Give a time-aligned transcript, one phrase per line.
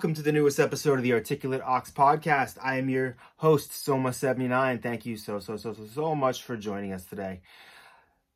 [0.00, 2.56] welcome to the newest episode of the Articulate Ox podcast.
[2.62, 4.82] I am your host, Soma79.
[4.82, 7.42] Thank you so, so, so, so, so much for joining us today.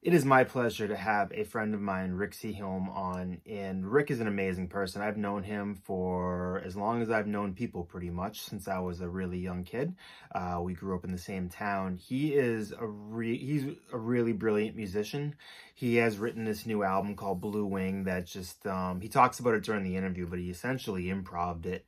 [0.05, 3.41] It is my pleasure to have a friend of mine, Rick Seaholm, on.
[3.49, 5.01] And Rick is an amazing person.
[5.01, 9.01] I've known him for as long as I've known people, pretty much, since I was
[9.01, 9.95] a really young kid.
[10.35, 11.97] Uh, we grew up in the same town.
[11.97, 12.87] He is a
[13.23, 13.65] he's
[13.95, 15.37] a really brilliant musician.
[15.75, 19.65] He has written this new album called Bluewing that just um, he talks about it
[19.65, 21.87] during the interview, but he essentially improved it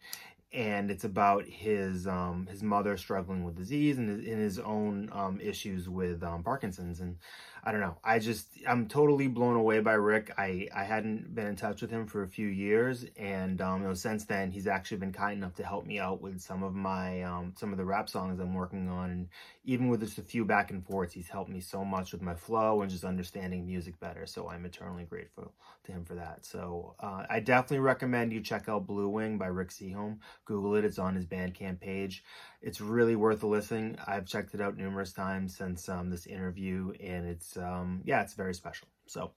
[0.52, 5.38] and it's about his um, his mother struggling with disease and and his own um,
[5.40, 7.00] issues with um, Parkinson's.
[7.00, 7.18] And
[7.66, 10.32] I don't know, I just I'm totally blown away by Rick.
[10.38, 13.88] I I hadn't been in touch with him for a few years, and um, you
[13.88, 16.76] know since then he's actually been kind enough to help me out with some of
[16.76, 19.28] my um, some of the rap songs I'm working on, and
[19.64, 22.36] even with just a few back and forths, he's helped me so much with my
[22.36, 24.26] flow and just understanding music better.
[24.26, 25.52] So I'm eternally grateful
[25.86, 26.46] to him for that.
[26.46, 30.18] So uh, I definitely recommend you check out Bluewing by Rick Seaholm.
[30.44, 32.22] Google it; it's on his Bandcamp page.
[32.66, 33.96] It's really worth a listen.
[34.08, 38.34] I've checked it out numerous times since um, this interview, and it's um, yeah, it's
[38.34, 38.88] very special.
[39.06, 39.30] So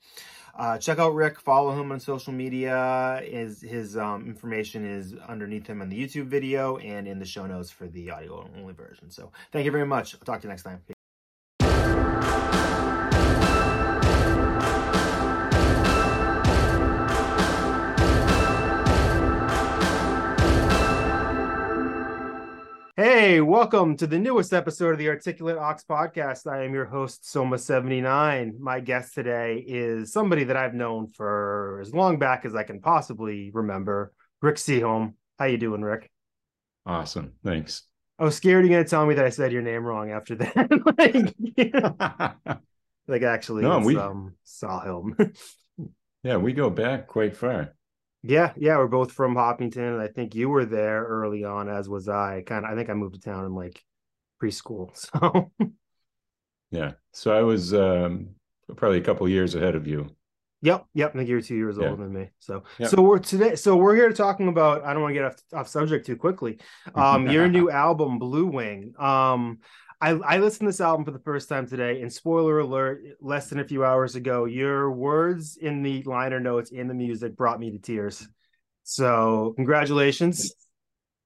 [0.58, 1.40] uh, check out Rick.
[1.40, 3.22] Follow him on social media.
[3.24, 7.46] His his um, information is underneath him on the YouTube video and in the show
[7.46, 9.12] notes for the audio only version.
[9.12, 10.16] So thank you very much.
[10.16, 10.99] I'll talk to you next time.
[23.20, 26.50] Hey, welcome to the newest episode of the Articulate Ox podcast.
[26.50, 28.58] I am your host, Soma79.
[28.58, 32.80] My guest today is somebody that I've known for as long back as I can
[32.80, 35.16] possibly remember, Rick Seaholm.
[35.38, 36.10] How you doing, Rick?
[36.86, 37.34] Awesome.
[37.44, 37.84] Thanks.
[38.18, 40.36] I was scared you're going to tell me that I said your name wrong after
[40.36, 41.36] that.
[42.48, 42.58] like,
[43.10, 45.38] like, actually, no, we um, Sahilm.
[46.24, 47.74] yeah, we go back quite far.
[48.22, 50.00] Yeah, yeah, we're both from Hopkinton.
[50.00, 52.44] I think you were there early on, as was I.
[52.46, 53.84] Kind of, I think I moved to town in like
[54.42, 54.92] preschool.
[56.72, 58.30] So, yeah, so I was um,
[58.76, 60.10] probably a couple years ahead of you.
[60.62, 61.12] Yep, yep.
[61.16, 61.90] I think you're two years yeah.
[61.90, 62.30] older than me.
[62.40, 62.90] So, yep.
[62.90, 63.56] so we're today.
[63.56, 64.84] So we're here talking about.
[64.84, 66.60] I don't want to get off, off subject too quickly.
[66.96, 69.00] Um, your new album, Bluewing.
[69.00, 69.60] Um,
[70.02, 73.50] I, I listened to this album for the first time today, and spoiler alert, less
[73.50, 77.60] than a few hours ago, your words in the liner notes in the music brought
[77.60, 78.28] me to tears.
[78.84, 80.54] So congratulations.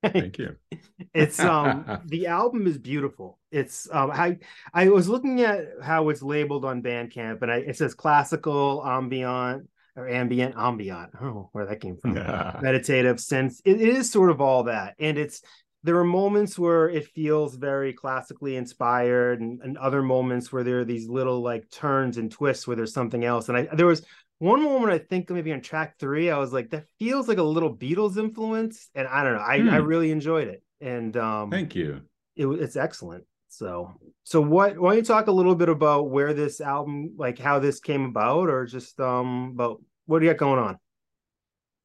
[0.03, 0.55] Thank you.
[1.13, 3.39] it's um the album is beautiful.
[3.51, 4.39] It's um I
[4.73, 9.69] I was looking at how it's labeled on Bandcamp and I it says classical ambient
[9.95, 11.11] or ambient ambient.
[11.21, 12.17] Oh, where that came from.
[12.17, 12.59] Yeah.
[12.61, 13.61] Meditative sense.
[13.63, 14.95] It, it is sort of all that.
[14.99, 15.41] And it's
[15.83, 20.79] there are moments where it feels very classically inspired and, and, other moments where there
[20.79, 23.49] are these little like turns and twists where there's something else.
[23.49, 24.05] And i there was
[24.39, 27.43] one moment i think maybe on track three i was like that feels like a
[27.43, 29.69] little beatles influence and i don't know i, hmm.
[29.69, 30.63] I really enjoyed it.
[30.81, 32.01] And um thank you.
[32.35, 33.25] it, it's excellent.
[33.49, 33.93] So
[34.23, 37.59] so what why don't you talk a little bit about where this album like how
[37.59, 40.77] this came about or just um about what do you got going on?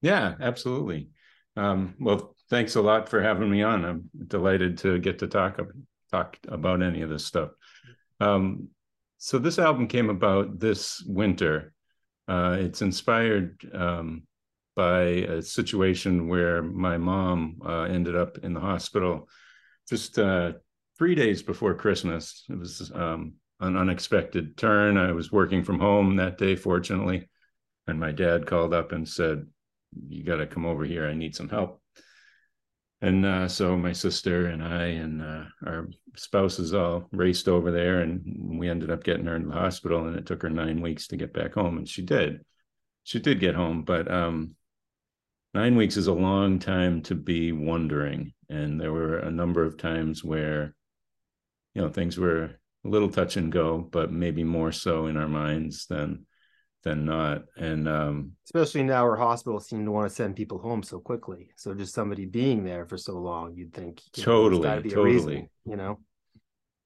[0.01, 1.11] Yeah absolutely.
[1.57, 3.85] Um well thanks a lot for having me on.
[3.85, 5.61] I'm delighted to get to talk
[6.11, 7.51] talk about any of this stuff.
[8.21, 8.69] Um,
[9.19, 11.73] so this album came about this winter.
[12.27, 14.23] Uh, it's inspired um,
[14.77, 19.29] by a situation where my mom uh, ended up in the hospital
[19.89, 20.53] just uh,
[20.97, 22.45] three days before Christmas.
[22.49, 24.97] It was um, an unexpected turn.
[24.97, 27.29] I was working from home that day, fortunately,
[27.87, 29.47] and my dad called up and said,
[30.09, 31.07] "You got to come over here.
[31.07, 31.81] I need some help."
[33.01, 38.01] And uh, so my sister and I and uh, our spouses all raced over there,
[38.01, 40.07] and we ended up getting her in the hospital.
[40.07, 42.45] And it took her nine weeks to get back home, and she did.
[43.05, 44.57] She did get home, but um,
[45.55, 48.33] nine weeks is a long time to be wondering.
[48.49, 50.75] And there were a number of times where,
[51.75, 55.29] you know, things were a little touch and go, but maybe more so in our
[55.29, 56.27] minds than
[56.85, 57.45] than not.
[57.57, 61.51] And um, especially now where hospitals seem to want to send people home so quickly.
[61.57, 65.49] So just somebody being there for so long, you'd think you totally, know, totally, reason,
[65.65, 65.99] you know.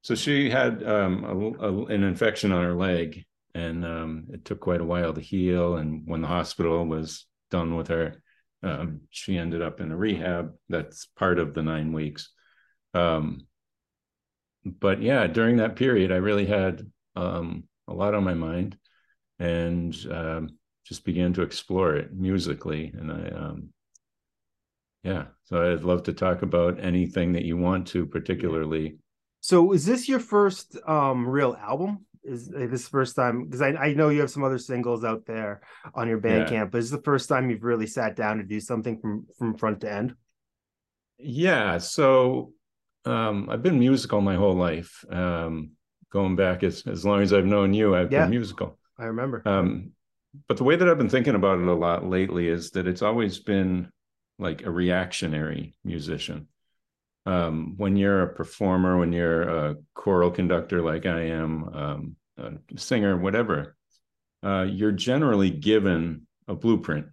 [0.02, 3.24] So she had um, a, a, an infection on her leg,
[3.54, 5.76] and um, it took quite a while to heal.
[5.76, 8.22] And when the hospital was done with her,
[8.62, 10.52] um, she ended up in a rehab.
[10.68, 12.30] That's part of the nine weeks.
[12.94, 13.46] Um,
[14.64, 16.82] but yeah, during that period, I really had
[17.16, 18.76] um, a lot on my mind
[19.42, 20.48] and um,
[20.86, 22.92] just began to explore it musically.
[22.96, 23.68] And I, um,
[25.02, 28.98] yeah, so I'd love to talk about anything that you want to, particularly.
[29.40, 32.06] So, is this your first um, real album?
[32.24, 35.60] is this first time because I, I know you have some other singles out there
[35.92, 36.64] on your Bandcamp, yeah.
[36.66, 39.80] but is the first time you've really sat down to do something from from front
[39.80, 40.14] to end?
[41.18, 42.52] Yeah, so
[43.04, 45.04] um, I've been musical my whole life.
[45.10, 45.72] Um,
[46.12, 48.78] going back as as long as I've known you, I've yeah, been musical.
[49.02, 49.42] I remember.
[49.44, 49.90] Um,
[50.48, 53.02] but the way that I've been thinking about it a lot lately is that it's
[53.02, 53.90] always been
[54.38, 56.46] like a reactionary musician.
[57.26, 62.52] Um, when you're a performer, when you're a choral conductor like I am, um, a
[62.78, 63.76] singer, whatever,
[64.44, 67.06] uh, you're generally given a blueprint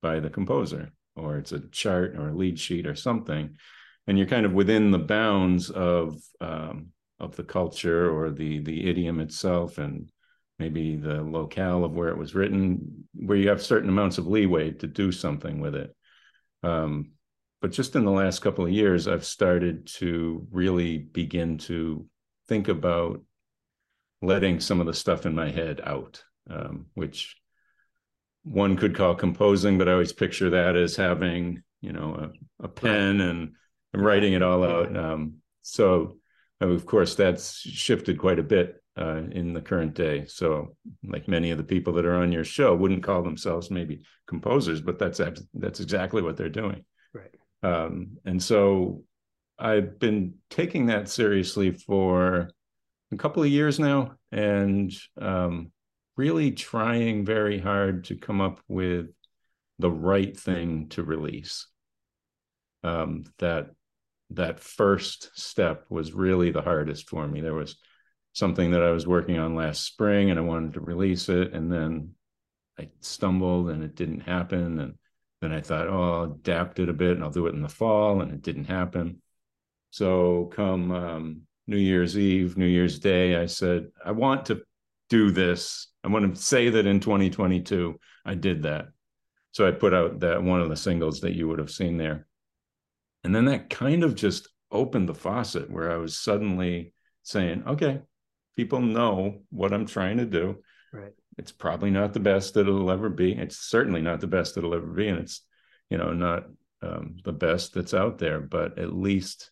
[0.00, 3.56] by the composer, or it's a chart or a lead sheet or something,
[4.06, 6.88] and you're kind of within the bounds of um,
[7.20, 10.10] of the culture or the the idiom itself, and
[10.58, 14.70] maybe the locale of where it was written, where you have certain amounts of leeway
[14.70, 15.94] to do something with it.
[16.62, 17.12] Um,
[17.60, 22.06] but just in the last couple of years, I've started to really begin to
[22.48, 23.22] think about
[24.20, 27.36] letting some of the stuff in my head out, um, which
[28.44, 32.68] one could call composing, but I always picture that as having, you know, a, a
[32.68, 33.52] pen and,
[33.92, 34.96] and, writing it all out.
[34.96, 36.18] Um, so,
[36.60, 40.26] of course, that's shifted quite a bit uh, in the current day.
[40.26, 44.02] So, like many of the people that are on your show wouldn't call themselves maybe
[44.26, 45.20] composers, but that's
[45.54, 46.84] that's exactly what they're doing.
[47.14, 47.34] Right.
[47.62, 49.04] Um, and so,
[49.58, 52.50] I've been taking that seriously for
[53.12, 55.70] a couple of years now, and um,
[56.16, 59.06] really trying very hard to come up with
[59.78, 61.66] the right thing to release.
[62.84, 63.70] Um, that
[64.30, 67.40] that first step was really the hardest for me.
[67.40, 67.76] There was
[68.32, 71.52] something that I was working on last spring and I wanted to release it.
[71.52, 72.12] And then
[72.78, 74.80] I stumbled and it didn't happen.
[74.80, 74.94] And
[75.40, 77.68] then I thought, oh, I'll adapt it a bit and I'll do it in the
[77.68, 78.22] fall.
[78.22, 79.20] And it didn't happen.
[79.90, 84.62] So come um, New Year's Eve, New Year's Day, I said, I want to
[85.10, 85.88] do this.
[86.02, 88.88] I want to say that in 2022, I did that.
[89.52, 92.26] So I put out that one of the singles that you would have seen there.
[93.22, 98.00] And then that kind of just opened the faucet where I was suddenly saying, okay,
[98.56, 100.62] people know what I'm trying to do.
[100.92, 101.12] Right.
[101.38, 103.32] It's probably not the best that it'll ever be.
[103.32, 105.42] It's certainly not the best that it'll ever be, and it's
[105.88, 106.44] you know not
[106.82, 108.40] um, the best that's out there.
[108.40, 109.50] But at least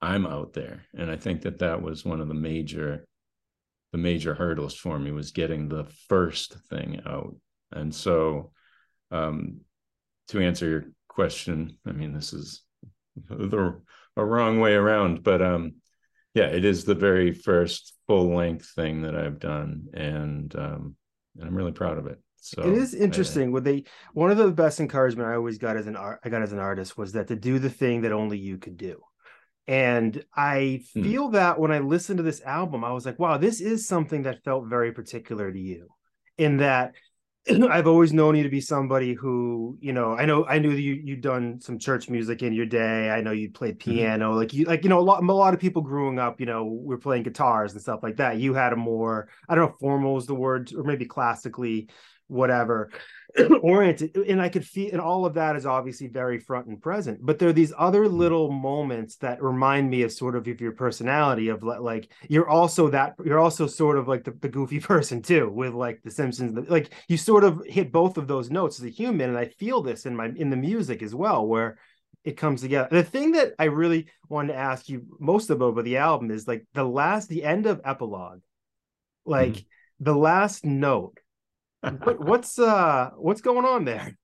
[0.00, 3.06] I'm out there, and I think that that was one of the major
[3.92, 7.36] the major hurdles for me was getting the first thing out.
[7.72, 8.52] And so,
[9.10, 9.60] um,
[10.28, 12.62] to answer your question, I mean this is
[13.28, 13.80] the
[14.16, 15.74] a wrong way around, but um,
[16.34, 20.96] yeah, it is the very first full length thing that I've done, and um,
[21.38, 22.18] and I'm really proud of it.
[22.36, 23.48] So it is interesting.
[23.48, 23.84] I, Would they?
[24.14, 26.58] One of the best encouragement I always got as an art, I got as an
[26.58, 29.00] artist was that to do the thing that only you could do.
[29.68, 31.02] And I hmm.
[31.02, 31.34] feel hmm.
[31.34, 34.42] that when I listened to this album, I was like, wow, this is something that
[34.42, 35.88] felt very particular to you.
[36.38, 36.94] In that
[37.70, 40.80] I've always known you to be somebody who, you know, I know I knew that
[40.80, 43.10] you you'd done some church music in your day.
[43.10, 43.90] I know you played mm-hmm.
[43.90, 44.38] piano, mm-hmm.
[44.38, 46.64] like you like you know a lot a lot of people growing up, you know,
[46.64, 48.38] were playing guitars and stuff like that.
[48.38, 51.88] You had a more I don't know formal is the word or maybe classically
[52.28, 52.90] whatever
[53.62, 57.18] oriented and i could feel and all of that is obviously very front and present
[57.24, 58.18] but there are these other mm-hmm.
[58.18, 62.88] little moments that remind me of sort of, of your personality of like you're also
[62.88, 66.68] that you're also sort of like the, the goofy person too with like the simpsons
[66.68, 69.82] like you sort of hit both of those notes as a human and i feel
[69.82, 71.78] this in my in the music as well where
[72.24, 75.84] it comes together the thing that i really wanted to ask you most about about
[75.84, 78.40] the album is like the last the end of epilogue
[79.24, 80.04] like mm-hmm.
[80.04, 81.18] the last note
[81.82, 84.16] what, what's uh what's going on there?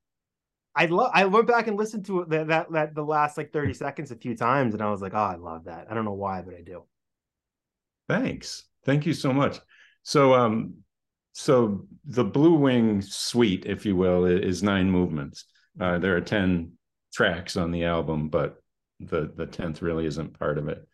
[0.75, 1.11] I love.
[1.12, 4.17] I went back and listened to that, that that the last like thirty seconds a
[4.17, 5.88] few times, and I was like, oh, I love that.
[5.91, 6.85] I don't know why, but I do.
[8.09, 8.65] Thanks.
[8.85, 9.59] Thank you so much.
[10.05, 10.75] So um,
[11.33, 15.45] so the Bluewing suite, if you will, is nine movements.
[15.81, 16.73] Uh, there are ten
[17.12, 18.62] tracks on the album, but
[19.00, 20.87] the the tenth really isn't part of it.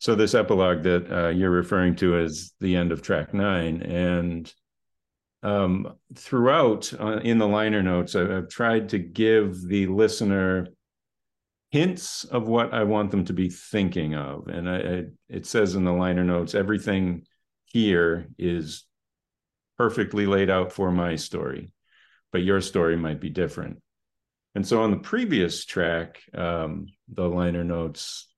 [0.00, 4.52] So this epilogue that uh, you're referring to is the end of track nine, and
[5.44, 10.68] um, throughout uh, in the liner notes, I've, I've, tried to give the listener
[11.70, 14.48] hints of what I want them to be thinking of.
[14.48, 17.26] And I, I, it says in the liner notes, everything
[17.66, 18.86] here is
[19.76, 21.70] perfectly laid out for my story,
[22.32, 23.82] but your story might be different.
[24.54, 28.32] And so on the previous track, um, the liner notes,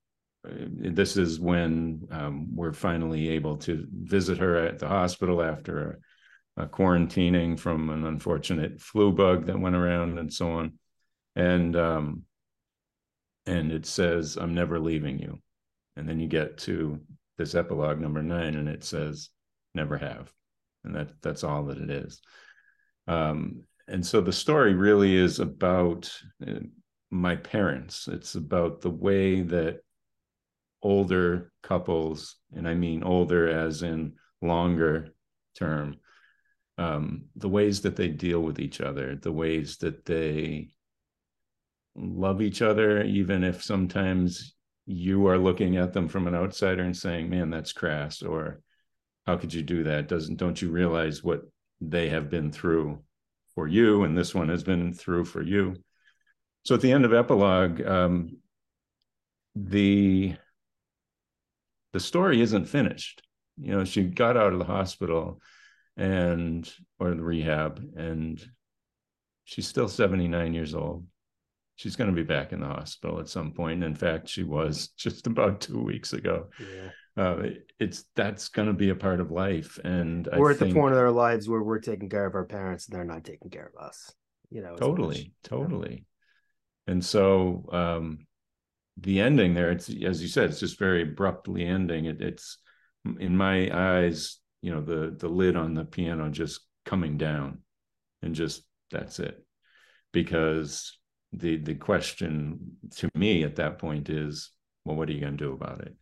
[0.45, 5.99] uh, this is when um, we're finally able to visit her at the hospital after
[6.57, 10.73] uh, quarantining from an unfortunate flu bug that went around and so on.
[11.35, 12.23] And um,
[13.45, 15.39] and it says, "I'm never leaving you."
[15.95, 16.99] And then you get to
[17.37, 19.29] this epilogue number nine, and it says,
[19.73, 20.31] never have.
[20.83, 22.21] And that that's all that it is.
[23.07, 26.11] Um, and so the story really is about
[26.45, 26.59] uh,
[27.09, 28.07] my parents.
[28.07, 29.79] It's about the way that
[30.81, 35.13] older couples, and I mean older as in longer
[35.57, 35.97] term,
[36.77, 40.69] um, the ways that they deal with each other, the ways that they
[41.95, 44.55] love each other, even if sometimes
[44.85, 48.61] you are looking at them from an outsider and saying, "Man, that's crass," or
[49.25, 51.41] "How could you do that?" Doesn't don't you realize what
[51.81, 53.03] they have been through
[53.55, 55.75] for you, and this one has been through for you.
[56.63, 58.37] So at the end of epilogue, um,
[59.55, 60.35] the
[61.93, 63.23] the story isn't finished.
[63.59, 65.41] You know, she got out of the hospital
[65.97, 68.41] and or the rehab, and
[69.43, 71.05] she's still 79 years old.
[71.75, 73.83] She's going to be back in the hospital at some point.
[73.83, 76.47] In fact, she was just about two weeks ago.
[76.59, 77.37] Yeah uh,
[77.79, 80.79] it's that's going to be a part of life and we're I at think, the
[80.79, 83.49] point of our lives where we're taking care of our parents and they're not taking
[83.49, 84.13] care of us
[84.51, 86.05] you know totally totally
[86.85, 88.27] and so um
[88.97, 92.59] the ending there it's as you said it's just very abruptly ending it, it's
[93.19, 94.37] in my eyes
[94.67, 97.59] you know the the lid on the piano just coming down
[98.21, 99.41] and just that's it.
[100.11, 100.99] Because
[101.31, 104.51] the the question to me at that point is
[104.83, 105.95] well what are you going to do about it?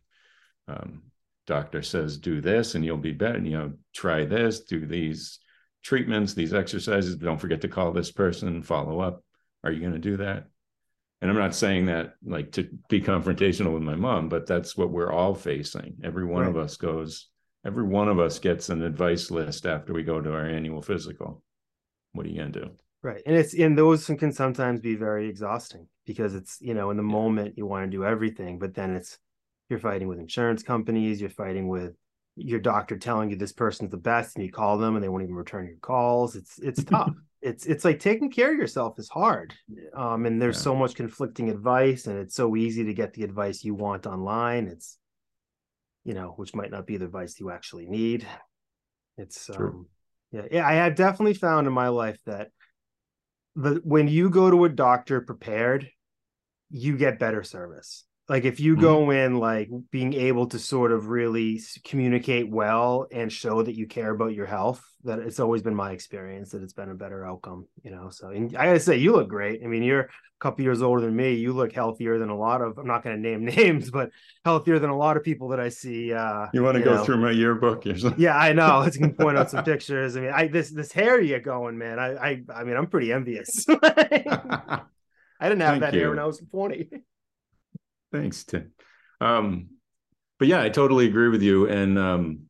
[0.66, 1.02] Um,
[1.46, 5.38] doctor says do this and you'll be better you know try this do these
[5.84, 9.22] treatments these exercises don't forget to call this person follow up.
[9.62, 10.48] Are you going to do that?
[11.20, 14.90] And i'm not saying that like to be confrontational with my mom but that's what
[14.90, 15.98] we're all facing.
[16.02, 16.50] Every one right.
[16.50, 17.28] of us goes
[17.66, 21.42] every one of us gets an advice list after we go to our annual physical.
[22.12, 22.70] What are you going to do?
[23.02, 26.96] Right and it's and those can sometimes be very exhausting because it's you know in
[26.96, 27.12] the yeah.
[27.12, 29.18] moment you want to do everything but then it's
[29.68, 31.94] you're fighting with insurance companies you're fighting with
[32.36, 35.22] your doctor telling you this person's the best and you call them and they won't
[35.22, 36.36] even return your calls.
[36.36, 37.12] It's it's tough.
[37.42, 39.54] It's it's like taking care of yourself is hard
[39.94, 40.62] um and there's yeah.
[40.62, 44.66] so much conflicting advice and it's so easy to get the advice you want online.
[44.66, 44.98] It's
[46.06, 48.24] you know which might not be the advice you actually need
[49.18, 49.68] it's True.
[49.68, 49.86] um
[50.30, 52.48] yeah yeah i have definitely found in my life that
[53.56, 55.90] the when you go to a doctor prepared
[56.70, 58.82] you get better service like if you mm-hmm.
[58.82, 63.86] go in like being able to sort of really communicate well and show that you
[63.86, 67.24] care about your health that it's always been my experience that it's been a better
[67.24, 69.62] outcome you know so and i gotta say you look great.
[69.62, 71.32] I mean you're a couple years older than me.
[71.32, 74.10] You look healthier than a lot of i'm not going to name names but
[74.44, 77.04] healthier than a lot of people that i see uh you want to go know.
[77.04, 78.20] through my yearbook or something?
[78.20, 78.80] Yeah i know.
[78.80, 80.16] Let's can point out some pictures.
[80.16, 82.88] I mean i this this hair you get going man i i i mean i'm
[82.88, 83.66] pretty envious.
[85.38, 86.00] I didn't have Thank that you.
[86.00, 86.88] hair when i was 20
[88.12, 88.72] Thanks, Tim.
[89.20, 89.68] Um,
[90.38, 91.68] but yeah, I totally agree with you.
[91.68, 92.40] And um,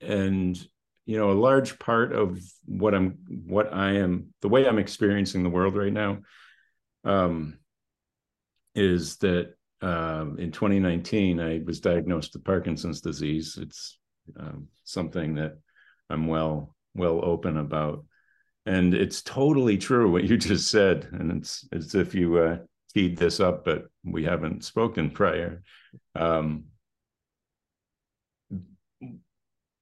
[0.00, 0.58] and
[1.06, 5.42] you know, a large part of what I'm what I am the way I'm experiencing
[5.42, 6.18] the world right now
[7.04, 7.58] um,
[8.74, 13.58] is that um, in 2019 I was diagnosed with Parkinson's disease.
[13.60, 13.98] It's
[14.38, 15.58] um, something that
[16.10, 18.04] I'm well well open about,
[18.66, 21.08] and it's totally true what you just said.
[21.12, 22.58] And it's as if you uh,
[22.92, 25.62] teed this up, but we haven't spoken prior.
[26.14, 26.64] Um,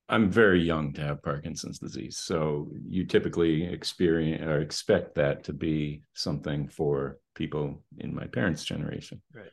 [0.09, 5.53] I'm very young to have Parkinson's disease, so you typically experience or expect that to
[5.53, 9.21] be something for people in my parents' generation.
[9.35, 9.51] Right.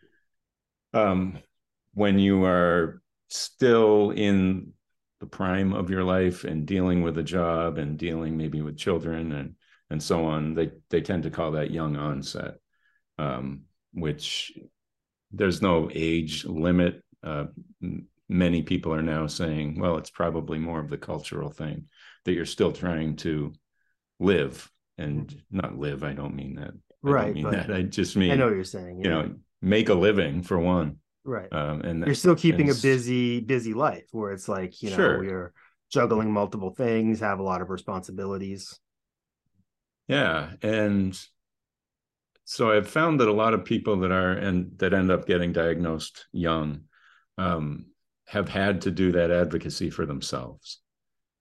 [0.94, 1.40] Um,
[1.96, 4.74] when you are still in
[5.20, 9.32] the prime of your life and dealing with a job and dealing maybe with children
[9.32, 9.56] and
[9.90, 12.56] and so on, they they tend to call that young onset
[13.18, 14.52] um, which
[15.32, 17.02] there's no age limit.
[17.24, 17.46] Uh,
[18.30, 21.86] many people are now saying, well, it's probably more of the cultural thing
[22.26, 23.54] that you're still trying to
[24.20, 26.04] live and not live.
[26.04, 26.72] I don't mean that.
[27.06, 27.34] I right.
[27.34, 27.72] mean that.
[27.72, 29.00] I just mean I know what you're saying.
[29.00, 29.04] Yeah.
[29.04, 30.98] You know, make a living for one.
[31.26, 31.52] Right.
[31.54, 35.24] Um, and you're still keeping a busy, busy life where it's like you know sure.
[35.24, 35.54] you're
[35.90, 38.80] juggling multiple things, have a lot of responsibilities.
[40.08, 41.18] Yeah, and
[42.46, 45.54] so I've found that a lot of people that are and that end up getting
[45.54, 46.82] diagnosed young
[47.38, 47.86] um,
[48.28, 50.80] have had to do that advocacy for themselves.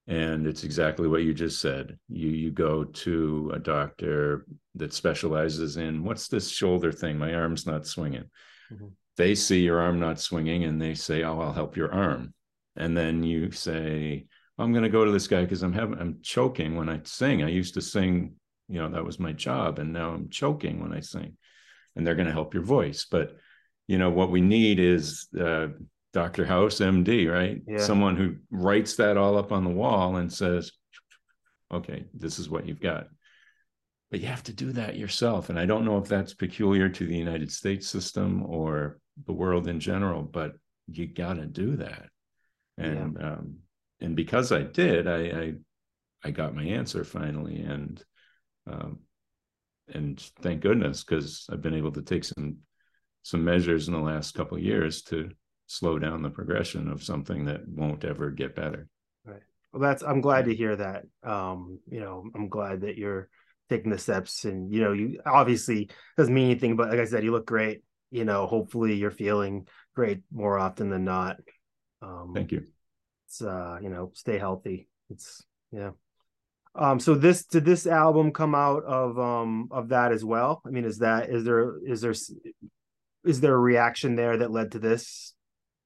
[0.07, 1.99] And it's exactly what you just said.
[2.09, 7.19] You you go to a doctor that specializes in what's this shoulder thing?
[7.19, 8.25] My arm's not swinging.
[8.73, 8.89] Mm-hmm.
[9.17, 12.35] They see your arm not swinging and they say, "Oh, I'll help your arm."
[12.75, 14.27] And then you say,
[14.59, 17.45] "I'm going to go to this guy because I'm having I'm choking when I sing.
[17.45, 18.35] I used to sing
[18.69, 21.37] you know that was my job and now i'm choking when i sing
[21.97, 23.37] and they're going to help your voice but
[23.87, 25.69] you know what we need is uh,
[26.13, 26.45] Dr.
[26.45, 27.63] House, MD, right?
[27.67, 27.79] Yeah.
[27.79, 30.73] Someone who writes that all up on the wall and says,
[31.73, 33.07] okay, this is what you've got.
[34.11, 35.49] But you have to do that yourself.
[35.49, 39.69] And I don't know if that's peculiar to the United States system or the world
[39.69, 40.53] in general, but
[40.87, 42.09] you got to do that.
[42.77, 43.33] And yeah.
[43.33, 43.57] um,
[44.01, 45.55] and because I did, I, I
[46.25, 48.03] I got my answer finally, and
[48.67, 49.01] um,
[49.93, 52.59] and thank goodness because I've been able to take some
[53.23, 55.31] some measures in the last couple of years to
[55.67, 58.89] slow down the progression of something that won't ever get better.
[59.25, 59.43] Right.
[59.73, 61.05] Well, that's I'm glad to hear that.
[61.23, 63.29] Um, you know, I'm glad that you're
[63.71, 67.25] taking the steps, and you know, you obviously doesn't mean anything, but like I said,
[67.25, 67.83] you look great.
[68.11, 71.37] You know, hopefully you're feeling great more often than not.
[72.03, 72.65] Um, Thank you.
[73.27, 74.89] It's uh, you know, stay healthy.
[75.09, 75.91] It's yeah.
[76.75, 80.63] Um, so this did this album come out of um of that as well?
[80.67, 82.15] I mean, is that is there is there
[83.25, 85.35] is there a reaction there that led to this?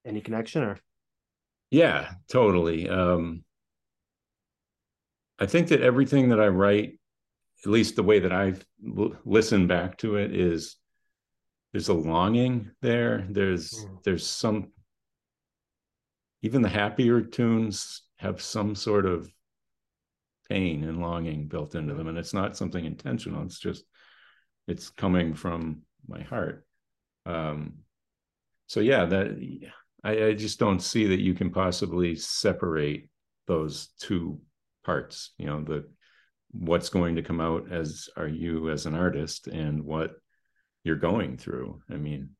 [0.04, 0.78] Any connection or?
[1.70, 2.88] Yeah, totally.
[2.88, 3.42] Um,
[5.38, 7.00] I think that everything that I write,
[7.64, 8.64] at least the way that I've
[8.96, 10.76] l- listened back to it, is
[11.72, 13.26] there's a longing there.
[13.28, 14.02] There's mm.
[14.04, 14.70] there's some
[16.42, 19.28] even the happier tunes have some sort of
[20.48, 22.08] pain and longing built into them.
[22.08, 23.42] And it's not something intentional.
[23.44, 23.84] It's just
[24.68, 26.64] it's coming from my heart.
[27.24, 27.78] Um
[28.66, 29.62] so yeah that
[30.02, 33.08] I, I just don't see that you can possibly separate
[33.46, 34.40] those two
[34.84, 35.84] parts you know the
[36.52, 40.12] what's going to come out as are you as an artist and what
[40.84, 41.80] you're going through.
[41.90, 42.30] I mean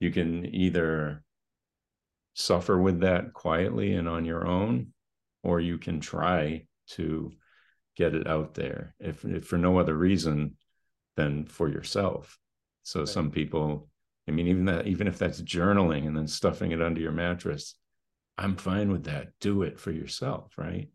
[0.00, 1.22] you can either
[2.34, 4.88] suffer with that quietly and on your own
[5.42, 7.32] or you can try to
[7.96, 10.56] get it out there if, if for no other reason
[11.16, 12.38] than for yourself
[12.82, 13.08] so right.
[13.08, 13.88] some people
[14.28, 17.74] i mean even that even if that's journaling and then stuffing it under your mattress
[18.38, 20.88] i'm fine with that do it for yourself right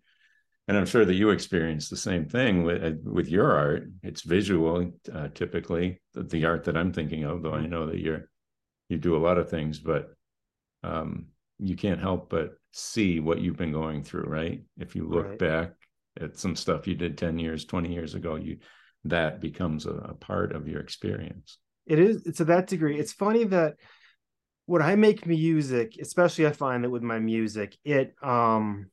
[0.67, 4.21] and i'm sure that you experience the same thing with uh, with your art it's
[4.21, 7.69] visual uh, typically the, the, art that i'm thinking of though i mm-hmm.
[7.69, 8.29] know that you're
[8.89, 10.12] you do a lot of things but
[10.84, 11.27] um,
[11.58, 15.39] you can't help but see what you've been going through right if you look right.
[15.39, 15.71] back
[16.19, 18.58] at some stuff you did 10 years 20 years ago you
[19.04, 21.60] that becomes a, a part of your experience.
[21.86, 22.97] It is to that degree.
[22.97, 23.75] It's funny that
[24.65, 28.88] when i make music especially i find that with my music it um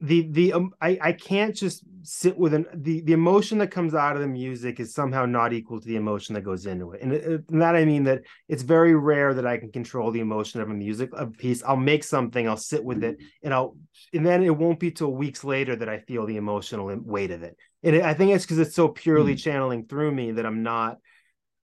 [0.00, 3.94] the the um, I I can't just sit with an the the emotion that comes
[3.94, 7.02] out of the music is somehow not equal to the emotion that goes into it,
[7.02, 10.20] and, it, and that I mean that it's very rare that I can control the
[10.20, 11.62] emotion of a music a piece.
[11.62, 13.76] I'll make something, I'll sit with it, and I'll
[14.12, 17.42] and then it won't be till weeks later that I feel the emotional weight of
[17.42, 17.56] it.
[17.82, 19.42] And it, I think it's because it's so purely mm.
[19.42, 20.98] channeling through me that I'm not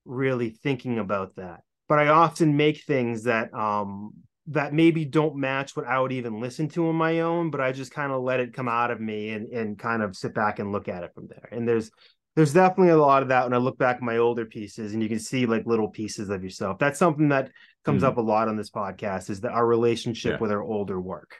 [0.05, 1.61] really thinking about that.
[1.87, 4.13] But I often make things that um
[4.47, 7.71] that maybe don't match what I would even listen to on my own, but I
[7.71, 10.59] just kind of let it come out of me and and kind of sit back
[10.59, 11.47] and look at it from there.
[11.51, 11.91] And there's
[12.35, 15.01] there's definitely a lot of that when I look back at my older pieces and
[15.01, 16.79] you can see like little pieces of yourself.
[16.79, 17.51] That's something that
[17.85, 18.09] comes mm-hmm.
[18.09, 20.39] up a lot on this podcast is that our relationship yeah.
[20.39, 21.37] with our older work.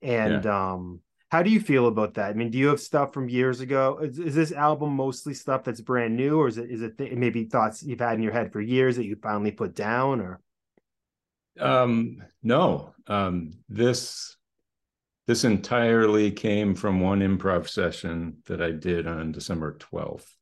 [0.00, 0.72] And yeah.
[0.72, 2.30] um how do you feel about that?
[2.30, 3.98] I mean, do you have stuff from years ago?
[4.02, 7.12] Is, is, this album mostly stuff that's brand new, or is it is it th-
[7.12, 10.40] maybe thoughts you've had in your head for years that you finally put down, or?
[11.58, 14.36] Um, no, um, this
[15.26, 20.34] this entirely came from one improv session that I did on December twelfth.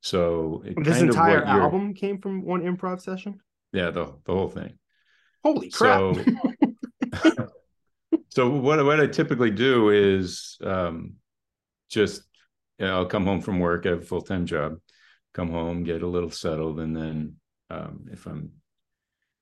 [0.00, 3.40] So this entire album came from one improv session.
[3.72, 4.78] Yeah, the the whole thing.
[5.42, 6.00] Holy crap!
[6.00, 6.24] So,
[8.30, 11.14] so what what I typically do is um,
[11.88, 12.22] just
[12.78, 14.78] you know, I'll come home from work, I have a full time job,
[15.34, 17.36] come home, get a little settled, and then
[17.70, 18.52] um, if I'm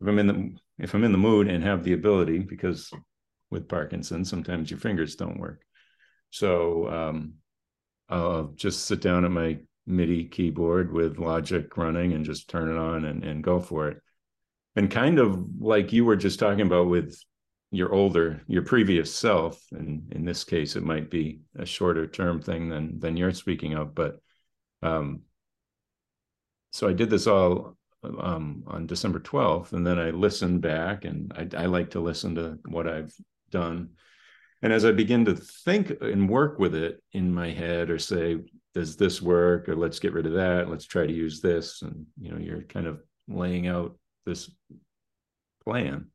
[0.01, 2.91] if I'm in the if I'm in the mood and have the ability, because
[3.51, 5.63] with Parkinson, sometimes your fingers don't work.
[6.31, 7.35] So um,
[8.09, 12.79] I'll just sit down at my MIDI keyboard with Logic running and just turn it
[12.79, 13.99] on and, and go for it.
[14.77, 17.17] And kind of like you were just talking about with
[17.71, 22.41] your older, your previous self, and in this case, it might be a shorter term
[22.41, 23.95] thing than than you're speaking of.
[23.95, 24.19] But
[24.83, 25.23] um,
[26.73, 27.77] so I did this all
[28.19, 29.73] um, on December 12th.
[29.73, 33.15] And then I listened back and I, I, like to listen to what I've
[33.51, 33.91] done.
[34.63, 38.39] And as I begin to think and work with it in my head or say,
[38.75, 39.69] does this work?
[39.69, 40.69] Or let's get rid of that.
[40.69, 41.83] Let's try to use this.
[41.83, 44.51] And, you know, you're kind of laying out this
[45.65, 46.07] plan.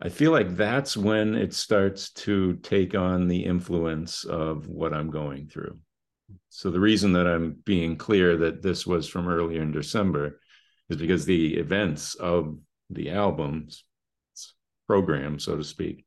[0.00, 5.10] I feel like that's when it starts to take on the influence of what I'm
[5.10, 5.78] going through.
[6.50, 10.40] So the reason that I'm being clear that this was from earlier in December
[10.88, 12.58] is because the events of
[12.90, 13.84] the album's
[14.86, 16.06] program, so to speak,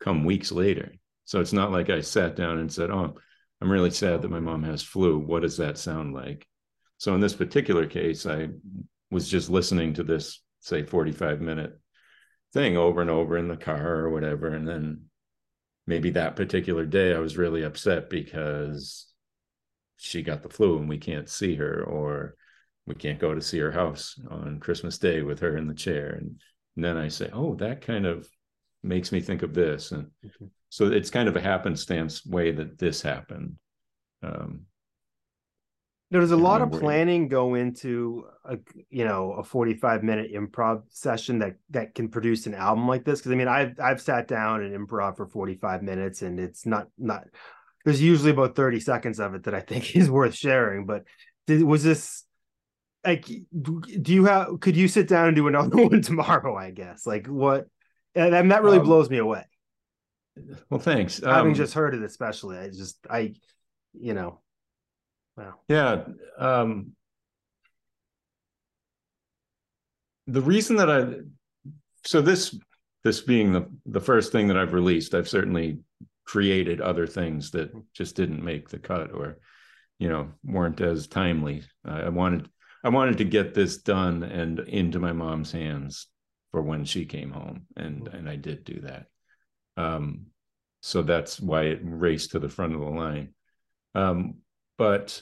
[0.00, 0.92] come weeks later.
[1.24, 3.16] So it's not like I sat down and said, "Oh,
[3.60, 5.18] I'm really sad that my mom has flu.
[5.18, 6.46] What does that sound like?"
[6.98, 8.48] So in this particular case, I
[9.10, 11.78] was just listening to this, say, 45 minute
[12.52, 15.04] thing over and over in the car or whatever, and then
[15.86, 19.06] maybe that particular day I was really upset because
[19.96, 22.34] she got the flu and we can't see her or
[22.86, 26.10] we can't go to see her house on Christmas Day with her in the chair.
[26.10, 26.40] And,
[26.76, 28.28] and then I say, oh, that kind of
[28.82, 29.92] makes me think of this.
[29.92, 30.46] And mm-hmm.
[30.68, 33.56] so it's kind of a happenstance way that this happened.
[34.22, 34.66] Um,
[36.12, 38.58] does a lot of planning go into a
[38.90, 43.20] you know a 45 minute improv session that that can produce an album like this?
[43.20, 46.88] Because I mean, I've I've sat down and improv for 45 minutes, and it's not
[46.96, 47.24] not.
[47.86, 50.84] There's usually about 30 seconds of it that I think is worth sharing.
[50.86, 51.04] But
[51.46, 52.24] did, was this
[53.06, 57.06] like do you have could you sit down and do another one tomorrow i guess?
[57.06, 57.66] Like what
[58.16, 59.44] and that really um, blows me away.
[60.68, 61.20] well thanks.
[61.24, 63.32] Having um, just heard it especially i just i
[63.94, 64.40] you know
[65.36, 65.54] wow.
[65.68, 66.06] Yeah
[66.38, 66.92] um
[70.26, 71.20] the reason that i
[72.04, 72.58] so this
[73.04, 75.78] this being the the first thing that i've released i've certainly
[76.26, 79.38] created other things that just didn't make the cut or
[79.98, 82.48] you know weren't as timely i wanted
[82.86, 86.06] I wanted to get this done and into my mom's hands
[86.52, 88.16] for when she came home, and mm-hmm.
[88.16, 89.06] and I did do that.
[89.76, 90.26] Um,
[90.82, 93.34] so that's why it raced to the front of the line.
[93.96, 94.36] Um,
[94.78, 95.20] but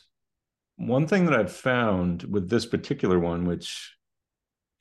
[0.77, 3.97] one thing that I've found with this particular one, which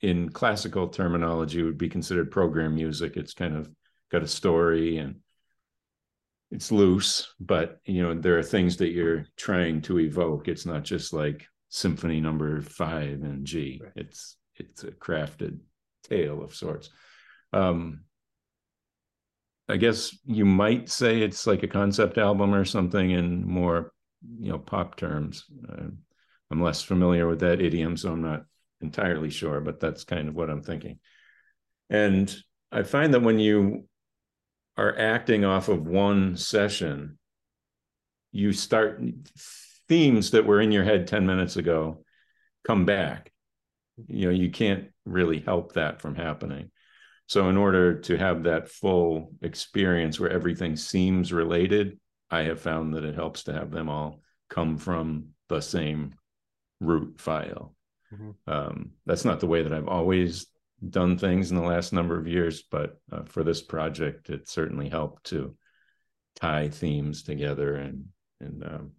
[0.02, 3.70] in classical terminology would be considered program music, it's kind of
[4.12, 5.20] got a story and
[6.50, 10.48] it's loose, but you know there are things that you're trying to evoke.
[10.48, 13.80] It's not just like symphony number five in G.
[13.82, 13.92] Right.
[13.96, 15.58] It's it's a crafted
[16.04, 16.90] tale of sorts.
[17.52, 18.04] Um,
[19.68, 23.92] I guess you might say it's like a concept album or something in more,
[24.38, 25.44] you know, pop terms.
[25.68, 25.88] Uh,
[26.50, 28.44] I'm less familiar with that idiom, so I'm not
[28.80, 30.98] entirely sure, but that's kind of what I'm thinking.
[31.88, 32.34] And
[32.70, 33.88] I find that when you
[34.76, 37.18] are acting off of one session,
[38.32, 39.02] you start
[39.88, 42.04] themes that were in your head 10 minutes ago
[42.66, 43.30] come back.
[44.08, 46.70] You know you can't really help that from happening.
[47.26, 51.98] So in order to have that full experience where everything seems related
[52.30, 56.14] i have found that it helps to have them all come from the same
[56.80, 57.74] root file.
[58.12, 58.52] Mm-hmm.
[58.52, 60.46] um, that's not the way that i've always
[60.90, 64.88] done things in the last number of years but uh, for this project it certainly
[64.88, 65.56] helped to
[66.36, 68.06] tie themes together and
[68.40, 68.92] and um,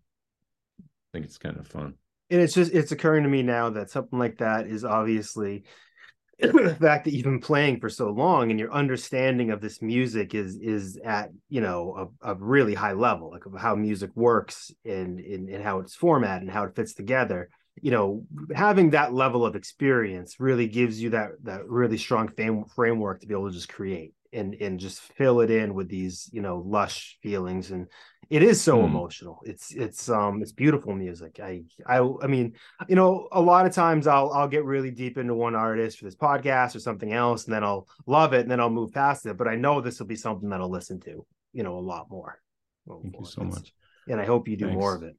[1.16, 1.94] think it's kind of fun.
[2.30, 5.64] And it's just it's occurring to me now that something like that is obviously
[6.40, 10.34] the fact that you've been playing for so long and your understanding of this music
[10.34, 14.72] is is at you know a, a really high level like of how music works
[14.84, 17.50] and, and and how it's formatted and how it fits together
[17.82, 22.66] you know having that level of experience really gives you that that really strong fam-
[22.66, 26.30] framework to be able to just create and and just fill it in with these
[26.32, 27.72] you know lush feelings.
[27.72, 27.88] And
[28.30, 28.86] it is so mm.
[28.86, 29.40] emotional.
[29.46, 31.40] It's it's um it's beautiful music.
[31.42, 32.54] I i i mean
[32.88, 36.06] you know a lot of times i'll i'll get really deep into one artist for
[36.06, 39.26] this podcast or something else and then i'll love it and then i'll move past
[39.26, 39.38] it.
[39.38, 42.10] But i know this will be something that i'll listen to you know a lot
[42.10, 42.40] more.
[42.88, 43.74] Thank you so it's, much.
[44.08, 44.80] and i hope you do Thanks.
[44.80, 45.16] more of it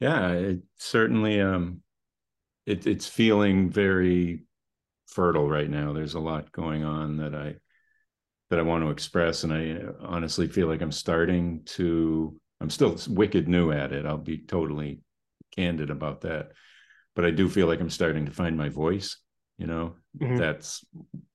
[0.00, 1.82] yeah it certainly um
[2.66, 4.44] it, it's feeling very
[5.06, 7.54] fertile right now there's a lot going on that i
[8.50, 9.44] that I want to express.
[9.44, 14.04] And I honestly feel like I'm starting to, I'm still wicked new at it.
[14.04, 15.00] I'll be totally
[15.56, 16.52] candid about that.
[17.14, 19.16] But I do feel like I'm starting to find my voice.
[19.56, 20.36] You know, mm-hmm.
[20.36, 20.84] that's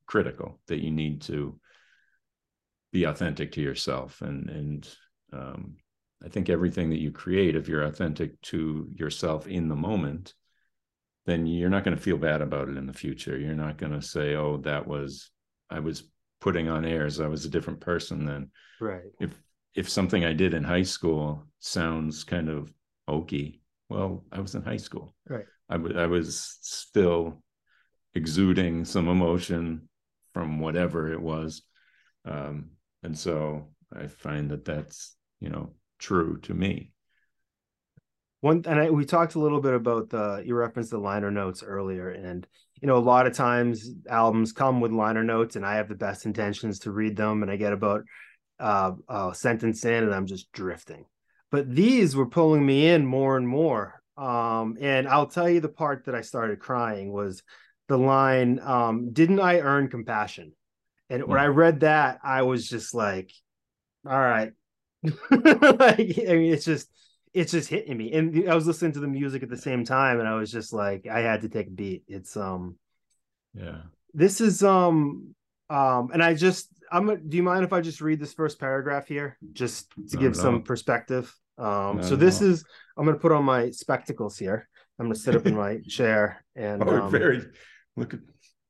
[0.08, 1.60] critical that you need to
[2.92, 4.22] be authentic to yourself.
[4.22, 4.90] And, and,
[5.32, 5.76] um,
[6.26, 10.34] I think everything that you create, if you're authentic to yourself in the moment,
[11.26, 13.38] then you're not going to feel bad about it in the future.
[13.38, 15.30] You're not going to say, "Oh, that was
[15.70, 16.04] I was
[16.42, 17.20] putting on airs.
[17.20, 18.52] I was a different person then.
[18.80, 19.02] Right.
[19.20, 19.32] If
[19.74, 22.72] if something I did in high school sounds kind of
[23.10, 23.60] oaky,
[23.90, 25.14] well, I was in high school.
[25.28, 25.46] Right.
[25.70, 27.44] I, w- I was still
[28.14, 29.90] exuding some emotion
[30.34, 31.64] from whatever it was.
[32.24, 32.72] Um,
[33.04, 35.74] and so I find that that's, you know,
[36.06, 36.92] true to me.
[38.42, 41.64] One, and I, we talked a little bit about the, you referenced the liner notes
[41.64, 42.46] earlier, and
[42.80, 45.96] you know, a lot of times albums come with liner notes, and I have the
[45.96, 48.04] best intentions to read them, and I get about
[48.60, 51.06] uh, a sentence in, and I'm just drifting.
[51.50, 54.02] But these were pulling me in more and more.
[54.16, 57.42] Um, and I'll tell you the part that I started crying was
[57.88, 60.54] the line, um, "Didn't I earn compassion?"
[61.10, 63.32] And when I read that, I was just like,
[64.06, 64.52] "All right."
[65.32, 66.90] like, I mean, it's just
[67.34, 68.14] it's just hitting me.
[68.14, 70.74] And I was listening to the music at the same time, and I was just
[70.74, 72.04] like, I had to take a beat.
[72.08, 72.78] It's um,
[73.54, 73.82] yeah.
[74.14, 75.36] This is um
[75.70, 77.08] um, and I just I'm.
[77.28, 80.32] Do you mind if I just read this first paragraph here, just to Not give
[80.34, 81.36] at some perspective?
[81.58, 82.64] Um, Not so this is.
[82.98, 84.68] I'm going to put on my spectacles here.
[85.00, 86.84] I'm going to sit up in my chair and.
[86.84, 87.42] Oh, um, very
[87.96, 88.20] look at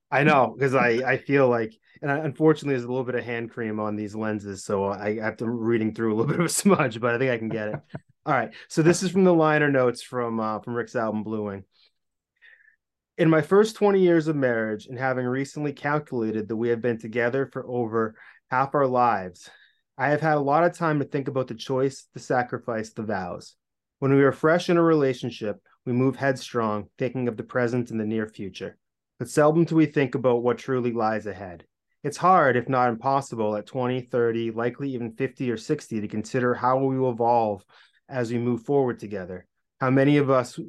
[0.10, 3.24] I know because I I feel like, and I, unfortunately, there's a little bit of
[3.24, 6.46] hand cream on these lenses, so I have to reading through a little bit of
[6.46, 7.80] a smudge, but I think I can get it.
[8.26, 11.64] All right, so this is from the liner notes from uh, from Rick's album Bluewing.
[13.18, 16.98] In my first 20 years of marriage, and having recently calculated that we have been
[16.98, 18.16] together for over
[18.50, 19.50] half our lives,
[19.98, 23.04] I have had a lot of time to think about the choice, the sacrifice, the
[23.04, 23.56] vows.
[24.00, 28.00] When we are fresh in a relationship, we move headstrong, thinking of the present and
[28.00, 28.78] the near future.
[29.20, 31.64] But seldom do we think about what truly lies ahead.
[32.06, 36.54] It's hard, if not impossible, at 20, 30, likely even 50 or 60 to consider
[36.54, 37.66] how we will evolve
[38.08, 39.48] as we move forward together.
[39.82, 40.60] How many of us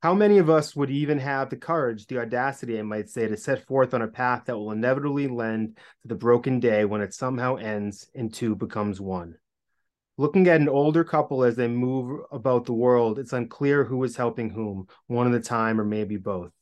[0.00, 3.36] how many of us would even have the courage, the audacity, I might say, to
[3.36, 7.12] set forth on a path that will inevitably lend to the broken day when it
[7.12, 9.36] somehow ends and two becomes one?
[10.16, 14.16] Looking at an older couple as they move about the world, it's unclear who is
[14.16, 16.52] helping whom, one at a time or maybe both.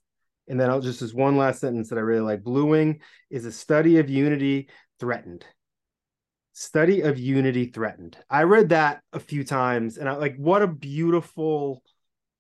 [0.49, 2.43] And then I'll just this one last sentence that I really like.
[2.43, 4.69] Bluewing is a study of unity
[5.01, 5.45] threatened.
[6.53, 8.17] Study of unity threatened.
[8.31, 11.83] I read that a few times and I like what a beautiful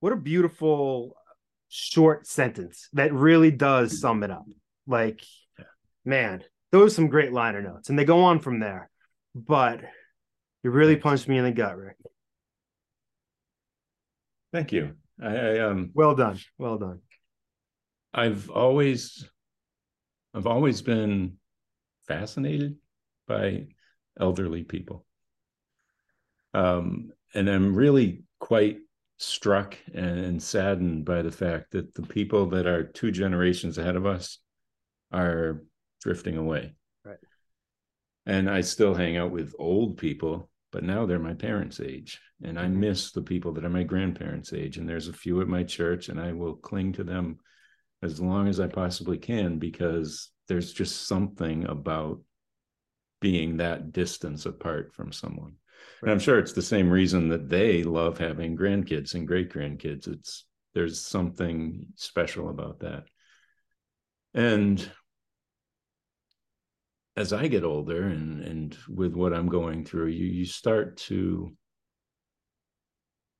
[0.00, 1.16] what a beautiful
[1.68, 4.44] short sentence that really does sum it up.
[4.86, 5.22] Like,
[6.04, 8.90] man, those are some great liner notes, and they go on from there.
[9.34, 9.80] But
[10.62, 11.96] you really punched me in the gut, Rick.
[14.52, 14.94] Thank you.
[15.22, 16.38] I, I um Well done.
[16.58, 17.00] Well done.
[18.14, 19.28] I've always
[20.32, 21.34] I've always been
[22.06, 22.76] fascinated
[23.26, 23.66] by
[24.18, 25.04] elderly people.
[26.54, 28.78] Um, and I'm really quite
[29.18, 34.06] struck and, saddened by the fact that the people that are two generations ahead of
[34.06, 34.38] us
[35.12, 35.64] are
[36.00, 36.74] drifting away.
[37.04, 37.18] Right.
[38.26, 42.20] And I still hang out with old people, but now they're my parents' age.
[42.42, 42.76] And I Mhm.
[42.76, 44.78] miss the people that are my grandparents' age.
[44.78, 47.38] And there's a few at my church, and I will cling to them
[48.04, 52.20] as long as I possibly can because there's just something about
[53.20, 55.54] being that distance apart from someone.
[56.02, 60.06] And I'm sure it's the same reason that they love having grandkids and great grandkids.
[60.06, 63.04] It's there's something special about that.
[64.34, 64.86] And
[67.16, 71.56] as I get older and and with what I'm going through, you you start to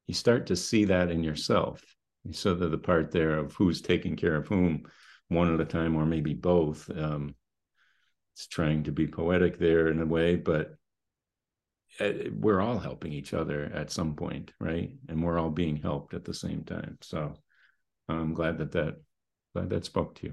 [0.07, 1.83] you start to see that in yourself.
[2.33, 4.87] So that the part there of who's taking care of whom
[5.29, 6.91] one at a time or maybe both.
[6.91, 7.35] Um,
[8.35, 10.75] it's trying to be poetic there in a way, but
[12.01, 14.91] uh, we're all helping each other at some point, right?
[15.09, 16.99] And we're all being helped at the same time.
[17.01, 17.35] So
[18.09, 18.97] I'm glad that that
[19.55, 20.33] glad that spoke to you.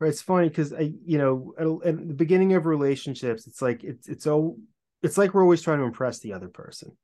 [0.00, 0.08] Right.
[0.08, 4.08] It's funny because I, you know, at, at the beginning of relationships, it's like it's
[4.08, 4.58] it's so
[5.02, 6.96] it's like we're always trying to impress the other person.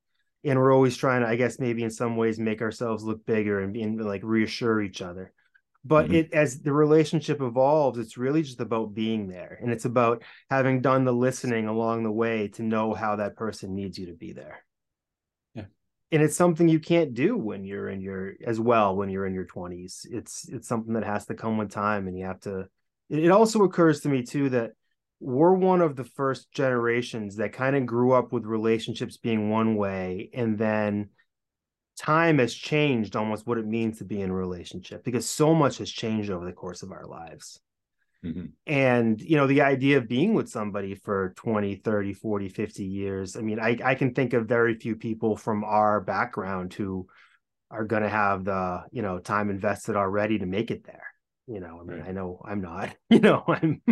[0.45, 3.61] And we're always trying to, I guess, maybe in some ways make ourselves look bigger
[3.61, 5.33] and, and like reassure each other.
[5.85, 6.15] But Mhm.
[6.15, 9.59] it as the relationship evolves, it's really just about being there.
[9.61, 13.75] And it's about having done the listening along the way to know how that person
[13.75, 14.65] needs you to be there.
[15.55, 15.65] Yeah.
[16.11, 19.35] And it's something you can't do when you're in your as well when you're in
[19.35, 20.07] your 20s.
[20.11, 22.69] It's it's something that has to come with time and you have to
[23.11, 24.73] it it also occurs to me too that
[25.25, 29.75] we're one of the first generations that kind of grew up with relationships being one
[29.75, 31.09] way and then
[31.99, 35.79] time has changed almost what it means to be in a relationship because so much
[35.79, 37.59] has changed over the course of our lives
[38.23, 38.53] Mhm.
[38.67, 43.37] and you know the idea of being with somebody for 20 30 40 50 years
[43.37, 47.07] i mean i, I can think of very few people from our background who
[47.71, 51.14] are going to have the you know time invested already to make it there
[51.47, 52.09] you know i mean Right.
[52.09, 53.83] i know i'm not you know i'm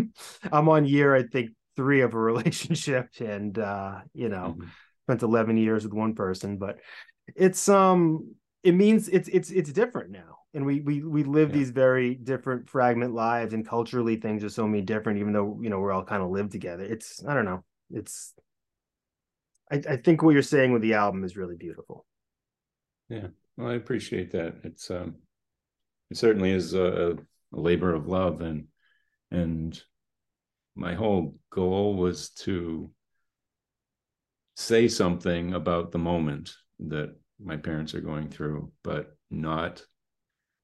[0.51, 4.71] i'm on year i think three of a relationship and uh you know Mhm.
[5.07, 6.79] spent 11 years with one person but
[7.37, 11.55] it's um it means it's it's it's different now and we we we live Yeah.
[11.57, 15.71] these very different fragment lives and culturally things are so many different even though you
[15.71, 18.35] know we're all kind of live together it's i don't know it's
[19.71, 22.07] I, I think what you're saying with the album is really beautiful
[23.09, 24.57] yeah Well, I appreciate that.
[24.65, 25.17] It's um,
[26.11, 27.17] it certainly is a,
[27.53, 28.67] a labor of love, and
[29.31, 29.81] and
[30.75, 32.91] my whole goal was to
[34.57, 39.85] say something about the moment that my parents are going through, but not.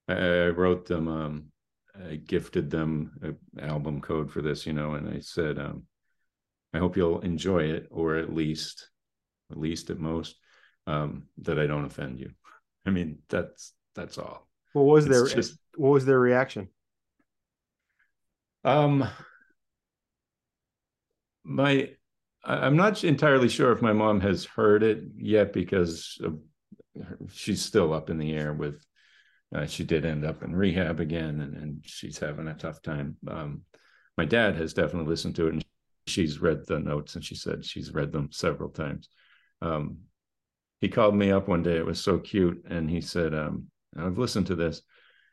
[0.09, 1.53] I, I wrote them um,
[2.07, 5.85] I gifted them an album code for this, you know, and I said, um,
[6.73, 8.91] I hope you'll enjoy it, or at least,
[9.51, 10.37] at least at most,
[10.87, 12.31] um, that I don't offend you.
[12.87, 14.49] I mean, that's that's all.
[14.73, 16.69] What was it's their just, what was their reaction?
[18.69, 19.09] Um,
[21.43, 21.89] my
[22.45, 26.21] I'm not entirely sure if my mom has heard it yet because
[27.33, 28.85] she's still up in the air with.
[29.55, 33.17] Uh, she did end up in rehab again, and, and she's having a tough time.
[33.27, 33.63] Um,
[34.19, 35.65] my dad has definitely listened to it, and
[36.07, 39.09] she's read the notes, and she said she's read them several times.
[39.63, 40.01] Um,
[40.83, 44.19] he called me up one day; it was so cute, and he said, um, "I've
[44.19, 44.83] listened to this,"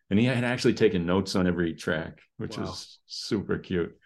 [0.10, 2.65] and he had actually taken notes on every track, which wow.
[2.65, 3.98] was super cute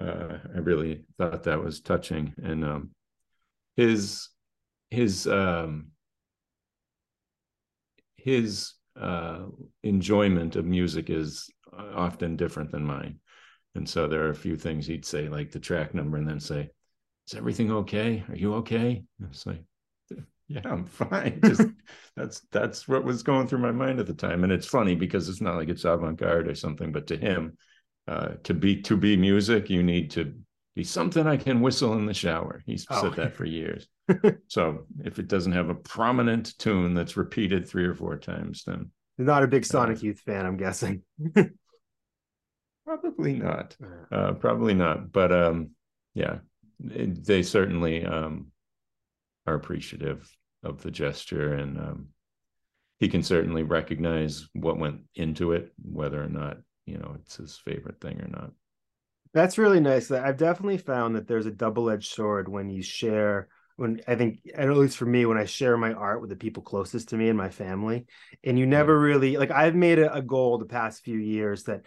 [0.00, 2.90] uh, I really thought that was touching, and um,
[3.76, 4.28] his
[4.90, 5.88] his um,
[8.16, 9.46] his uh,
[9.82, 13.18] enjoyment of music is often different than mine,
[13.74, 16.40] and so there are a few things he'd say, like the track number, and then
[16.40, 16.70] say,
[17.28, 18.24] "Is everything okay?
[18.28, 19.64] Are you okay?" And it's like,
[20.50, 21.68] "Yeah, I'm fine." Just
[22.16, 25.28] that's that's what was going through my mind at the time, and it's funny because
[25.28, 27.56] it's not like it's avant-garde or something, but to him
[28.08, 30.34] uh, to be to be music, you need to
[30.74, 32.62] be something I can whistle in the shower.
[32.66, 33.02] He's oh.
[33.02, 33.86] said that for years.
[34.48, 38.90] so if it doesn't have a prominent tune that's repeated three or four times, then
[39.16, 41.02] You're not a big Sonic uh, Youth fan, I'm guessing.
[42.84, 43.76] probably not.
[44.10, 45.12] Uh, probably not.
[45.12, 45.70] But um,
[46.14, 46.38] yeah,
[46.84, 48.48] it, they certainly um,
[49.46, 50.28] are appreciative
[50.62, 52.08] of the gesture, and um,
[52.98, 57.58] he can certainly recognize what went into it, whether or not you know it's his
[57.64, 58.50] favorite thing or not.
[59.32, 60.10] That's really nice.
[60.10, 63.48] I've definitely found that there's a double-edged sword when you share
[63.80, 66.62] when i think at least for me when i share my art with the people
[66.62, 68.04] closest to me and my family
[68.44, 71.80] and you never really like i've made a, a goal the past few years that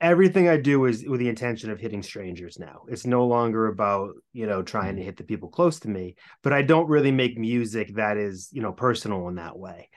[0.00, 2.82] everything I do is with the intention of hitting strangers now.
[2.88, 5.06] It's no longer about, you know, trying to mm-hmm.
[5.06, 8.62] hit the people close to me, but I don't really make music that is, you
[8.62, 9.88] know, personal in that way.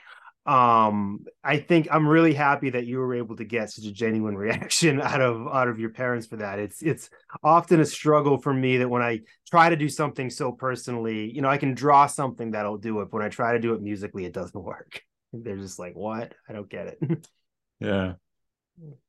[0.45, 4.37] Um i think i'm really happy that you were able to get such a genuine
[4.47, 6.59] reaction out of out of your parents for that.
[6.59, 7.09] It's it's
[7.43, 9.19] often a struggle for me that when i
[9.51, 13.11] try to do something so personally you know i can draw something that'll do it
[13.11, 15.01] but when i try to do it musically it doesn't work.
[15.33, 16.33] They're just like what?
[16.47, 17.27] I don't get it.
[17.81, 18.13] Yeah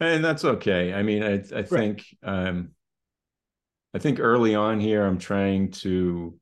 [0.01, 2.49] and that's okay i mean i i think right.
[2.49, 2.71] um
[3.95, 6.39] i think early on here i'm trying to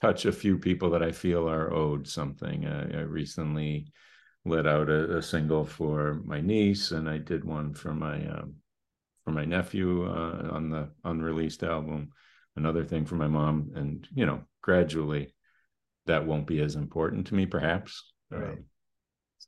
[0.00, 2.66] touch a few people that I feel are owed something.
[2.66, 3.92] I, I recently
[4.44, 8.54] let out a, a, single for my niece, and I did one for my um,
[9.24, 12.10] for my nephew uh, on the unreleased album.
[12.56, 15.34] Another thing for my mom, and you know, gradually,
[16.06, 18.12] that won't be as important to me, perhaps.
[18.30, 18.50] Right.
[18.50, 18.64] Um,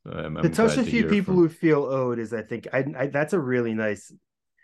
[0.04, 1.42] I'm, I'm to touch a few people from...
[1.42, 4.12] who feel owed is, I think, I, I that's a really nice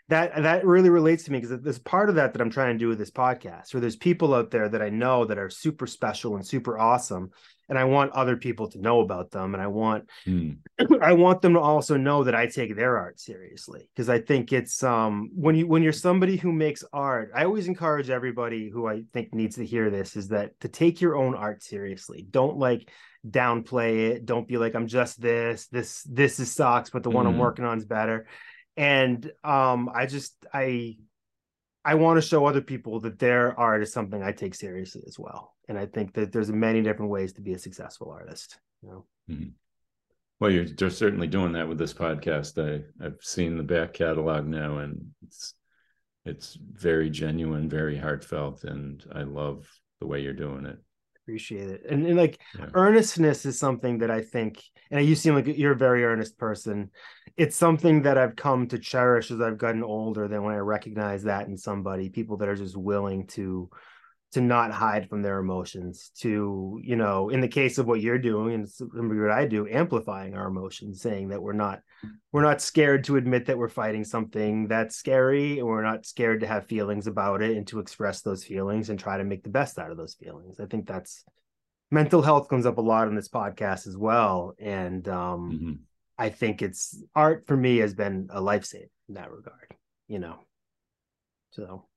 [0.09, 2.79] that that really relates to me because there's part of that that I'm trying to
[2.79, 3.73] do with this podcast.
[3.73, 7.29] Where there's people out there that I know that are super special and super awesome,
[7.69, 10.57] and I want other people to know about them, and I want mm.
[11.01, 14.51] I want them to also know that I take their art seriously because I think
[14.51, 18.87] it's um when you when you're somebody who makes art, I always encourage everybody who
[18.87, 22.25] I think needs to hear this is that to take your own art seriously.
[22.27, 22.89] Don't like
[23.27, 24.25] downplay it.
[24.25, 25.67] Don't be like I'm just this.
[25.67, 27.39] This this is sucks, but the one I'm hmm.
[27.39, 28.27] working on is better
[28.79, 30.95] and um i just i
[31.83, 35.19] i want to show other people that their art is something i take seriously as
[35.19, 38.89] well and i think that there's many different ways to be a successful artist you
[38.89, 39.49] know mm-hmm.
[40.39, 44.47] well you're, you're certainly doing that with this podcast i i've seen the back catalog
[44.47, 45.55] now and it's
[46.25, 49.67] it's very genuine very heartfelt and i love
[49.99, 50.77] the way you're doing it
[51.29, 51.83] appreciate it.
[51.89, 52.65] And, and like yeah.
[52.73, 56.89] earnestness is something that I think, and you seem like you're a very earnest person.
[57.37, 60.27] It's something that I've come to cherish as I've gotten older.
[60.27, 63.69] Than when I recognize that in somebody, people that are just willing to
[64.31, 68.19] to not hide from their emotions to you know in the case of what you're
[68.19, 71.81] doing and what i do amplifying our emotions saying that we're not
[72.31, 76.41] we're not scared to admit that we're fighting something that's scary and we're not scared
[76.41, 79.49] to have feelings about it and to express those feelings and try to make the
[79.49, 81.23] best out of those feelings i think that's
[81.91, 85.71] mental health comes up a lot on this podcast as well and um mm-hmm.
[86.19, 89.73] i think it's art for me has been a lifesaver in that regard
[90.07, 90.37] you know
[91.51, 91.88] so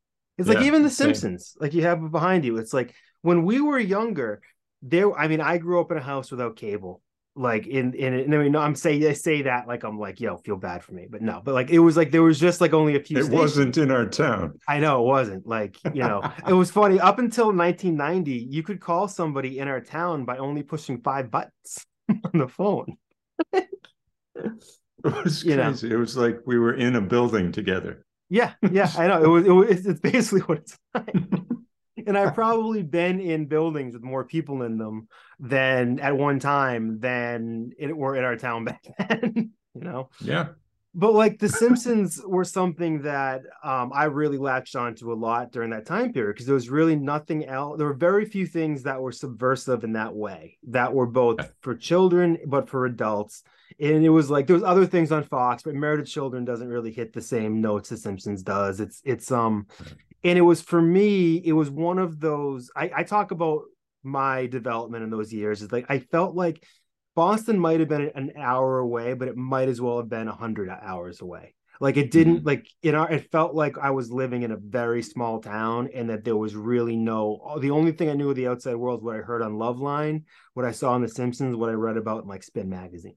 [0.46, 1.58] it's yeah, like even The Simpsons, same.
[1.60, 2.58] like you have behind you.
[2.58, 4.40] It's like when we were younger,
[4.82, 5.12] there.
[5.18, 7.00] I mean, I grew up in a house without cable.
[7.34, 10.20] Like in in, in I mean, no, I'm saying I say that like I'm like,
[10.20, 12.60] yo, feel bad for me, but no, but like it was like there was just
[12.60, 13.20] like only a few.
[13.20, 13.40] It stations.
[13.40, 14.58] wasn't in our town.
[14.68, 15.46] I know it wasn't.
[15.46, 17.00] Like you know, it was funny.
[17.00, 21.86] Up until 1990, you could call somebody in our town by only pushing five buttons
[22.10, 22.96] on the phone.
[25.04, 25.64] It was You know.
[25.68, 25.90] crazy.
[25.90, 28.04] It was like we were in a building together.
[28.32, 29.22] Yeah, yeah, I know.
[29.22, 31.14] It was, it was it's- it's basically what it's like.
[32.06, 35.06] and I've probably been in buildings with more people in them
[35.38, 39.50] than at one time than it were in our town back then.
[39.74, 40.46] you know, Yeah.
[40.94, 45.70] but like the Simpsons were something that um, I really latched onto a lot during
[45.70, 47.76] that time period because there was really nothing else.
[47.76, 51.74] There were very few things that were subversive in that way that were both for
[51.74, 53.42] children but for adults.
[53.80, 56.92] And it was like there was other things on Fox, but Married Children doesn't really
[56.92, 58.80] hit the same notes as Simpsons does.
[58.80, 59.66] It's it's um,
[60.24, 61.36] and it was for me.
[61.36, 62.70] It was one of those.
[62.76, 63.62] I, I talk about
[64.02, 65.62] my development in those years.
[65.62, 66.64] Is like I felt like
[67.14, 70.34] Boston might have been an hour away, but it might as well have been a
[70.34, 71.54] hundred hours away.
[71.80, 75.02] Like it didn't like in our it felt like I was living in a very
[75.02, 78.46] small town and that there was really no the only thing I knew of the
[78.46, 80.22] outside world what I heard on Loveline,
[80.54, 83.16] what I saw on The Simpsons, what I read about in like Spin magazine.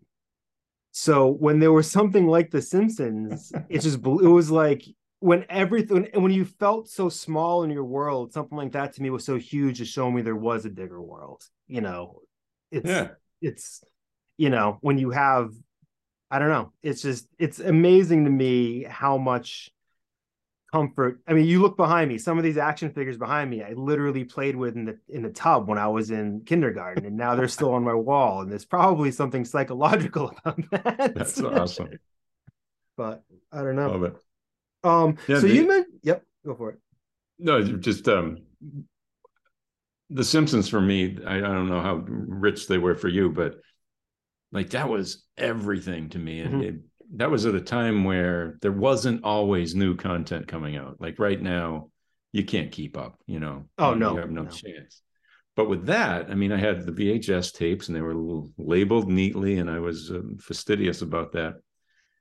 [0.98, 4.82] So when there was something like The Simpsons, it just blew, it was like
[5.20, 9.10] when everything when you felt so small in your world, something like that to me
[9.10, 11.44] was so huge to show me there was a bigger world.
[11.68, 12.22] You know,
[12.72, 13.10] it's Yeah.
[13.42, 13.84] it's
[14.38, 15.52] you know when you have
[16.32, 19.70] i don't know it's just it's amazing to me how much
[20.76, 23.72] comfort i mean you look behind me some of these action figures behind me i
[23.74, 27.34] literally played with in the in the tub when i was in kindergarten and now
[27.36, 31.90] they're still on my wall and there's probably something psychological about that That's awesome.
[32.98, 34.16] but i don't know Love it.
[34.84, 36.80] um Yeah, so the- you meant yep go for it
[37.40, 38.40] No, just um
[40.10, 43.56] the Simpsons for me, I, I don't know how rich they were for you, but
[44.52, 46.42] like that was everything to me.
[46.42, 46.66] And Mhm.
[46.68, 46.76] it,
[47.14, 51.00] that was at a time where there wasn't always new content coming out.
[51.00, 51.90] Like right now,
[52.32, 53.70] you can't keep up, you know.
[53.78, 54.50] Oh, no, You have no, no.
[54.50, 55.02] chance.
[55.56, 59.60] But with that, I mean, I had the VHS tapes and they were labeled neatly,
[59.60, 61.54] and I was um, fastidious about that.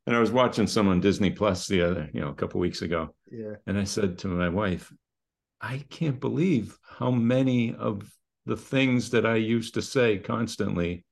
[0.07, 2.82] And I was watching some on Disney Plus the other, you know, a couple weeks
[2.82, 3.14] ago.
[3.30, 4.93] yeah And I said to my wife,
[5.61, 8.09] I can't believe how many of
[8.47, 11.05] the things that I used to say constantly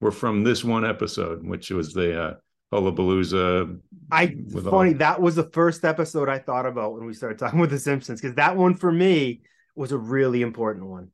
[0.00, 2.34] were from this one episode, which was the uh,
[2.72, 3.80] Hullabalooza.
[4.12, 7.38] I with all- funny that was the first episode I thought about when we started
[7.38, 9.40] talking with the Simpsons because that one for me
[9.74, 11.08] was a really important one.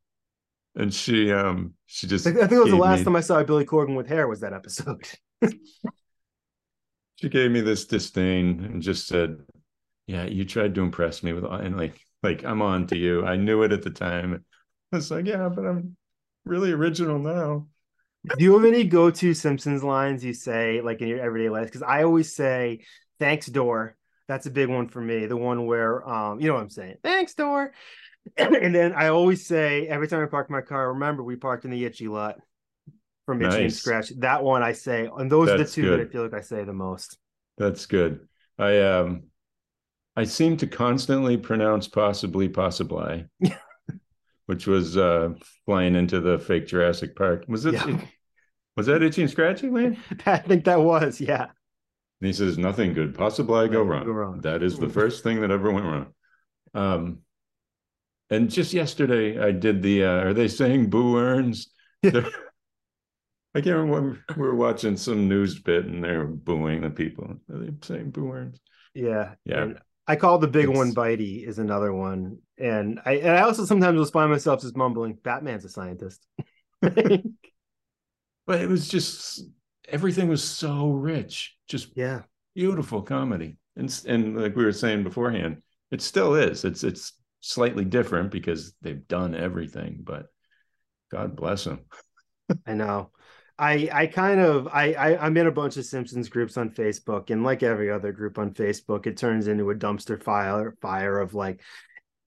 [0.75, 3.43] and she um she just I think it was the last me- time I saw
[3.43, 5.03] Billy Corgan with hair was that episode.
[7.17, 9.39] she gave me this disdain and just said,
[10.07, 13.25] "Yeah, you tried to impress me with and like like I'm on to you.
[13.25, 14.45] I knew it at the time."
[14.93, 15.97] I was like, "Yeah, but I'm
[16.45, 17.67] really original now."
[18.37, 21.67] Do you have any go-to Simpsons lines you say like in your everyday life?
[21.67, 22.81] Because I always say
[23.19, 23.97] thanks door.
[24.29, 25.27] That's a big one for me.
[25.27, 26.97] The one where um you know what I'm saying.
[27.03, 27.73] Thanks door.
[28.37, 31.71] and then I always say every time I park my car, remember we parked in
[31.71, 32.37] the itchy lot
[33.27, 33.79] from Itchy and Nice.
[33.79, 34.11] Scratch.
[34.19, 36.41] That one I say, and those are the That's two that I feel like I
[36.41, 37.19] say the most.
[37.59, 38.21] That's good.
[38.59, 39.25] I um
[40.17, 43.27] I seem to constantly pronounce possibly possibly,
[44.47, 45.31] which was uh
[45.67, 47.45] flying into the fake Jurassic Park.
[47.49, 48.01] Was it Yeah.
[48.77, 49.97] Was that itchy and scratchy land?
[50.27, 51.45] I think that was, yeah.
[52.21, 54.05] And he says nothing good possibly go wrong.
[54.05, 54.41] go wrong.
[54.41, 56.07] That is the first thing that ever went wrong.
[56.75, 57.19] Um
[58.31, 61.69] and just yesterday I did the uh are they saying boo earns?
[62.03, 62.31] They're-
[63.55, 64.23] I can't remember.
[64.37, 67.37] We were watching some news bit and they're booing the people.
[67.51, 68.61] Are they saying boo earns?
[68.93, 69.33] Yeah.
[69.47, 69.63] Yeah.
[69.63, 72.39] And I call the big one Bitey is another one.
[72.59, 76.27] And I and I also sometimes will find myself just mumbling, Batman's a scientist.
[78.47, 79.43] but it was just
[79.89, 82.23] everything was so rich just yeah.
[82.55, 87.85] beautiful comedy and and like we were saying beforehand it still is it's it's slightly
[87.85, 90.27] different because they've done everything but
[91.11, 91.81] god bless them
[92.67, 93.11] I know.
[93.59, 97.31] I I kind of I, I I'm in a bunch of Simpsons groups on Facebook,
[97.31, 101.35] and like every other group on Facebook, it turns into a dumpster fire fire of
[101.35, 101.63] like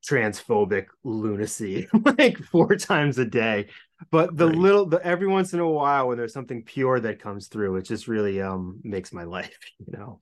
[0.08, 3.68] transphobic lunacy like four times a day.
[4.12, 7.48] But the little the every once in a while when there's something pure that comes
[7.48, 10.22] through, it just really um makes my life, you know.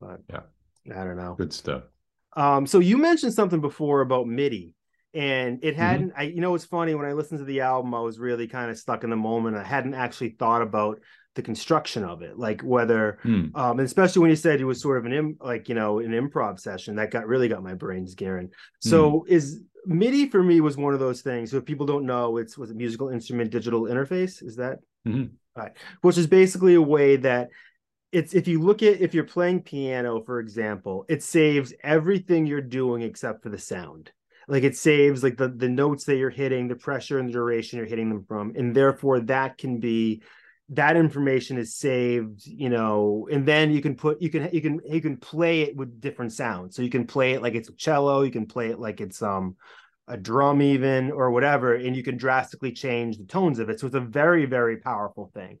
[0.00, 0.42] But Yeah.
[0.90, 1.38] I don't know.
[1.38, 1.84] good stuff
[2.36, 4.74] Um, so you mentioned something before about MIDI,
[5.14, 6.00] and it Mm-hmm.
[6.00, 6.12] hadn't.
[6.16, 8.70] I, you know, it's funny when I listened to the album, I was really kind
[8.70, 9.56] of stuck in the moment.
[9.56, 11.00] I hadn't actually thought about
[11.34, 13.46] the construction of it, like whether, Hmm.
[13.54, 16.00] um, and especially when you said it was sort of an Im, like you know,
[16.00, 18.50] an improv session that got really got my brains gearing.
[18.80, 21.50] So is MIDI for me was one of those things.
[21.50, 24.42] So if people don't know, it's was a musical instrument digital interface.
[24.42, 25.30] Is that Mhm.
[25.56, 25.72] right?
[26.02, 27.50] Which is basically a way that
[28.10, 32.60] it's if you look at if you're playing piano, for example, it saves everything you're
[32.60, 34.10] doing except for the sound.
[34.48, 37.76] Like it saves like the the notes that you're hitting, the pressure and the duration
[37.78, 40.22] you're hitting them from, and therefore that can be
[40.70, 44.80] that information is saved you know and then you can put you can you can
[44.86, 46.76] you can play it with different sounds.
[46.76, 49.22] So you can play it like it's a cello you can play it like it's
[49.22, 49.56] um
[50.08, 53.80] a drum even or whatever and you can drastically change the tones of it.
[53.80, 55.58] So it's a very very powerful thing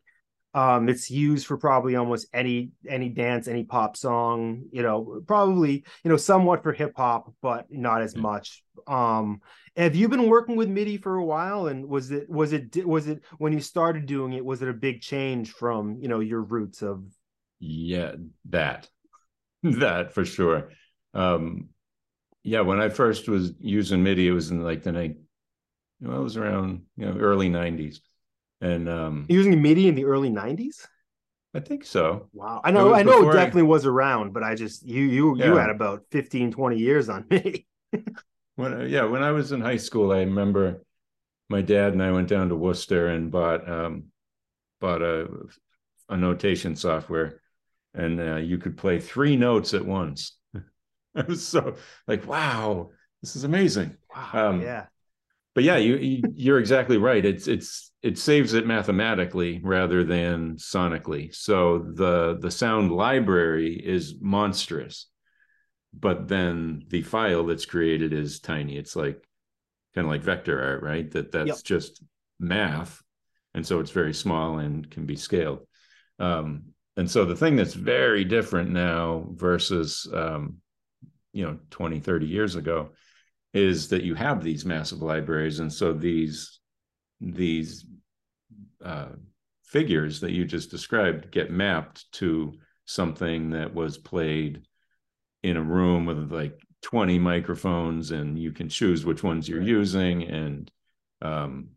[0.58, 5.84] um it's used for probably almost any any dance any pop song you know probably
[6.04, 9.40] you know somewhat for hip hop but not as much um
[9.78, 11.68] have you been working with MIDI for a while?
[11.68, 14.44] And was it was it was it when you started doing it?
[14.44, 17.04] Was it a big change from you know your roots of?
[17.60, 18.88] Yeah, that
[19.62, 20.70] that for sure.
[21.14, 21.68] Um,
[22.42, 25.16] yeah, when I first was using MIDI, it was in like the night.
[26.00, 28.00] You know, it was around you know early '90s,
[28.60, 30.86] and um, using MIDI in the early '90s.
[31.54, 32.28] I think so.
[32.32, 32.60] Wow.
[32.62, 33.66] I know I know it definitely I...
[33.66, 35.46] was around, but I just you you yeah.
[35.46, 37.66] you had about 15 20 years on me.
[38.58, 40.82] when yeah when i was in high school i remember
[41.48, 44.04] my dad and i went down to worcester and bought um
[44.80, 45.28] bought a
[46.08, 47.40] a notation software
[47.94, 50.36] and uh, you could play three notes at once
[51.14, 51.76] i was so
[52.08, 52.90] like wow
[53.22, 54.86] this is amazing wow um, yeah
[55.58, 57.24] but yeah you, you you're exactly right.
[57.24, 61.34] It's it's it saves it mathematically rather than sonically.
[61.34, 65.06] So the the sound library is monstrous
[65.92, 68.76] but then the file that's created is tiny.
[68.76, 69.26] It's like
[69.96, 71.10] kind of like vector art right?
[71.10, 71.64] That that's yep.
[71.64, 72.04] just
[72.38, 73.02] math
[73.52, 75.66] and so it's very small and can be scaled.
[76.20, 80.58] Um, and so the thing that's very different now versus um,
[81.32, 82.90] you know 20 30 years ago
[83.54, 86.60] is that you have these massive libraries and so these
[87.20, 87.86] these
[88.84, 89.08] uh,
[89.64, 92.52] figures that you just described get mapped to
[92.84, 94.62] something that was played
[95.42, 99.68] in a room with like 20 microphones and you can choose which ones you're right.
[99.68, 100.70] using and
[101.22, 101.68] um,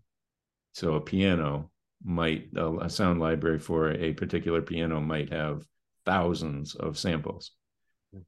[0.74, 1.70] so a piano
[2.04, 5.66] might a, a, sound library for a particular piano might have
[6.06, 7.52] thousands of samples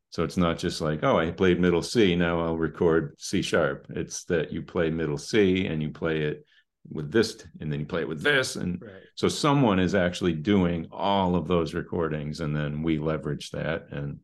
[0.09, 3.85] so it's not just like oh i played middle c now i'll record c sharp
[3.89, 6.45] it's that you play middle c and you play it
[6.89, 8.91] with this and then you play it with this and right.
[9.15, 14.19] so someone is actually doing all of those recordings and then we leverage that and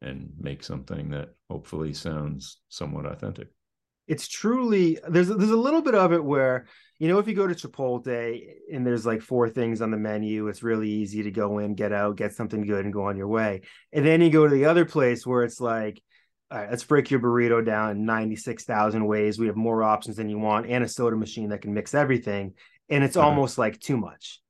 [0.00, 3.48] and make something that hopefully sounds somewhat authentic.
[4.06, 6.66] It's truly there's there's a little bit of it where
[6.98, 8.42] you know if you go to Chipotle
[8.72, 11.92] and there's like four things on the menu, it's really easy to go in, get
[11.92, 13.62] out, get something good, and go on your way.
[13.92, 16.02] And then you go to the other place where it's like,
[16.50, 19.38] all right, let's break your burrito down 96,000 ways.
[19.38, 22.54] We have more options than you want, and a soda machine that can mix everything.
[22.88, 23.28] And it's uh-huh.
[23.28, 24.40] almost like too much.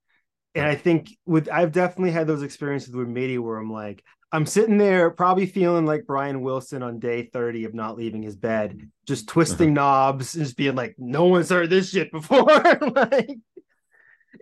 [0.54, 4.46] And I think with I've definitely had those experiences with MIDI where I'm like, I'm
[4.46, 8.90] sitting there probably feeling like Brian Wilson on day 30 of not leaving his bed,
[9.06, 9.86] just twisting uh-huh.
[9.86, 12.44] knobs and just being like, no one's heard this shit before.
[12.46, 13.38] like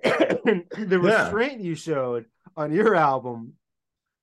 [0.02, 1.66] the restraint yeah.
[1.66, 2.26] you showed
[2.56, 3.52] on your album,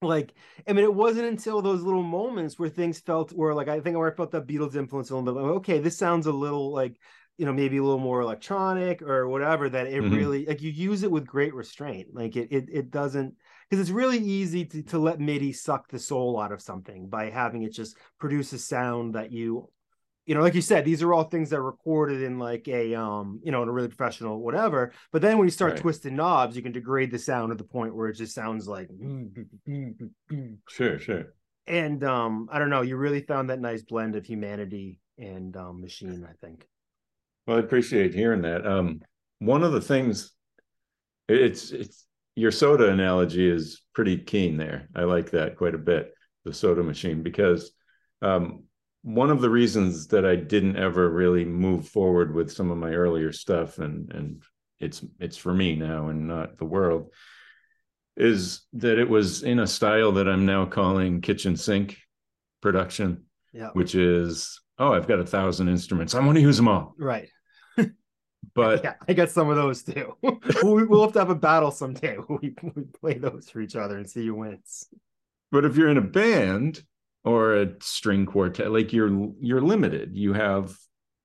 [0.01, 0.33] like,
[0.67, 3.95] I mean, it wasn't until those little moments where things felt where like I think
[3.95, 5.41] where I felt that Beatles influence a little bit.
[5.41, 6.99] Like, okay, this sounds a little like
[7.37, 10.15] you know maybe a little more electronic or whatever that it mm-hmm.
[10.15, 13.33] really like you use it with great restraint like it it, it doesn't
[13.73, 17.31] because it's really easy to, to let MIDI suck the soul out of something by
[17.31, 19.67] having it just produce a sound that you
[20.27, 22.93] you know like you said these are all things that are recorded in like a
[22.93, 25.81] um you know in a really professional whatever but then when you start right.
[25.81, 28.89] twisting knobs you can degrade the sound to the point where it just sounds like
[30.69, 31.33] sure sure.
[31.65, 35.81] And um i don't know you really found that nice blend of humanity and um,
[35.81, 36.67] machine i think.
[37.47, 38.67] Well i appreciate hearing that.
[38.67, 39.01] Um
[39.39, 40.31] one of the things
[41.27, 42.05] it's it's
[42.35, 44.89] your soda analogy is pretty keen there.
[44.95, 46.13] I like that quite a bit,
[46.45, 47.71] the soda machine, because
[48.21, 48.63] um,
[49.03, 52.93] one of the reasons that I didn't ever really move forward with some of my
[52.93, 54.43] earlier stuff, and and
[54.79, 57.11] it's it's for me now and not the world,
[58.17, 61.97] is that it was in a style that I'm now calling kitchen sink
[62.61, 63.69] production, yeah.
[63.73, 67.29] which is oh I've got a thousand instruments, I want to use them all, right.
[68.55, 70.15] But yeah, I got some of those too.
[70.21, 72.17] we'll have to have a battle someday.
[72.29, 74.87] We, we play those for each other and see who wins.
[75.51, 76.83] But if you're in a band
[77.23, 80.15] or a string quartet, like you're you're limited.
[80.15, 80.75] You have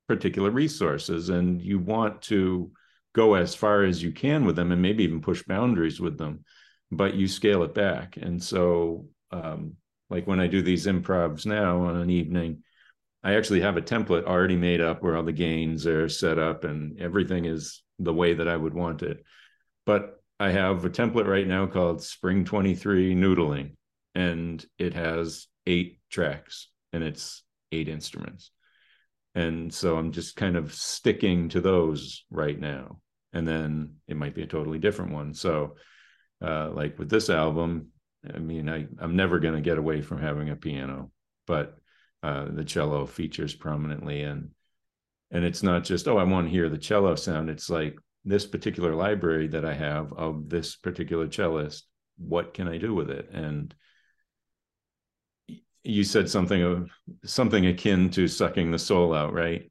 [0.07, 2.71] particular resources, and you want to
[3.15, 6.45] go as far as you can with them, and maybe even push boundaries with them.
[6.91, 9.77] But you scale it back, and so um,
[10.09, 12.63] like when I do these improvs now on an evening,
[13.25, 16.65] I actually have a template already made up where all the gains are set up
[16.65, 19.25] and everything is the way that I would want it.
[19.87, 23.73] But I have a template right now called Spring 23 Noodling,
[24.15, 27.43] and it has eight tracks and it's
[27.73, 28.51] eight instruments.
[29.35, 33.01] And so I'm just kind of sticking to those right now.
[33.33, 35.35] and then it might be a totally different one.
[35.35, 35.77] So,
[36.43, 37.89] uh, like with this album,
[38.35, 41.11] I mean, I I'm never going to get away from having a piano,
[41.47, 41.77] but
[42.23, 44.51] uh, the cello features prominently, and
[45.31, 47.51] and it's not just oh I want to hear the cello sound.
[47.51, 51.83] It's like this particular library that I have of this particular cellist.
[52.19, 53.31] What can I do with it?
[53.33, 53.75] And
[55.85, 56.91] you said something of
[57.25, 59.71] something akin to sucking the soul out, right?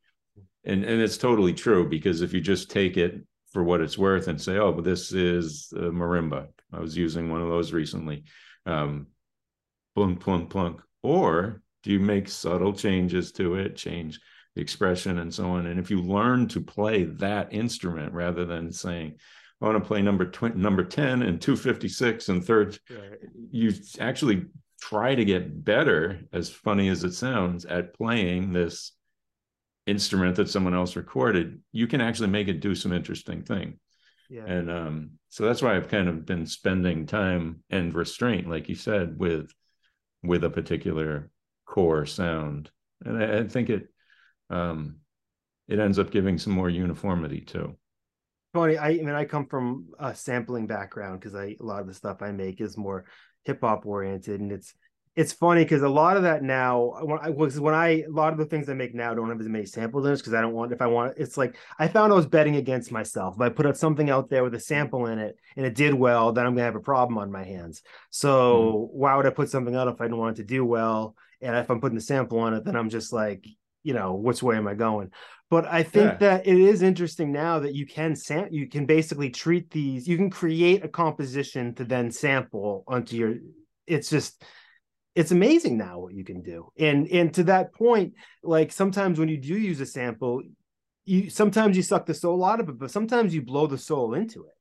[0.64, 3.22] And and it's totally true because if you just take it
[3.52, 6.48] for what it's worth and say, oh, but this is marimba.
[6.74, 8.24] I was using one of those recently.
[8.66, 9.08] Um,
[9.96, 10.82] plunk, plunk, plunk.
[11.02, 14.20] Or do you make subtle changes to it, change
[14.56, 15.68] the expression and so on?
[15.68, 19.16] And if you learn to play that instrument rather than saying,
[19.62, 23.20] I want to play number tw- number 10 and 256 and third, right.
[23.52, 23.72] you
[24.02, 24.48] actually
[24.82, 28.92] try to get better, as funny as it sounds, at playing this
[29.86, 33.80] instrument that someone else recorded, you can actually make it do some interesting thing.
[34.30, 34.44] Yeah.
[34.46, 38.76] And um, so that's why I've kind of been spending time and restraint, like you
[38.76, 39.54] said, with
[40.22, 41.30] with a particular
[41.68, 42.72] core sound.
[43.06, 43.88] And I, I think it
[44.50, 44.98] um,
[45.68, 47.76] it ends up giving some more uniformity too.
[48.54, 51.88] Funny, I, I mean, I come from a sampling background because I a lot of
[51.88, 53.06] the stuff I make is more
[53.44, 54.74] hip hop oriented, and it's
[55.18, 58.34] it's funny because a lot of that now when I was when I a lot
[58.34, 60.42] of the things I make now don't have as many samples in it because I
[60.42, 63.36] don't want if I want it's like I found I was betting against myself.
[63.36, 65.96] If I put out something out there with a sample in it and it did
[65.96, 67.82] well, then I'm gonna have a problem on my hands.
[68.12, 68.96] So mm.
[68.96, 71.16] why would I put something out if I didn't want it to do well?
[71.42, 73.46] And if I'm putting a sample on it, then I'm just like,
[73.84, 75.12] you know, which way am I going?
[75.50, 76.18] But I think yeah.
[76.18, 80.18] that it is interesting now that you can sam- you can basically treat these, you
[80.18, 83.36] can create a composition to then sample onto your
[83.88, 84.44] it's just
[85.16, 88.14] it's amazing now what you can do and and to that point
[88.44, 90.42] like sometimes when you do use a sample
[91.06, 94.14] you sometimes you suck the soul out of it but sometimes you blow the soul
[94.14, 94.57] into it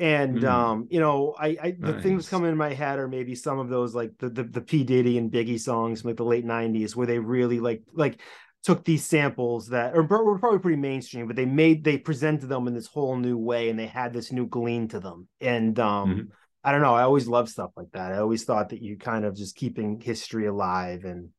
[0.00, 0.48] and mm.
[0.48, 2.02] um you know i, I the nice.
[2.02, 4.82] things coming in my head are maybe some of those like the, the the p
[4.82, 8.20] diddy and biggie songs from like the late 90s where they really like like
[8.62, 12.66] took these samples that or were probably pretty mainstream but they made they presented them
[12.66, 16.10] in this whole new way and they had this new gleam to them and um
[16.10, 16.20] mm-hmm.
[16.62, 16.94] I don't know.
[16.94, 18.12] I always love stuff like that.
[18.12, 21.30] I always thought that you kind of just keeping history alive and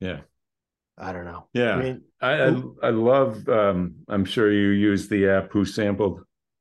[0.00, 0.22] yeah.
[0.98, 1.46] I don't know.
[1.52, 1.74] Yeah.
[1.74, 6.20] I mean, I, I, I love um I'm sure you use the app who sampled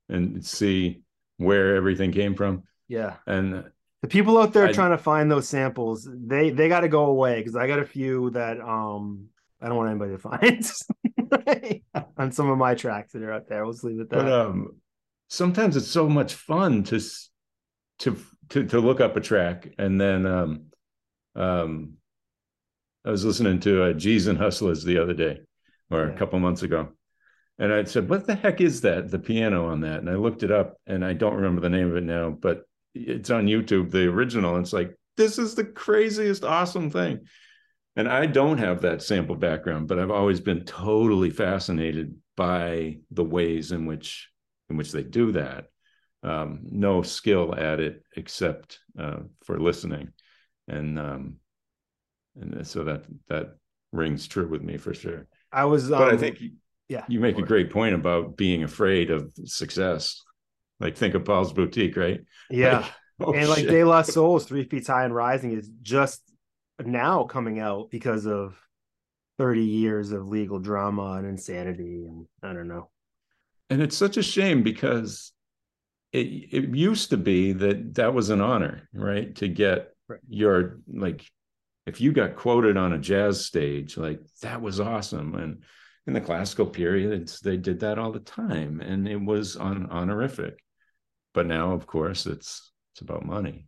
[0.09, 1.01] and see
[1.37, 2.63] where everything came from.
[2.87, 3.15] Yeah.
[3.27, 3.65] And
[4.01, 7.05] the people out there I, trying to find those samples, they they got to go
[7.05, 9.27] away because I got a few that um
[9.61, 11.81] I don't want anybody to find
[12.17, 13.65] on some of my tracks that are out there.
[13.65, 14.23] Let's leave it there.
[14.23, 14.75] But um
[15.27, 16.99] sometimes it's so much fun to
[17.99, 18.17] to
[18.49, 20.65] to to look up a track and then um
[21.35, 21.93] um
[23.05, 25.41] I was listening to uh, G's and Hustlers the other day
[25.91, 26.13] or yeah.
[26.13, 26.89] a couple months ago.
[27.57, 29.11] And I said, "What the heck is that?
[29.11, 31.89] The piano on that?" And I looked it up, and I don't remember the name
[31.89, 34.55] of it now, but it's on YouTube, the original.
[34.55, 37.21] And it's like, this is the craziest, awesome thing.
[37.95, 43.23] And I don't have that sample background, but I've always been totally fascinated by the
[43.23, 44.29] ways in which
[44.69, 45.67] in which they do that
[46.25, 50.09] um, no skill at it except uh, for listening,
[50.67, 51.35] and um,
[52.35, 53.55] and so that that
[53.91, 55.27] rings true with me for sure.
[55.51, 56.39] I was, um, but I um, think
[56.89, 60.21] yeah, you make a great point about being afraid of success.
[60.79, 62.21] Like think of Paul's Boutique, right?
[62.49, 62.91] Yeah, like,
[63.27, 66.21] oh, and like De La Soul's Three Feet High and Rising is just
[66.83, 68.57] now coming out because of
[69.37, 72.89] 30 years of legal drama and insanity and I don't know.
[73.69, 75.31] And it's such a shame because
[76.13, 79.35] it, it used to be that that was an honor, right?
[79.35, 80.19] To get right.
[80.29, 81.25] your like,
[81.85, 85.35] if you got quoted on a jazz stage, like that was awesome.
[85.35, 85.63] And
[86.07, 90.63] in the classical period, they did that all the time, and it was on honorific.
[91.33, 93.67] But now, of course, it's it's about money.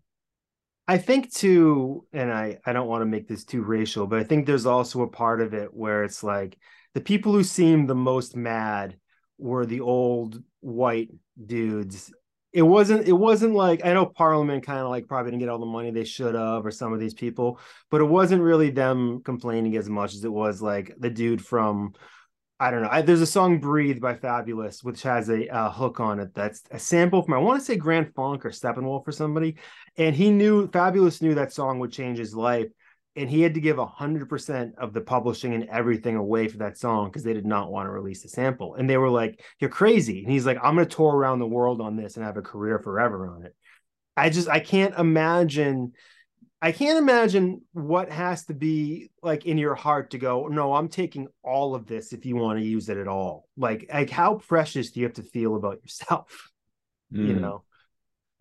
[0.87, 4.23] I think too, and I I don't want to make this too racial, but I
[4.23, 6.57] think there's also a part of it where it's like
[6.93, 8.97] the people who seemed the most mad
[9.37, 11.09] were the old white
[11.45, 12.11] dudes
[12.53, 15.59] it wasn't it wasn't like I know Parliament kind of like probably didn't get all
[15.59, 17.59] the money they should have or some of these people,
[17.91, 21.93] but it wasn't really them complaining as much as it was like the dude from
[22.59, 22.89] I don't know.
[22.91, 26.33] I, there's a song "Breathe" by Fabolous, which has a uh, hook on it.
[26.33, 29.57] That's a sample from I want to say Grand Funk or Steppenwolf or somebody,
[29.95, 32.67] and he knew Fabolous knew that song would change his life,
[33.17, 37.09] and he had to give 100% of the publishing and everything away for that song
[37.09, 40.23] because they did not want to release the sample and they were like you're crazy
[40.23, 42.41] and he's like i'm going to tour around the world on this and have a
[42.41, 43.55] career forever on it
[44.15, 45.93] i just i can't imagine
[46.61, 50.89] I can't imagine what has to be like in your heart to go, no, I'm
[50.89, 53.47] taking all of this if you want to use it at all.
[53.55, 56.49] Like, like how precious do you have to feel about yourself?
[57.13, 57.27] Mm.
[57.27, 57.41] You hmm.
[57.41, 57.63] know,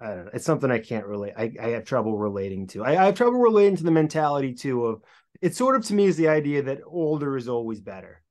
[0.01, 0.31] I don't know.
[0.35, 1.35] It's something I can't relate.
[1.37, 2.85] I, I have trouble relating to.
[2.85, 5.03] I, I, have trouble relating to the mentality too of
[5.41, 8.23] it's sort of to me is the idea that older is always better.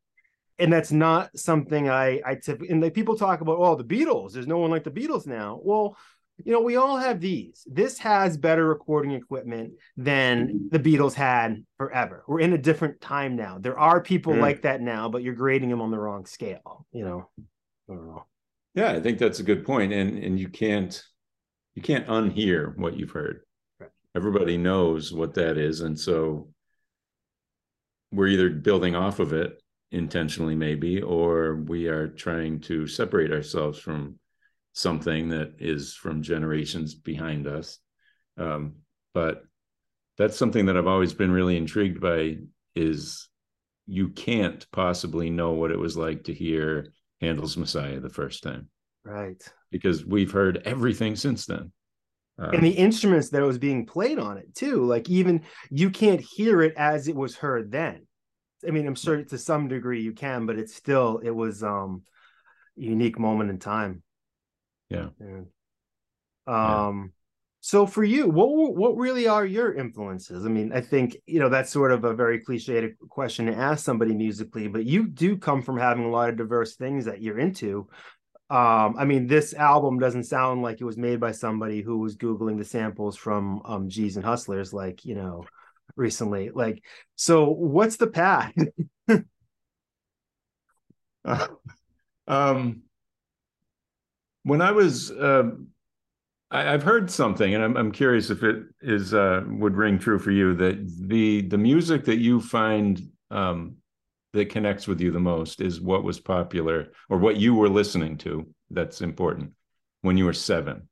[0.59, 4.33] And that's not something I I typically and like people talk about, oh, the Beatles,
[4.33, 5.59] there's no one like the Beatles now.
[5.63, 5.97] Well,
[6.43, 7.65] you know, we all have these.
[7.65, 12.23] This has better recording equipment than the Beatles had forever.
[12.27, 13.57] We're in a different time now.
[13.59, 14.41] There are people mm.
[14.41, 17.29] like that now, but you're grading them on the wrong scale, you know.
[17.89, 18.25] I don't know.
[18.73, 19.93] Yeah, I think that's a good point.
[19.93, 21.01] And and you can't
[21.75, 23.41] you can't unhear what you've heard.
[23.79, 23.89] Right.
[24.15, 25.81] Everybody knows what that is.
[25.81, 26.49] And so
[28.11, 29.61] we're either building off of it
[29.91, 34.19] intentionally, maybe, or we are trying to separate ourselves from
[34.75, 37.79] something that is from generations behind us.
[38.37, 38.75] Um,
[39.13, 39.43] but
[40.17, 42.39] that's something that I've always been really intrigued by
[42.75, 43.29] is
[43.87, 48.69] you can't possibly know what it was like to hear Handel's Messiah the first time.
[49.05, 49.41] Right.
[49.71, 51.71] Because we've heard everything since then.
[52.37, 54.83] Um, and the instruments that was being played on it too.
[54.83, 58.07] Like even you can't hear it as it was heard then.
[58.67, 62.03] I mean, I'm sure to some degree you can, but it's still it was um
[62.75, 64.03] unique moment in time.
[64.89, 65.07] Yeah.
[65.19, 65.41] yeah.
[66.47, 67.11] Um,
[67.61, 70.45] so for you, what what really are your influences?
[70.45, 73.83] I mean, I think you know that's sort of a very cliched question to ask
[73.83, 77.39] somebody musically, but you do come from having a lot of diverse things that you're
[77.39, 77.87] into.
[78.51, 82.15] Um, I mean, this album doesn't sound like it was made by somebody who was
[82.15, 85.45] googling the samples from um G's and Hustlers, like you know,
[85.95, 86.51] recently.
[86.51, 86.83] Like,
[87.15, 88.53] so what's the path?
[91.25, 91.47] uh,
[92.27, 92.84] um
[94.45, 95.49] when I was, uh,
[96.51, 100.19] I, have heard something, and I'm, I'm curious if it is uh, would ring true
[100.19, 103.77] for you that the the music that you find um,
[104.33, 108.17] that connects with you the most is what was popular or what you were listening
[108.19, 108.47] to.
[108.69, 109.51] That's important
[110.01, 110.89] when you were seven.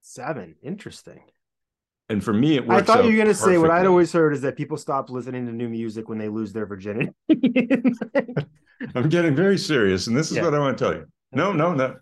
[0.00, 1.20] Seven, interesting.
[2.08, 4.12] And for me, it was I thought you were going to say what I'd always
[4.12, 7.10] heard is that people stop listening to new music when they lose their virginity.
[8.94, 10.44] I'm getting very serious, and this is yeah.
[10.44, 11.06] what I want to tell you.
[11.32, 11.96] No, no, no.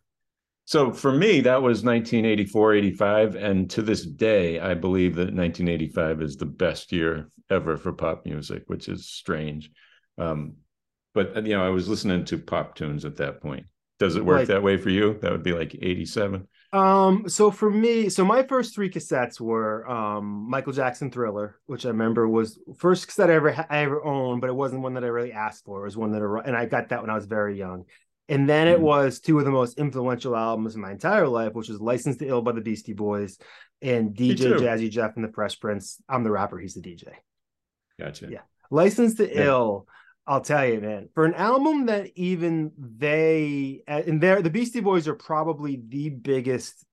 [0.67, 3.37] So for me, that was 1984, 85.
[3.37, 8.27] And to this day, I believe that 1985 is the best year ever for pop
[8.27, 9.71] music, which is strange.
[10.19, 10.55] Um,
[11.14, 13.67] but, you know, I was listening to pop tunes at that point.
[14.01, 15.19] Does it work like, that way for you?
[15.23, 16.49] That would be like 87.
[16.73, 21.87] Um, so for me, so my first three cassettes were um Michael Jackson Thriller, which
[21.87, 25.05] I remember was first cassette I ever I ever owned, but it wasn't one that
[25.05, 25.81] I really asked for.
[25.81, 27.85] It was one that I, and I got that when I was very young.
[28.29, 28.83] And then it mm.
[28.83, 32.27] was two of the most influential albums in my entire life, which was Licensed to
[32.27, 33.39] Ill by the Beastie Boys
[33.81, 36.01] and DJ Jazzy Jeff and the Fresh Prince.
[36.09, 37.12] I'm the rapper, he's the DJ.
[37.99, 38.29] Gotcha.
[38.31, 38.41] Yeah.
[38.70, 39.45] Licensed to yeah.
[39.45, 39.87] Ill,
[40.27, 45.07] I'll tell you, man, for an album that even they and there the Beastie Boys
[45.07, 46.85] are probably the biggest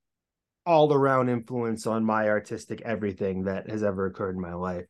[0.66, 4.86] all around influence on my artistic everything that has ever occurred in my life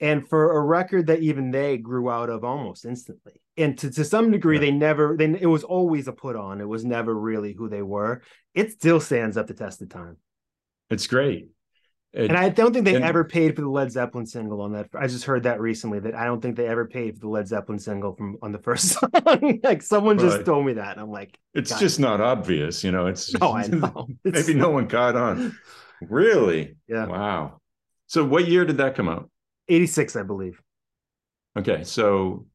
[0.00, 4.04] and for a record that even they grew out of almost instantly and to, to
[4.04, 4.62] some degree yeah.
[4.62, 6.60] they never they it was always a put on.
[6.60, 8.22] It was never really who they were.
[8.54, 10.16] It still stands up the test of time.
[10.90, 11.50] It's great.
[12.12, 14.72] It, and i don't think they and, ever paid for the led zeppelin single on
[14.72, 17.28] that i just heard that recently that i don't think they ever paid for the
[17.28, 19.60] led zeppelin single from on the first song.
[19.62, 23.06] Like someone just told me that and i'm like it's just not obvious you know
[23.06, 24.06] it's no i know.
[24.24, 25.58] Maybe no one caught on.
[26.00, 26.76] Really?
[26.88, 27.06] Yeah.
[27.06, 27.60] Wow.
[28.06, 29.30] So what year did that come out?
[29.68, 30.60] 86, I believe.
[31.58, 32.46] Okay, so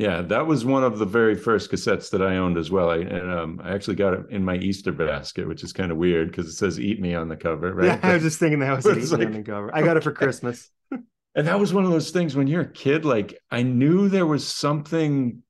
[0.00, 2.88] yeah, that was one of the very first cassettes that I owned as well.
[2.88, 5.98] I and um, I actually got it in my Easter basket, which is kind of
[5.98, 7.84] weird because it says "Eat Me" on the cover, right?
[7.84, 9.70] Yeah, I was just thinking that was "Eat like, Me" on the cover.
[9.74, 10.70] I got it for Christmas.
[10.90, 14.24] and that was one of those things when you're a kid, like I knew there
[14.24, 15.42] was something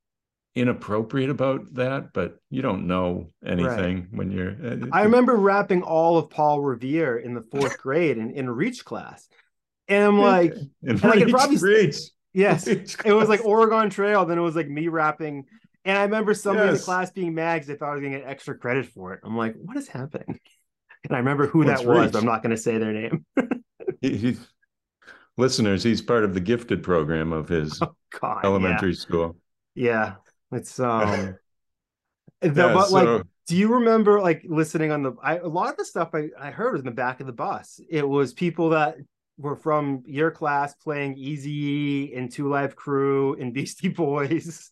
[0.56, 4.08] inappropriate about that, but you don't know anything right.
[4.10, 4.50] when you're.
[4.50, 8.84] Uh, I remember rapping all of Paul Revere in the fourth grade in, in Reach
[8.84, 9.28] class
[9.90, 11.96] and I'm like, and, and I could probably reach.
[12.32, 14.24] Yes, it was like Oregon Trail.
[14.24, 15.46] Then it was like me rapping,
[15.84, 16.74] and I remember somebody yes.
[16.74, 18.86] in the class being mad because they thought I was going to get extra credit
[18.86, 19.20] for it.
[19.24, 20.40] I'm like, what is happening?
[21.02, 22.12] And I remember who that was, reach?
[22.12, 23.24] but I'm not going to say their name.
[24.02, 24.36] he, he,
[25.38, 28.98] listeners, he's part of the gifted program of his oh, God, elementary yeah.
[28.98, 29.36] school.
[29.74, 30.16] Yeah,
[30.52, 31.38] it's um,
[32.40, 32.94] the, yeah, but so...
[32.94, 36.28] like do you remember like listening on the I, a lot of the stuff I,
[36.38, 38.96] I heard was in the back of the bus it was people that
[39.40, 44.70] were from your class playing Easy in Two Live Crew and Beastie Boys.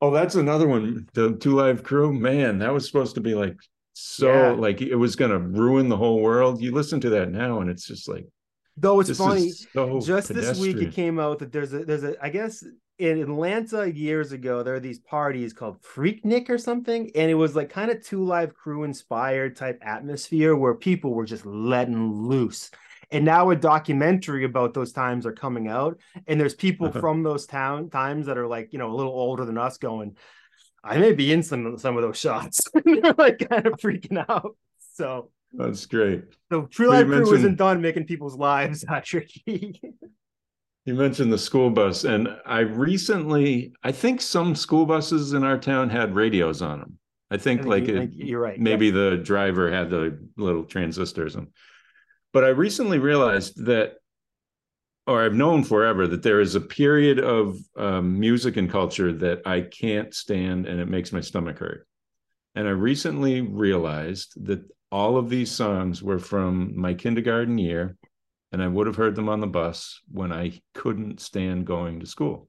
[0.00, 1.08] oh, that's another one.
[1.14, 3.56] The Two Live Crew, man, that was supposed to be like
[3.94, 4.50] so yeah.
[4.52, 6.62] like it was gonna ruin the whole world.
[6.62, 8.26] You listen to that now and it's just like
[8.76, 12.16] Though it's funny, so just this week it came out that there's a there's a
[12.24, 12.64] I guess
[12.98, 17.54] in Atlanta years ago there are these parties called Freaknik or something, and it was
[17.54, 22.70] like kind of two live crew inspired type atmosphere where people were just letting loose.
[23.12, 27.00] And now a documentary about those times are coming out, and there's people Uh-huh.
[27.00, 30.16] from those town times that are like you know a little older than us going,
[30.82, 32.60] I may be in some some of those shots.
[32.84, 34.56] They're like kind of freaking out.
[34.94, 36.24] So That's great.
[36.50, 39.80] the Two Live Crew isn't done making people's lives uh, tricky.
[40.84, 45.56] You mentioned the school bus, and I recently, I think some school buses in our
[45.58, 46.98] town had radios on them.
[47.30, 48.58] I think, I think like you- it, like, you're right.
[48.58, 51.36] maybe the driver had the little transistors.
[51.36, 51.48] And,
[52.32, 53.94] but I recently realized that,
[55.06, 59.46] or I've known forever that there is a period of um, music and culture that
[59.46, 61.86] I can't stand, and it makes my stomach hurt.
[62.54, 67.96] And I recently realized that all of these songs were from my kindergarten year,
[68.52, 72.06] and I would have heard them on the bus when I couldn't stand going to
[72.06, 72.48] school.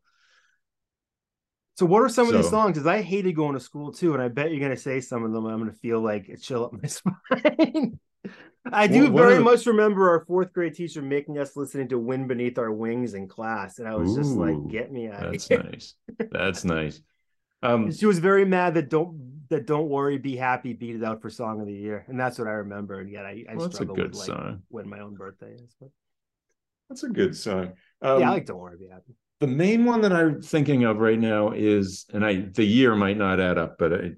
[1.76, 2.74] So what are some of these songs?
[2.74, 5.32] Because I hated going to school too, and I bet you're gonna say some of
[5.32, 5.46] them.
[5.46, 8.00] I'm gonna feel like it chill up my spine.
[8.72, 12.28] I do very the- much remember our fourth grade teacher making us listening to "Wind
[12.28, 15.47] Beneath Our Wings" in class, and I was just like, "Get me out of That's
[15.47, 15.95] here!" nice.
[16.32, 17.01] That's nice.
[17.61, 21.22] Um, She was very mad that don't that don't worry, be happy, beat it out
[21.22, 22.99] for song of the year, and that's what I remember.
[22.99, 24.64] And yet I, I well, struggle good with like song.
[24.70, 25.76] when my own birthday is.
[25.80, 25.89] But
[26.89, 27.74] That's a good song.
[28.01, 30.99] Um, yeah, I like "Don't Worry, Be Happy." the main one that I'm thinking of
[30.99, 34.18] right now is, and I the year might not add up, but it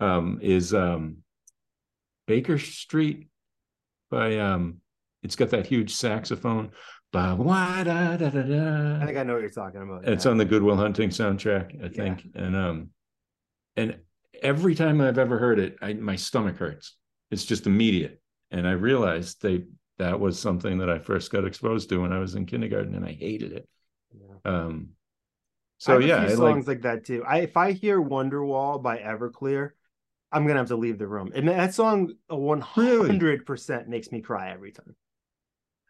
[0.00, 1.18] um, is um,
[2.26, 3.27] Baker Street
[4.10, 4.78] by um,
[5.22, 6.70] it's got that huge saxophone.
[7.12, 9.02] Ba- wah, da, da, da, da.
[9.02, 10.06] I think I know what you're talking about.
[10.06, 10.30] It's yeah.
[10.30, 12.26] on the Good Will Hunting soundtrack, I think.
[12.34, 12.90] And um,
[13.76, 13.98] and
[14.42, 16.96] every time I've ever heard it, I my stomach hurts.
[17.30, 18.20] It's just immediate.
[18.50, 19.64] And I realized they
[19.98, 23.04] that was something that I first got exposed to when I was in kindergarten, and
[23.04, 23.68] I hated it.
[24.14, 24.50] Yeah.
[24.50, 24.90] Um,
[25.78, 27.24] so yeah, songs like like that too.
[27.26, 29.70] I if I hear Wonderwall by Everclear,
[30.30, 31.32] I'm gonna have to leave the room.
[31.34, 34.94] And that song, one hundred percent makes me cry every time.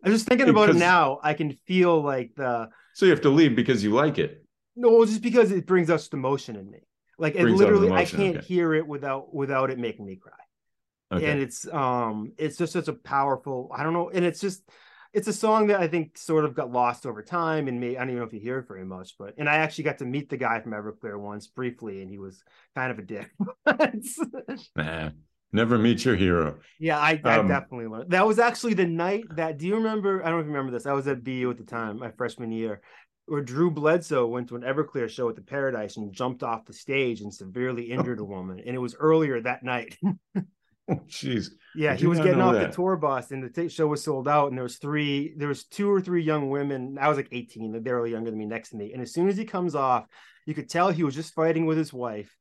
[0.04, 1.18] I'm just thinking about it now.
[1.22, 4.44] I can feel like the so you have to leave because you like it.
[4.76, 6.80] no, just because it brings out emotion in me.
[7.18, 8.46] Like it literally, I can't okay.
[8.46, 10.32] hear it without without it making me cry.
[11.12, 11.26] Okay.
[11.26, 13.70] And it's um, it's just such a powerful.
[13.74, 14.62] I don't know, and it's just.
[15.14, 17.96] It's a song that I think sort of got lost over time, and me.
[17.96, 19.98] I don't even know if you hear it very much, but and I actually got
[19.98, 22.42] to meet the guy from Everclear once briefly, and he was
[22.74, 23.30] kind of a dick.
[24.76, 25.10] nah,
[25.52, 26.58] never meet your hero.
[26.78, 28.10] yeah, I, I Um, definitely learned.
[28.10, 29.58] That was actually the night that.
[29.58, 30.22] Do you remember?
[30.22, 30.86] I don't know if you remember this.
[30.86, 32.80] I was at BU at the time, my freshman year,
[33.26, 36.72] where Drew Bledsoe went to an Everclear show at the Paradise and jumped off the
[36.72, 39.96] stage and severely injured a woman, and it was earlier that night.
[40.90, 41.50] Oh, jeez.
[41.74, 42.60] Yeah, Did he was getting off that?
[42.60, 44.48] the tour bus, and the t- show was sold out.
[44.48, 46.96] And there was three, there was two or three young women.
[47.00, 48.92] I was like eighteen; they're barely younger than me, next to me.
[48.92, 50.06] And as soon as he comes off,
[50.46, 52.34] you could tell he was just fighting with his wife.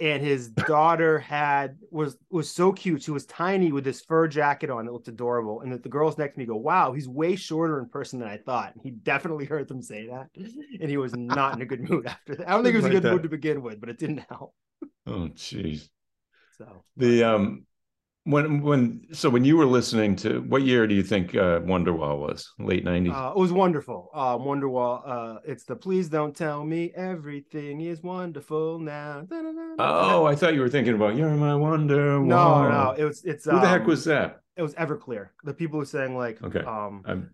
[0.00, 3.02] And his daughter had was was so cute.
[3.02, 5.62] She was tiny with this fur jacket on that looked adorable.
[5.62, 8.28] And the, the girls next to me go, "Wow, he's way shorter in person than
[8.28, 10.28] I thought." And he definitely heard them say that,
[10.80, 12.48] and he was not in a good mood after that.
[12.48, 13.12] I don't think it was a good that.
[13.12, 14.54] mood to begin with, but it didn't help.
[15.06, 15.88] Oh, jeez.
[16.58, 17.66] So The um,
[18.24, 22.18] when when so when you were listening to what year do you think uh, Wonderwall
[22.18, 22.52] was?
[22.58, 23.12] Late nineties.
[23.12, 24.10] Uh, it was wonderful.
[24.14, 25.02] Uh, Wonderwall.
[25.06, 29.26] Uh, it's the please don't tell me everything is wonderful now.
[29.78, 33.44] oh, I thought you were thinking about "You're My Wonder." no, no, it was it's.
[33.44, 34.40] Who the heck um, was that?
[34.56, 35.30] It was Everclear.
[35.42, 36.60] The people who sang like, Okay.
[36.60, 37.30] um, I'm,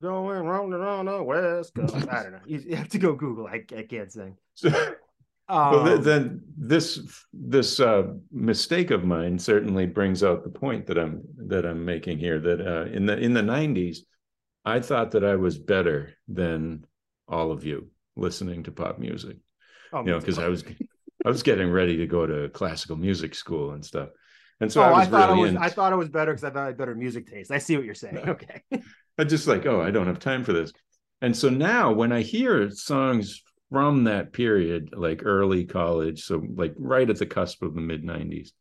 [0.00, 1.94] going round and round the west coast.
[2.10, 2.40] I don't know.
[2.46, 3.46] You, you have to go Google.
[3.46, 4.36] I, I can't sing.
[5.48, 7.00] Um, well, then this
[7.32, 12.18] this uh, mistake of mine certainly brings out the point that I'm that I'm making
[12.18, 12.40] here.
[12.40, 13.98] That uh, in the in the '90s,
[14.64, 16.84] I thought that I was better than
[17.28, 19.36] all of you listening to pop music.
[19.92, 20.38] oh, You know, because.
[20.38, 20.64] I was
[21.24, 24.10] I was getting ready to go to classical music school and stuff,
[24.60, 25.50] and so oh, I I, was thought really I was.
[25.52, 27.50] in- I thought I was better because I thought I had better music taste.
[27.50, 28.18] I see what you're saying.
[28.28, 28.62] Okay.
[29.18, 30.72] I just like, oh, I don't have time for this.
[31.22, 36.74] And so now when I hear songs from that period, like early college, so like
[36.78, 38.52] right at the cusp of the mid 90s,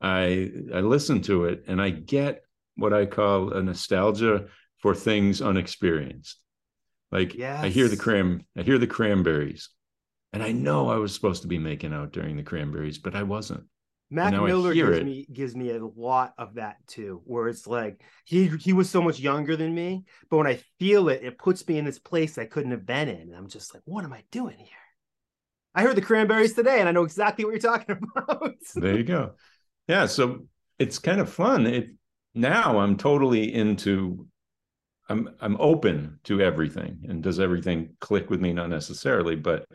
[0.00, 2.42] I I listen to it and I get
[2.76, 4.46] what I call a nostalgia
[4.78, 6.40] for things unexperienced.
[7.12, 7.98] Like I hear the Yes.
[7.98, 9.70] cram, I hear the cranberries,
[10.32, 13.22] and I know I was supposed to be making out during the cranberries, but I
[13.24, 13.64] wasn't.
[14.10, 15.04] Mac Miller gives it.
[15.04, 19.00] me gives me a lot of that too, where it's like he he was so
[19.00, 22.36] much younger than me, but when I feel it, it puts me in this place
[22.36, 23.20] I couldn't have been in.
[23.20, 24.66] And I'm just like, what am I doing here?
[25.74, 28.54] I heard the cranberries today, and I know exactly what you're talking about.
[28.74, 29.32] there you go
[29.88, 30.46] yeah so
[30.78, 31.90] it's kind of fun it
[32.34, 34.26] now i'm totally into
[35.10, 38.52] I'm I'm open to everything, and does everything click with me?
[38.52, 39.66] Not necessarily, but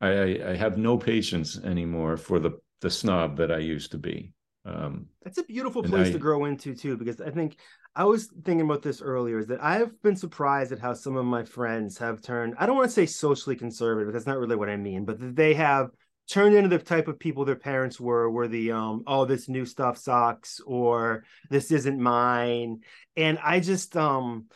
[0.00, 4.32] I, I have no patience anymore for the the snob that I used to be.
[4.64, 7.56] Um, That's a beautiful place I, to grow into too, because I think
[7.94, 9.38] I was thinking about this earlier.
[9.38, 12.54] Is that I have been surprised at how some of my friends have turned.
[12.58, 14.12] I don't want to say socially conservative.
[14.12, 15.90] That's not really what I mean, but they have
[16.30, 19.66] turned into the type of people their parents were were the um oh this new
[19.66, 22.80] stuff sucks or this isn't mine
[23.16, 24.46] and i just um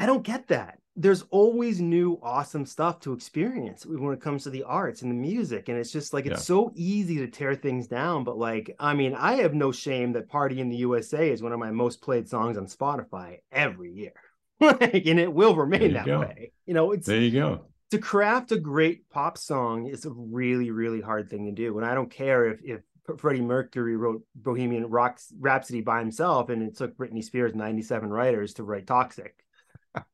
[0.00, 4.50] i don't get that there's always new awesome stuff to experience when it comes to
[4.50, 6.44] the arts and the music and it's just like it's yeah.
[6.44, 10.28] so easy to tear things down but like i mean i have no shame that
[10.28, 14.12] party in the usa is one of my most played songs on spotify every year
[14.60, 16.20] like, and it will remain that go.
[16.20, 20.10] way you know it's there you go to craft a great pop song is a
[20.10, 22.80] really really hard thing to do and i don't care if if
[23.18, 28.64] Freddie Mercury wrote Bohemian Rhapsody by himself, and it took Britney Spears 97 writers to
[28.64, 29.45] write Toxic.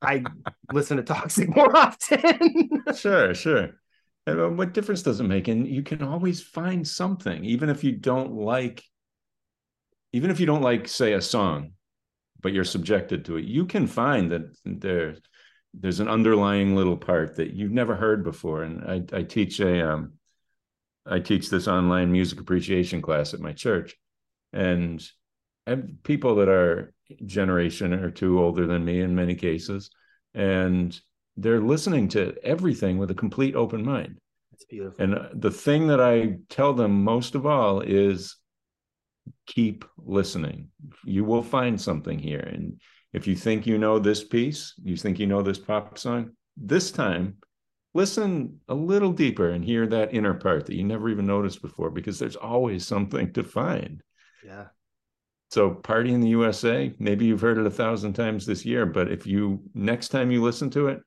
[0.01, 0.25] I
[0.73, 2.85] listen to Toxic more often.
[2.95, 3.71] sure, sure.
[4.27, 5.49] What difference does it make?
[5.49, 8.85] And you can always find something, even if you don't like,
[10.13, 11.73] even if you don't like, say, a song,
[12.41, 13.45] but you're subjected to it.
[13.45, 15.19] You can find that there's
[15.75, 18.63] there's an underlying little part that you've never heard before.
[18.63, 20.13] And I, I teach a um,
[21.07, 23.97] I teach this online music appreciation class at my church,
[24.53, 25.03] and
[25.67, 26.93] Have people that are
[27.27, 29.91] generation or two older than me in many cases,
[30.35, 30.99] and
[31.37, 34.19] they're listening to everything with a complete open mind.
[34.51, 35.03] That's beautiful.
[35.03, 38.37] And uh, the thing that I tell them most of all is
[39.47, 40.69] keep listening.
[41.05, 42.41] You will find something here.
[42.41, 42.81] And
[43.13, 46.91] if you think you know this piece, you think you know this pop song, this
[46.91, 47.37] time
[47.95, 51.91] listen a little deeper and hear that inner part that you never even noticed before
[51.91, 54.03] because there's always something to find.
[54.45, 54.67] Yeah.
[55.53, 59.13] So, Party in the USA, maybe you've heard it a thousand times this year, but
[59.13, 61.03] if you next time you listen to it,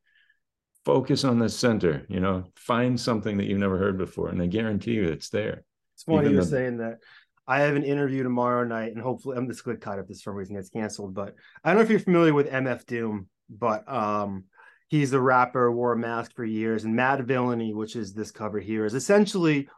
[0.86, 4.46] focus on the center, you know, find something that you've never heard before, and I
[4.46, 5.64] guarantee you it's there.
[5.96, 6.48] It's funny you're the...
[6.48, 7.00] saying that.
[7.48, 10.22] I have an interview tomorrow night, and hopefully I'm just going to cut if this
[10.22, 11.16] for some reason gets canceled.
[11.16, 11.34] But
[11.64, 14.44] I don't know if you're familiar with MF Doom, but um,
[14.90, 18.86] he's a rapper, wore a mask for years, and Madvillainy, which is this cover here,
[18.86, 19.70] is essentially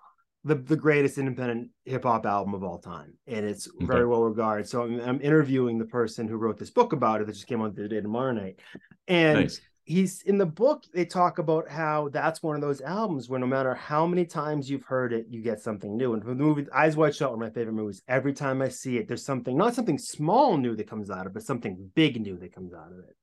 [0.48, 3.86] the the greatest independent hip hop album of all time, and it's okay.
[3.86, 4.68] very well regarded.
[4.68, 7.62] So I'm, I'm, interviewing the person who wrote this book about it that just came
[7.62, 8.60] out the day tomorrow night,
[9.08, 9.62] and nice.
[9.84, 10.86] he's in the book.
[10.94, 14.70] They talk about how that's one of those albums where no matter how many times
[14.70, 16.14] you've heard it, you get something new.
[16.14, 18.70] And from the movie Eyes Wide Shut, one of my favorite movies, every time I
[18.70, 21.92] see it, there's something not something small new that comes out of it, but something
[21.94, 23.16] big new that comes out of it.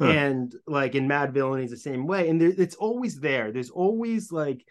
[0.00, 0.06] Huh.
[0.06, 3.52] And like in Madvillainy is the same way, and there, it's always there.
[3.52, 4.64] There's always like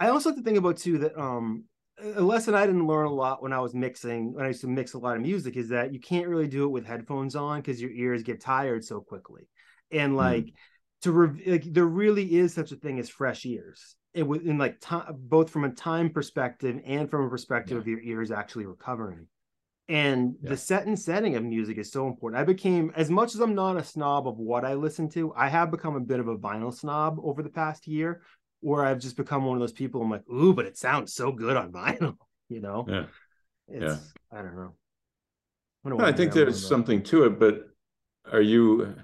[0.00, 1.64] I also have to think about too that um
[2.02, 4.68] a lesson I didn't learn a lot when I was mixing, when I used to
[4.68, 7.60] mix a lot of music, is that you can't really do it with headphones on
[7.60, 9.48] because your ears get tired so quickly.
[9.90, 10.18] And hmm.
[10.18, 10.52] like mm.
[11.02, 13.96] to re- like, there really is such a thing as fresh ears.
[14.14, 17.80] It was in like time, both from a time perspective and from a perspective yeah.
[17.80, 19.26] of your ears actually recovering.
[19.88, 20.50] And yeah.
[20.50, 22.40] the set and setting of music is so important.
[22.40, 25.48] I became, as much as I'm not a snob of what I listen to, I
[25.48, 28.22] have become a bit of a vinyl snob over the past year
[28.60, 30.02] where I've just become one of those people.
[30.02, 32.16] I'm like, ooh, but it sounds so good on vinyl,
[32.48, 32.86] you know?
[32.88, 33.04] Yeah.
[33.68, 34.38] It's, yeah.
[34.38, 34.74] I don't know.
[35.84, 37.68] I, don't I think there's something to it, but
[38.30, 38.94] are you,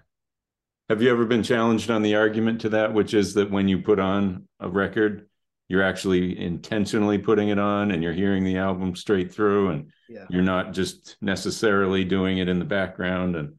[0.88, 3.78] have you ever been challenged on the argument to that, which is that when you
[3.78, 5.28] put on a record,
[5.68, 10.26] you're actually intentionally putting it on and you're hearing the album straight through and yeah.
[10.28, 13.34] you're not just necessarily doing it in the background.
[13.34, 13.54] And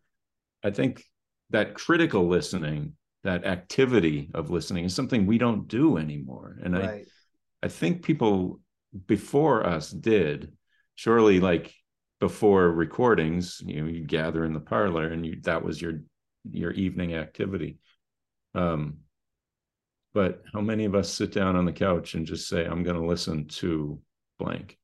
[0.63, 1.03] I think
[1.49, 2.93] that critical listening
[3.23, 6.57] that activity of listening is something we don't do anymore.
[6.63, 7.05] And right.
[7.61, 8.59] I I think people
[9.07, 10.53] before us did,
[10.95, 11.73] surely like
[12.19, 16.01] before recordings, you know, you gather in the parlor and you that was your
[16.49, 17.79] your evening activity.
[18.55, 18.99] Um
[20.13, 23.05] but how many of us sit down on the couch and just say, I'm gonna
[23.05, 23.99] listen to
[24.39, 24.77] blank?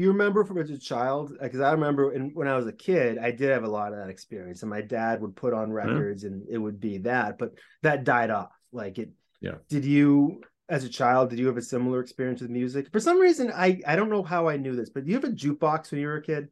[0.00, 3.18] You remember from as a child because i remember in, when i was a kid
[3.18, 6.22] i did have a lot of that experience and my dad would put on records
[6.22, 6.30] yeah.
[6.30, 10.84] and it would be that but that died off like it yeah did you as
[10.84, 13.94] a child did you have a similar experience with music for some reason i i
[13.94, 16.16] don't know how i knew this but do you have a jukebox when you were
[16.16, 16.48] a kid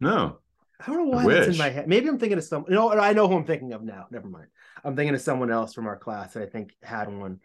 [0.00, 0.38] no
[0.78, 1.88] I don't know why that's in my head.
[1.88, 2.70] Maybe I'm thinking of someone.
[2.70, 4.08] You know, I know who I'm thinking of now.
[4.10, 4.48] Never mind.
[4.84, 7.40] I'm thinking of someone else from our class that I think had one.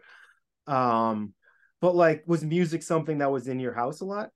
[0.68, 1.34] Um,
[1.80, 4.32] but like, was music something that was in your house a lot?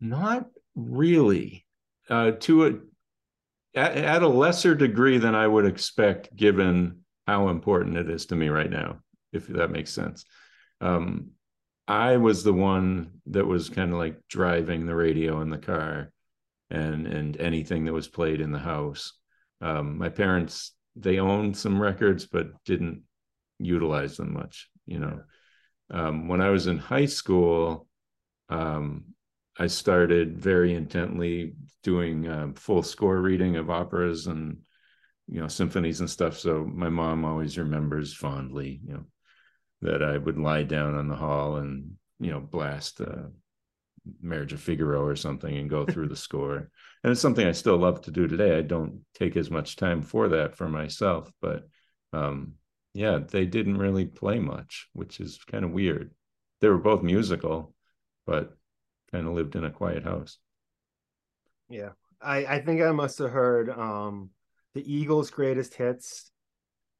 [0.00, 1.64] Not really.
[2.08, 2.72] Uh, to a
[3.74, 8.36] at, at a lesser degree than I would expect, given how important it is to
[8.36, 9.00] me right now,
[9.32, 10.24] if that makes sense.
[10.80, 11.30] Um,
[11.86, 16.12] I was the one that was kind of like driving the radio in the car
[16.70, 19.12] and and anything that was played in the house.
[19.60, 23.02] Um, my parents they owned some records but didn't
[23.58, 24.70] utilize them much.
[24.86, 25.20] You know,
[25.90, 27.86] um, when I was in high school,
[28.48, 29.04] um,
[29.58, 34.58] I started very intently doing um, full score reading of operas and
[35.26, 36.38] you know symphonies and stuff.
[36.38, 39.04] So my mom always remembers fondly, you know,
[39.82, 43.28] that I would lie down on the hall and you know blast uh,
[44.20, 46.70] Marriage of Figaro or something and go through the score.
[47.02, 48.56] And it's something I still love to do today.
[48.56, 51.68] I don't take as much time for that for myself, but
[52.12, 52.54] um,
[52.92, 56.12] yeah, they didn't really play much, which is kind of weird.
[56.60, 57.74] They were both musical,
[58.26, 58.56] but
[59.14, 60.38] kind of lived in a quiet house.
[61.68, 61.90] Yeah.
[62.20, 64.30] I, I think I must have heard um,
[64.74, 66.32] the Eagles' greatest hits,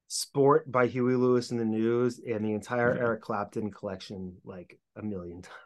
[0.07, 3.01] Sport by Huey Lewis and the News, and the entire yeah.
[3.01, 5.57] Eric Clapton collection like a million times.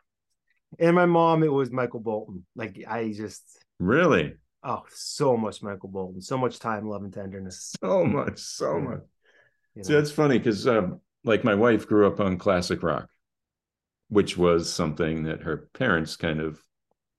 [0.78, 2.46] And my mom, it was Michael Bolton.
[2.56, 3.42] Like I just
[3.78, 7.74] really oh, so much Michael Bolton, so much time, love, and tenderness.
[7.82, 9.00] So much, so much.
[9.74, 9.82] You know?
[9.82, 13.08] See, that's funny because um, like my wife grew up on classic rock,
[14.08, 16.62] which was something that her parents kind of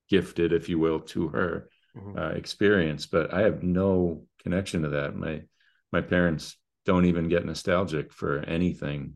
[0.09, 2.17] gifted, if you will, to her mm-hmm.
[2.17, 3.05] uh, experience.
[3.05, 5.15] But I have no connection to that.
[5.15, 5.43] My
[5.91, 9.13] my parents don't even get nostalgic for anything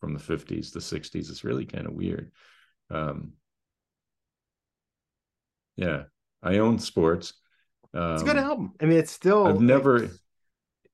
[0.00, 1.30] from the 50s, the 60s.
[1.30, 2.32] It's really kind of weird.
[2.90, 3.34] Um,
[5.76, 6.04] yeah,
[6.42, 7.34] I own sports.
[7.94, 8.72] Um, it's a good um, album.
[8.80, 9.46] I mean, it's still.
[9.46, 10.10] I've never,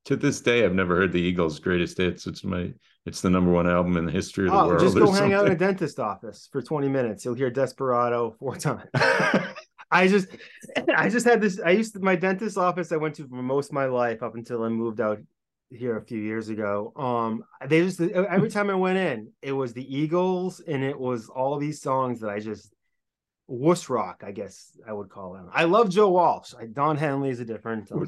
[0.04, 2.26] to this day, I've never heard the Eagles' greatest hits.
[2.26, 2.72] It's my,
[3.06, 4.80] it's the number one album in the history of the oh, world.
[4.80, 7.24] Just go hang out in a dentist office for twenty minutes.
[7.24, 8.88] You'll hear Desperado four times.
[9.90, 10.28] I just,
[10.94, 11.60] I just had this.
[11.64, 12.92] I used to, my dentist office.
[12.92, 15.18] I went to for most of my life up until I moved out
[15.70, 16.92] here a few years ago.
[16.96, 21.28] Um, they just every time I went in, it was the Eagles, and it was
[21.28, 22.72] all these songs that I just
[23.46, 25.48] wuss rock, I guess I would call him.
[25.52, 26.52] I love Joe Walsh.
[26.72, 27.90] Don Henley is a different.
[27.90, 28.06] Um,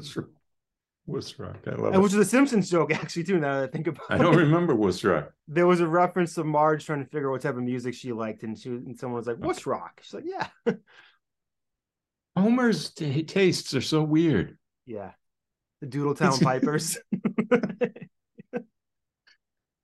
[1.05, 1.59] wuss, wuss rock.
[1.67, 1.99] I love it.
[1.99, 3.39] Which is a Simpsons joke, actually, too.
[3.39, 5.31] Now that I think about it, I don't remember wuss rock.
[5.47, 8.11] There was a reference to Marge trying to figure out what type of music she
[8.11, 10.47] liked, and she and someone was like, "Wuss rock?" She's like, "Yeah."
[12.35, 14.57] Homer's t- tastes are so weird.
[14.85, 15.11] Yeah,
[15.81, 16.97] the Doodletown Pipers.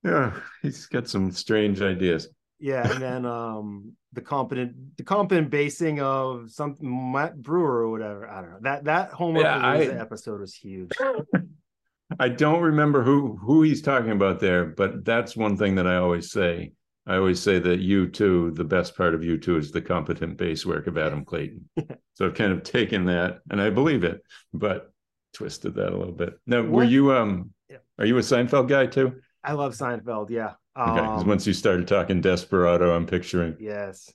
[0.04, 2.30] yeah, he's got some strange ideas.
[2.60, 8.28] Yeah, and then um the competent the competent basing of some Matt Brewer or whatever.
[8.28, 8.60] I don't know.
[8.62, 10.92] That that Homer yeah, I, episode was huge.
[12.20, 15.98] I don't remember who who he's talking about there, but that's one thing that I
[15.98, 16.72] always say.
[17.06, 20.88] I always say that U2 the best part of U2 is the competent bass work
[20.88, 21.70] of Adam Clayton.
[22.16, 24.22] so I've kind of taken that and I believe it,
[24.54, 24.92] but
[25.34, 26.40] twisted that a little bit.
[26.46, 26.72] Now, what?
[26.72, 27.78] were you um yeah.
[28.00, 29.22] are you a Seinfeld guy too?
[29.44, 30.54] I love Seinfeld, yeah.
[30.78, 33.58] Okay, because um, once you started talking Desperado, I'm picturing.
[33.60, 34.12] Yes.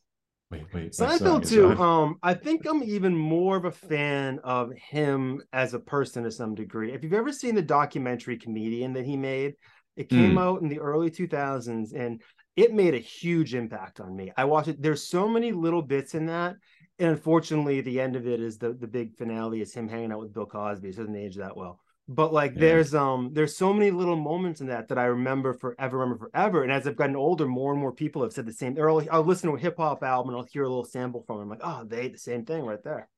[0.51, 0.93] Wait, wait.
[0.93, 1.71] Seinfeld too.
[1.83, 6.31] Um, I think I'm even more of a fan of him as a person to
[6.31, 6.93] some degree.
[6.93, 9.55] If you've ever seen the documentary Comedian that he made,
[9.97, 10.41] it came mm.
[10.41, 12.23] out in the early 2000s, and
[12.55, 14.31] it made a huge impact on me.
[14.37, 14.83] I watched it.
[14.83, 16.57] There's so many little bits in that,
[16.99, 20.21] and unfortunately, the end of it is the the big finale is him hanging out
[20.21, 20.91] with Bill Cosby.
[20.91, 22.61] It doesn't age that well but like yeah.
[22.61, 26.63] there's um there's so many little moments in that that I remember forever, remember forever.
[26.63, 28.79] And as I've gotten older, more and more people have said the same.
[28.79, 31.23] Or I'll, I'll listen to a hip hop album and I'll hear a little sample
[31.27, 31.43] from it.
[31.43, 33.09] I'm like, oh, they the same thing right there.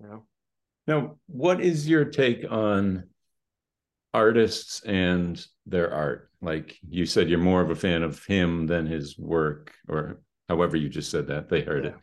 [0.00, 0.26] You know.
[0.86, 3.04] Now, what is your take on
[4.12, 6.30] artists and their art?
[6.40, 10.76] Like you said, you're more of a fan of him than his work, or however
[10.76, 11.48] you just said that.
[11.48, 11.90] They heard yeah.
[11.90, 11.96] it.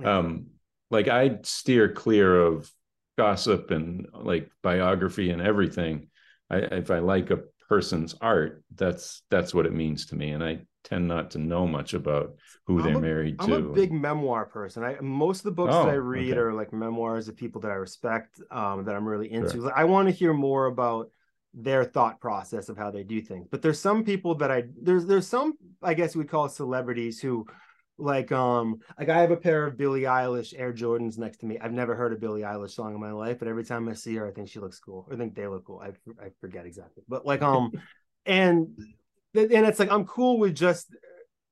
[0.00, 0.18] Yeah.
[0.18, 0.46] Um,
[0.90, 2.70] like I steer clear of
[3.16, 6.08] gossip and like biography and everything
[6.50, 10.44] I, if i like a person's art that's that's what it means to me and
[10.44, 12.34] i tend not to know much about
[12.66, 13.54] who I'm they're a, married I'm to.
[13.56, 14.84] I'm a big memoir person.
[14.84, 16.38] I most of the books oh, that I read okay.
[16.38, 19.62] are like memoirs of people that I respect, um, that I'm really into.
[19.62, 19.72] Sure.
[19.76, 21.10] I want to hear more about
[21.52, 23.48] their thought process of how they do things.
[23.50, 27.46] But there's some people that I there's there's some I guess we call celebrities who
[27.98, 31.58] like um like I have a pair of Billie Eilish Air Jordans next to me.
[31.58, 34.14] I've never heard a Billie Eilish song in my life, but every time I see
[34.16, 35.08] her, I think she looks cool.
[35.10, 35.80] I think they look cool.
[35.80, 35.88] I
[36.22, 37.72] I forget exactly, but like um,
[38.26, 38.68] and
[39.34, 40.94] and it's like I'm cool with just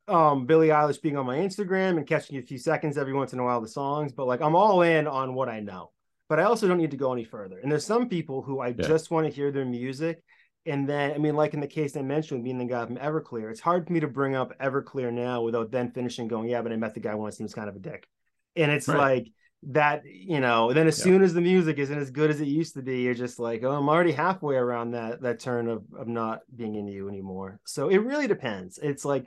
[0.07, 3.39] um Billie Eilish being on my Instagram and catching a few seconds every once in
[3.39, 5.93] a while the songs, but like I'm all in on what I know.
[6.29, 7.59] But I also don't need to go any further.
[7.59, 8.87] And there's some people who I yeah.
[8.87, 10.23] just want to hear their music
[10.67, 13.51] and then I mean, like in the case I mentioned, being the guy from Everclear,
[13.51, 16.73] it's hard for me to bring up Everclear now without then finishing going, yeah, but
[16.73, 18.09] I met the guy once and he was kind of a dick.
[18.57, 18.99] And it's right.
[18.99, 19.33] like
[19.71, 21.05] that, you know, then as yeah.
[21.05, 23.63] soon as the music isn't as good as it used to be, you're just like,
[23.63, 27.61] oh, I'm already halfway around that that turn of of not being into you anymore.
[27.65, 28.79] So it really depends.
[28.83, 29.27] It's like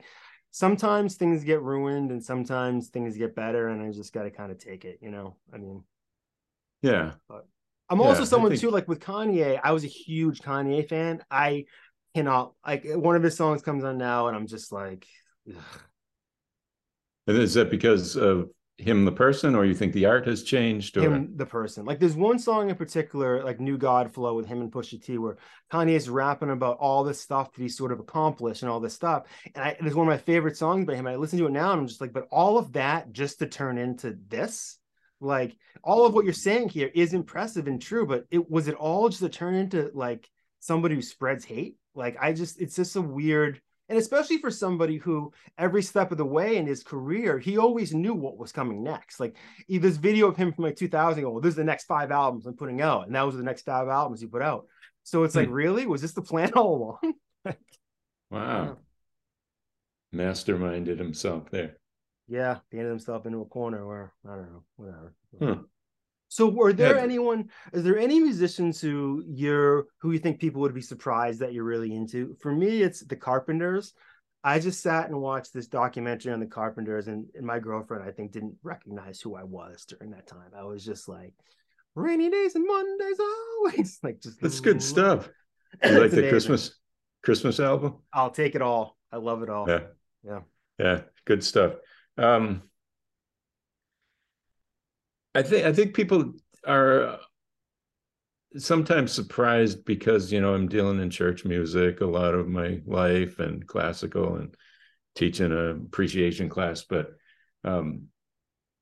[0.50, 4.58] sometimes things get ruined and sometimes things get better, and I just gotta kind of
[4.58, 5.36] take it, you know.
[5.52, 5.84] I mean
[6.82, 7.12] Yeah.
[7.90, 11.22] I'm Yeah, also someone think- too, like with Kanye, I was a huge Kanye fan.
[11.30, 11.64] I
[12.14, 15.06] cannot like one of his songs comes on now, and I'm just like,
[15.48, 15.80] ugh.
[17.26, 18.48] And is that because of
[18.78, 20.96] him, the person, or you think the art has changed?
[20.96, 21.84] Or him, the person.
[21.84, 25.18] Like there's one song in particular, like New God Flow with him and Pusha T,
[25.18, 25.36] where
[25.70, 29.24] Kanye's rapping about all this stuff that he's sort of accomplished and all this stuff.
[29.54, 31.06] And I, it's one of my favorite songs by him.
[31.06, 33.46] I listen to it now and I'm just like, but all of that just to
[33.46, 34.77] turn into this?
[35.20, 38.74] Like all of what you're saying here is impressive and true, but it was it
[38.74, 40.28] all just to turn into like
[40.60, 41.76] somebody who spreads hate?
[41.94, 46.18] Like I just it's just a weird and especially for somebody who every step of
[46.18, 49.18] the way in his career, he always knew what was coming next.
[49.18, 49.34] Like
[49.68, 52.54] this video of him from like 2000, oh, this is the next five albums I'm
[52.54, 54.66] putting out, and that was the next five albums he put out.
[55.04, 55.54] So it's like, Hmm.
[55.54, 57.14] really, was this the plan all along?
[58.30, 58.76] wow,
[60.14, 61.78] masterminded himself there.
[62.28, 65.14] Yeah, painted himself into a corner where I don't know, whatever.
[65.38, 65.62] Hmm.
[66.28, 67.02] So were there Yeah.
[67.02, 67.48] anyone?
[67.72, 71.64] Is there any musicians who you're who you think people would be surprised that you're
[71.64, 72.36] really into?
[72.40, 73.94] For me, it's the Carpenters.
[74.44, 78.12] I just sat and watched this documentary on the Carpenters, and, and my girlfriend, I
[78.12, 80.52] think, didn't recognize who I was during that time.
[80.56, 81.32] I was just like,
[81.96, 85.28] rainy days and Mondays always like just That's good stuff.
[85.84, 86.30] You like the amazing.
[86.30, 86.78] Christmas
[87.22, 87.98] Christmas album?
[88.12, 88.96] I'll take it all.
[89.12, 89.68] I love it all.
[89.68, 89.80] Yeah.
[90.24, 90.40] Yeah.
[90.78, 91.74] Yeah, good stuff.
[92.18, 92.62] Um
[95.34, 96.34] I think I think people
[96.66, 97.18] are
[98.56, 103.38] sometimes surprised because you know I'm dealing in church music a lot of my life
[103.40, 104.54] and classical and
[105.14, 107.12] teaching a appreciation class, but
[107.64, 108.04] um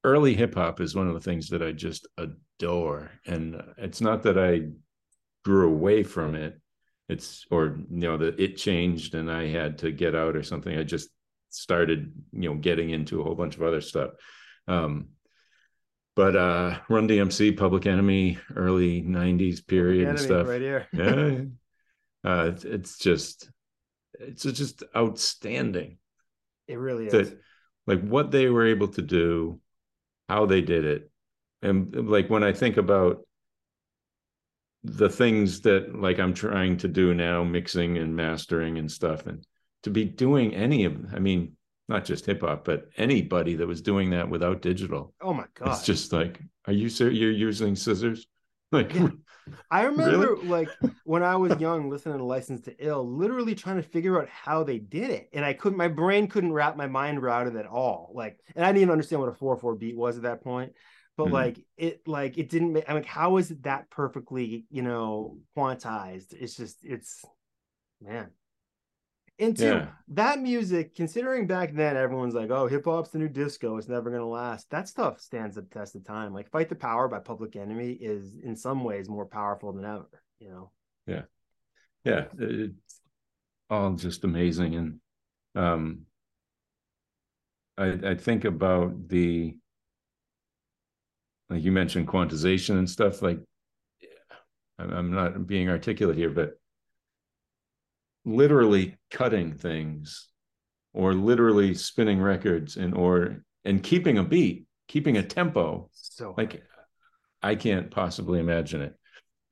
[0.04, 3.10] early hip hop is one of the things that I just adore.
[3.26, 4.68] And it's not that I
[5.44, 6.60] grew away from it.
[7.08, 10.76] It's or you know that it changed and I had to get out or something.
[10.76, 11.10] I just
[11.56, 14.10] started, you know, getting into a whole bunch of other stuff.
[14.68, 15.08] Um
[16.14, 20.46] but uh Run DMC, Public Enemy, early 90s period and stuff.
[20.46, 20.86] right here.
[20.92, 21.40] yeah.
[22.30, 23.50] Uh it's, it's just
[24.18, 25.98] it's just outstanding
[26.68, 27.34] It really is.
[27.86, 29.60] like what they were able to do
[30.28, 31.10] how they did it
[31.62, 33.18] and like when i think about
[34.84, 39.44] the things that like i'm trying to do now mixing and mastering and stuff and
[39.82, 41.52] to be doing any of i mean
[41.88, 45.68] not just hip hop but anybody that was doing that without digital oh my god.
[45.68, 48.26] it's just like are you ser- you're using scissors
[48.72, 49.08] like Yeah.
[49.70, 50.68] I remember like
[51.04, 54.64] when I was young listening to License to Ill, literally trying to figure out how
[54.64, 55.28] they did it.
[55.32, 58.12] And I couldn't my brain couldn't wrap my mind around it at all.
[58.14, 60.72] Like and I didn't even understand what a 4-4 beat was at that point.
[61.16, 61.32] But Mhm.
[61.32, 65.38] like it like it didn't make I'm like, how is it that perfectly, you know,
[65.56, 66.32] quantized?
[66.32, 67.24] It's just it's
[68.00, 68.30] man.
[69.38, 69.88] And two, Yeah.
[70.08, 74.10] that music, considering back then everyone's like, oh, hip hop's the new disco, it's never
[74.10, 74.70] gonna last.
[74.70, 76.32] That stuff stands the test of time.
[76.32, 80.08] Like Fight the Power by Public Enemy is in some ways more powerful than ever,
[80.38, 80.70] you know.
[81.06, 81.22] yeah
[82.04, 82.26] Yeah.
[82.38, 83.00] it's
[83.68, 85.00] all just amazing and
[85.56, 86.06] um
[87.76, 89.56] i i think about the
[91.50, 93.40] like you mentioned quantization and stuff like
[94.78, 96.58] I'm- i'm not being articulate here but
[98.26, 100.28] literally cutting things
[100.92, 105.88] or literally spinning records and or and keeping a beat keeping a tempo.
[105.92, 106.62] So like
[107.42, 108.94] i can't possibly imagine it.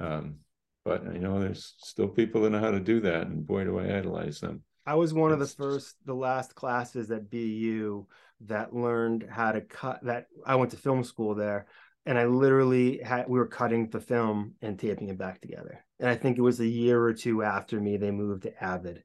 [0.01, 0.36] Um
[0.84, 3.78] but you know there's still people that know how to do that and boy do
[3.78, 4.62] i idolize them.
[4.86, 8.06] I was one of the first, the last classes at BU
[8.42, 11.66] that learned how to cut that I went to film school there
[12.06, 15.84] and I literally had we were cutting the film and taping it back together.
[16.00, 19.02] And I think it was a year or two after me they moved to Avid.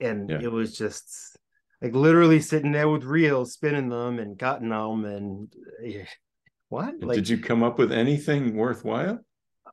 [0.00, 0.40] And Yeah.
[0.42, 1.36] it was just
[1.80, 5.52] like literally sitting there with reels, spinning them and cutting them and
[5.82, 6.04] yeah.
[6.68, 6.94] what?
[6.94, 9.20] And Like did you come up with anything worthwhile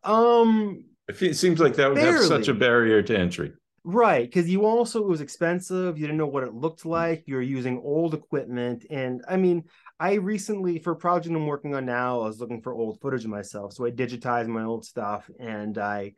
[0.03, 3.53] um it seems like that would have such a barrier to entry
[3.88, 5.99] Right, because you also it was expensive.
[5.99, 7.23] You didn't know what it looked like.
[7.27, 9.65] You're using old equipment, and I mean,
[9.99, 13.26] I recently for a project I'm working on now, I was looking for old footage
[13.26, 16.15] of myself, so I digitized my old stuff, and I,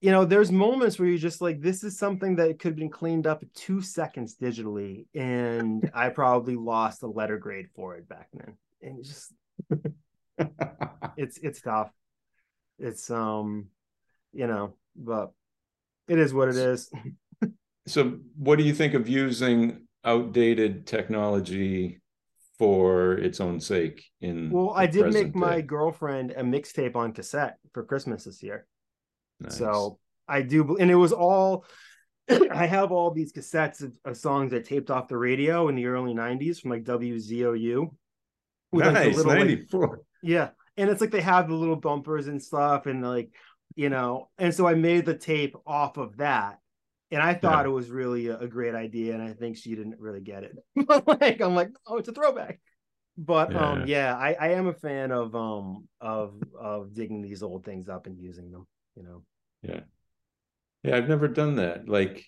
[0.00, 2.90] you know, there's moments where you're just like, this is something that could have been
[2.90, 8.28] cleaned up two seconds digitally, and I probably lost a letter grade for it back
[8.34, 9.32] then, and it's just
[11.16, 11.90] it's it's tough.
[12.78, 13.68] It's um,
[14.32, 15.32] you know, but
[16.08, 16.90] it is what it is.
[17.86, 22.00] so what do you think of using outdated technology
[22.58, 27.12] for its own sake in Well, I did make present my girlfriend a mixtape on
[27.12, 28.66] cassette for Christmas this year.
[29.40, 29.58] Nice.
[29.58, 29.98] So
[30.28, 31.64] I do, and it was all.
[32.50, 35.86] I have all these cassettes of, of songs I taped off the radio in the
[35.86, 37.90] early '90s from like WZOU.
[38.72, 42.42] with, like, nice like- 94 yeah, and it's like they have the little bumpers and
[42.42, 43.30] stuff, and like
[43.76, 46.58] you know, and so I made the tape off of that.
[47.12, 47.70] And I thought yeah.
[47.70, 50.56] it was really a, a, great idea, and I think she didn't really get it.
[51.20, 52.58] like I'm like, oh, it's a throwback.
[53.16, 53.58] But yeah.
[53.58, 57.88] um, yeah, I, I am a fan of um of of digging these old things
[57.88, 58.66] up and using them.
[58.96, 59.22] You know.
[59.62, 59.80] Yeah.
[60.82, 61.88] Yeah, I've never done that.
[61.88, 62.24] Like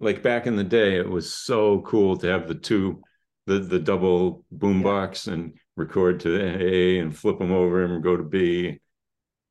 [0.00, 3.02] like back in the day, it was so cool to have the two
[3.46, 5.34] the the double boombox yeah.
[5.34, 8.78] and record to A and flip them over and go to B.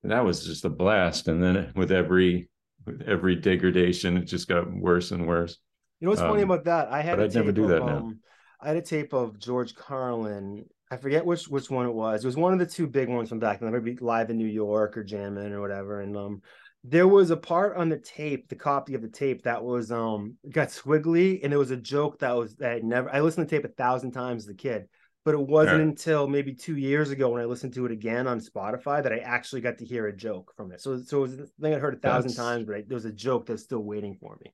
[0.04, 1.28] And that was just a blast.
[1.28, 2.50] And then with every
[2.86, 5.58] with every degradation, it just got worse and worse.
[6.00, 6.90] You know what's um, funny about that?
[6.92, 7.98] I had but I'd never do that of, now.
[7.98, 8.20] Um,
[8.62, 10.66] I had a tape of George Carlin.
[10.90, 12.24] I forget which which one it was.
[12.24, 14.48] It was one of the two big ones from back then, maybe live in New
[14.48, 16.02] York or jamming or whatever.
[16.02, 16.42] And um,
[16.84, 20.36] there was a part on the tape, the copy of the tape that was um
[20.50, 23.14] got squiggly, and there was a joke that was that I never.
[23.14, 24.88] I listened to tape a thousand times as a kid,
[25.26, 28.40] but it wasn't until maybe two years ago when I listened to it again on
[28.40, 30.80] Spotify that I actually got to hear a joke from it.
[30.80, 32.96] So so it was a thing I heard a thousand that's, times, but I, there
[32.96, 34.54] was a joke that's still waiting for me.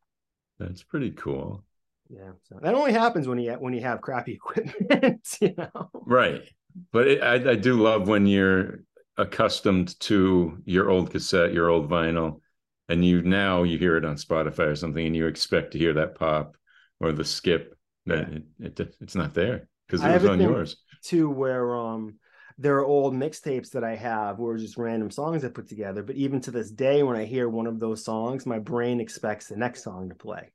[0.57, 1.63] That's pretty cool.
[2.09, 5.89] Yeah, so that only happens when you when you have crappy equipment, you know.
[5.93, 6.43] Right,
[6.91, 8.83] but it, I I do love when you're
[9.17, 12.41] accustomed to your old cassette, your old vinyl,
[12.89, 15.93] and you now you hear it on Spotify or something, and you expect to hear
[15.93, 16.55] that pop
[16.99, 17.77] or the skip.
[18.05, 18.67] That yeah.
[18.67, 21.29] it, it, it's not there because it was on yours too.
[21.29, 22.15] Where um
[22.57, 26.03] there are old mixtapes that I have where just random songs I put together.
[26.03, 29.47] But even to this day, when I hear one of those songs, my brain expects
[29.47, 30.51] the next song to play.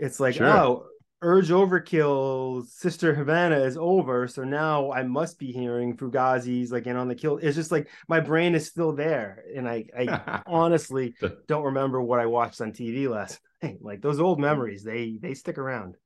[0.00, 0.48] It's like, sure.
[0.48, 0.86] oh,
[1.22, 6.96] Urge Overkill, Sister Havana is over, so now I must be hearing Fugazi's like in
[6.96, 7.36] on the kill.
[7.36, 11.14] It's just like my brain is still there, and I, I honestly
[11.46, 13.78] don't remember what I watched on TV last night.
[13.82, 15.96] Like those old memories, they they stick around.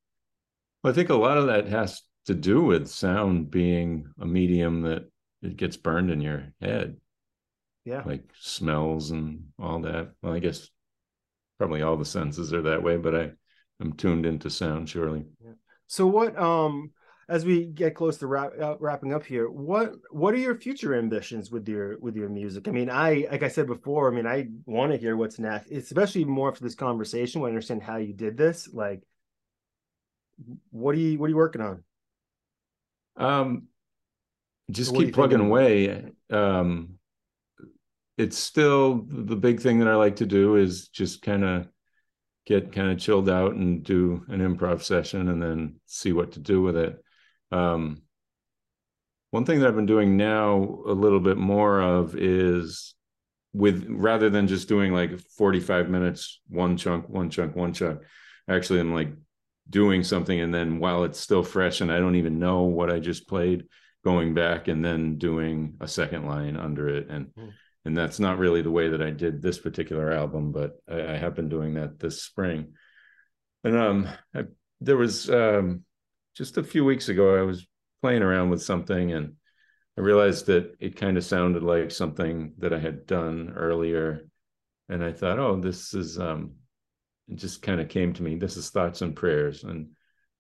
[0.83, 4.83] Well, I think a lot of that has to do with sound being a medium
[4.83, 5.09] that
[5.43, 6.97] it gets burned in your head.
[7.85, 10.11] Yeah, like smells and all that.
[10.23, 10.69] Well, I guess
[11.59, 13.31] probably all the senses are that way, but I
[13.85, 15.25] I'm tuned into sound, surely.
[15.45, 15.53] Yeah.
[15.87, 16.91] So what um
[17.29, 20.95] as we get close to wrap, uh, wrapping up here, what what are your future
[20.95, 22.67] ambitions with your with your music?
[22.67, 25.71] I mean, I like I said before, I mean, I want to hear what's next,
[25.71, 27.41] especially more for this conversation.
[27.41, 29.03] When I understand how you did this, like,
[30.71, 31.85] what are you what are you working on?
[33.17, 33.65] Um,
[34.71, 36.13] just keep plugging away.
[36.31, 36.99] Um,
[38.17, 41.67] it's still the big thing that I like to do is just kind of
[42.47, 46.41] get kind of chilled out and do an improv session and then see what to
[46.41, 47.03] do with it.
[47.51, 48.03] Um,
[49.31, 52.95] one thing that I've been doing now a little bit more of is
[53.53, 58.01] with rather than just doing like 45 minutes, one chunk, one chunk, one chunk,
[58.49, 59.13] actually I'm like
[59.71, 62.99] doing something and then while it's still fresh and I don't even know what I
[62.99, 63.65] just played,
[64.05, 67.51] going back and then doing a second line under it and mm
[67.85, 71.17] and that's not really the way that I did this particular album, but I, I
[71.17, 72.75] have been doing that this spring.
[73.63, 74.45] And um, I,
[74.81, 75.85] there was um,
[76.35, 77.67] just a few weeks ago, I was
[78.03, 79.35] playing around with something, and
[79.99, 84.29] I realized that it kind of sounded like something that I had done earlier,
[84.89, 86.53] and I thought, oh, this is um,
[87.29, 88.37] it just kind of came to me.
[88.37, 89.89] This is thoughts and prayers, and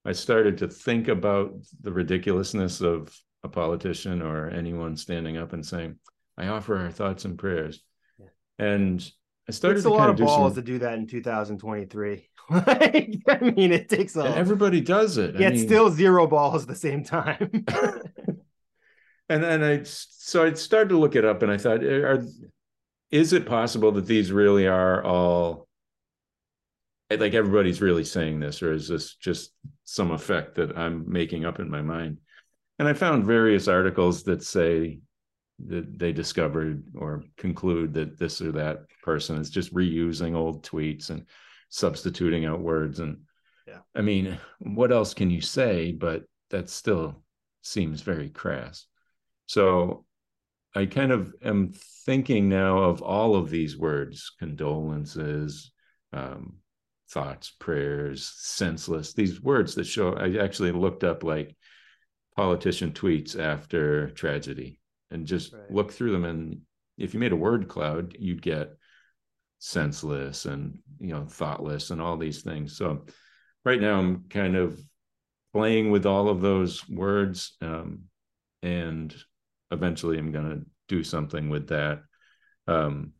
[0.05, 5.65] I started to think about the ridiculousness of a politician or anyone standing up and
[5.65, 5.99] saying
[6.37, 7.83] I offer our thoughts and prayers.
[8.19, 8.27] Yeah.
[8.59, 9.11] And
[9.49, 10.63] I started it's a lot of balls some...
[10.63, 12.29] to do that in 2023.
[12.51, 15.35] I mean, it takes a and everybody does it.
[15.39, 15.59] Yeah, I mean...
[15.59, 17.51] it's still zero balls at the same time.
[19.29, 22.25] and and I so I started to look it up, and I thought, eh, are
[23.11, 25.69] is it possible that these really are all
[27.11, 29.53] eh, like everybody's really saying this, or is this just
[29.85, 32.19] some effect that I'm making up in my mind?
[32.79, 34.99] And I found various articles that say
[35.67, 41.11] that they discovered or conclude that this or that person is just reusing old tweets
[41.11, 41.27] and
[41.69, 43.01] substituting out words.
[43.01, 43.21] And
[43.67, 43.79] yeah.
[43.95, 45.93] I mean what else can you say?
[45.93, 47.23] But that still
[47.63, 48.87] seems very crass.
[49.47, 50.05] So
[50.75, 51.73] i kind of am
[52.05, 55.73] thinking now of all of these words condolences
[56.13, 56.55] um,
[57.11, 61.57] thoughts prayers senseless these words that show i actually looked up like
[62.37, 65.71] politician tweets after tragedy and just right.
[65.71, 66.25] look through them.
[66.25, 66.61] And
[66.99, 68.71] if you made a word cloud, you'd get
[69.59, 72.77] senseless and you know thoughtless and all these things.
[72.77, 73.07] So
[73.65, 74.79] right now I'm kind of
[75.53, 78.03] playing with all of those words, um,
[78.63, 79.15] and
[79.71, 82.03] eventually I'm going to do something with that.
[82.67, 83.13] Um,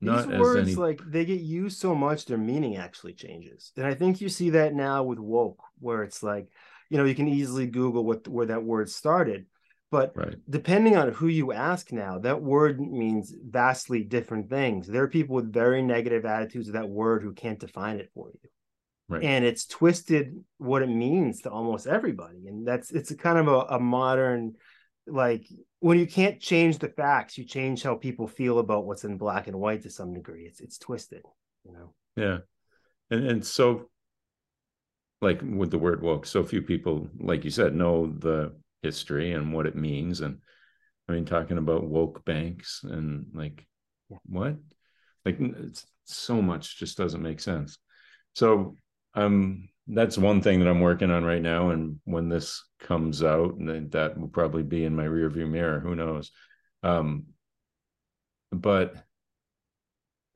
[0.00, 0.74] these words any...
[0.76, 4.50] like they get used so much their meaning actually changes and i think you see
[4.50, 6.48] that now with woke where it's like
[6.88, 9.46] you know you can easily google what where that word started
[9.90, 10.34] But right.
[10.48, 14.86] depending on who you ask now, that word means vastly different things.
[14.86, 18.28] There are people with very negative attitudes of that word who can't define it for
[18.28, 18.50] you.
[19.08, 19.22] Right.
[19.22, 22.46] And it's twisted what it means to almost everybody.
[22.48, 24.54] And that's it's a kind of a, a modern
[25.06, 25.46] like
[25.80, 29.46] when you can't change the facts, you change how people feel about what's in black
[29.46, 30.44] and white to some degree.
[30.44, 31.22] It's it's twisted,
[31.64, 31.94] you know.
[32.16, 32.38] Yeah.
[33.10, 33.88] And and so
[35.22, 38.52] like with the word woke, so few people, like you said, know the
[38.82, 40.20] history and what it means.
[40.20, 40.38] And
[41.08, 43.66] I mean, talking about woke banks and like
[44.26, 44.56] what?
[45.24, 47.76] Like it's, so much just doesn't make sense.
[48.34, 48.76] So
[49.14, 51.70] um that's one thing that I'm working on right now.
[51.70, 55.80] And when this comes out, and that will probably be in my rearview mirror.
[55.80, 56.30] Who knows?
[56.82, 57.26] Um,
[58.52, 58.94] but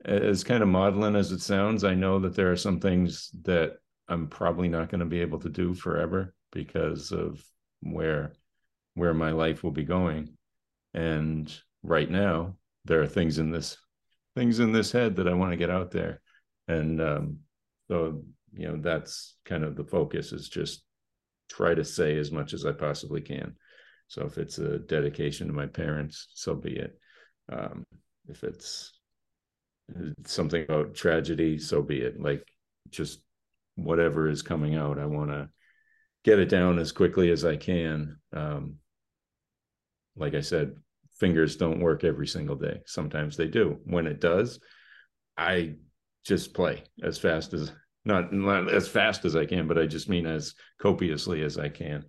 [0.03, 3.77] as kind of maudlin as it sounds, I know that there are some things that
[4.07, 7.43] I'm probably not going to be able to do forever because of
[7.83, 8.33] where
[8.95, 10.29] where my life will be going.
[10.93, 11.51] And
[11.81, 12.55] right now,
[12.85, 13.77] there are things in this
[14.35, 16.21] things in this head that I want to get out there.
[16.67, 17.39] And um,
[17.89, 18.23] so
[18.53, 20.83] you know that's kind of the focus is just
[21.49, 23.55] try to say as much as I possibly can.
[24.07, 26.97] So if it's a dedication to my parents, so be it.
[27.51, 27.85] Um,
[28.27, 28.93] if it's
[30.25, 32.19] something about tragedy, so be it.
[32.19, 32.47] Like
[32.89, 33.19] just
[33.75, 35.49] whatever is coming out, I want to
[36.23, 38.17] get it down as quickly as I can.
[38.31, 38.75] Um,
[40.15, 40.75] like I said,
[41.19, 42.81] fingers don't work every single day.
[42.85, 43.79] Sometimes they do.
[43.85, 44.59] When it does,
[45.37, 45.75] I
[46.25, 47.71] just play as fast as
[48.05, 51.69] not, not as fast as I can, but I just mean as copiously as I
[51.69, 52.05] can.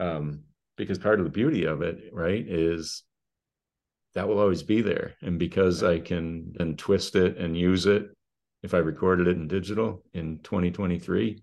[0.00, 0.42] Um,
[0.76, 3.04] because part of the beauty of it, right, is
[4.14, 5.14] that will always be there.
[5.22, 8.08] And because I can then twist it and use it,
[8.62, 11.42] if I recorded it in digital in 2023,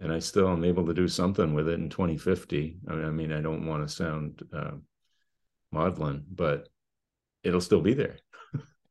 [0.00, 2.78] and I still am able to do something with it in 2050.
[2.88, 4.72] I mean, I, mean, I don't want to sound uh,
[5.72, 6.68] maudlin, but
[7.42, 8.16] it'll still be there.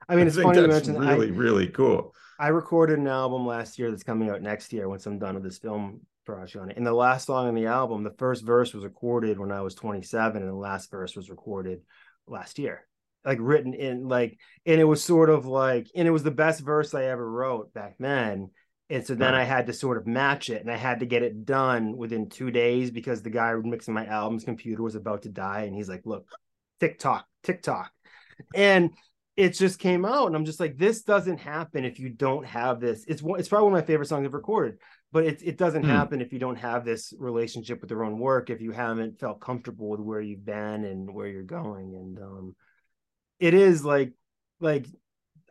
[0.10, 2.14] I mean, it's think funny you that's mentioned really, I, really cool.
[2.40, 5.44] I recorded an album last year that's coming out next year once I'm done with
[5.44, 6.78] this film project on it.
[6.78, 9.76] And the last song on the album, the first verse was recorded when I was
[9.76, 11.82] 27, and the last verse was recorded
[12.28, 12.86] last year.
[13.26, 16.62] Like written in like, and it was sort of like, and it was the best
[16.62, 18.52] verse I ever wrote back then.
[18.90, 19.36] And so then Right.
[19.36, 22.30] I had to sort of match it, and I had to get it done within
[22.30, 25.90] two days because the guy mixing my album's computer was about to die, and he's
[25.90, 26.26] like, "Look,
[26.80, 27.92] TikTok, TikTok,"
[28.54, 28.92] and
[29.36, 32.80] it just came out, and I'm just like, "This doesn't happen if you don't have
[32.80, 34.80] this." It's one, it's probably one of my favorite songs I've recorded,
[35.12, 35.86] but it it doesn't Hmm.
[35.86, 39.42] happen if you don't have this relationship with your own work, if you haven't felt
[39.42, 42.56] comfortable with where you've been and where you're going, and um,
[43.40, 44.14] it is like
[44.60, 44.86] like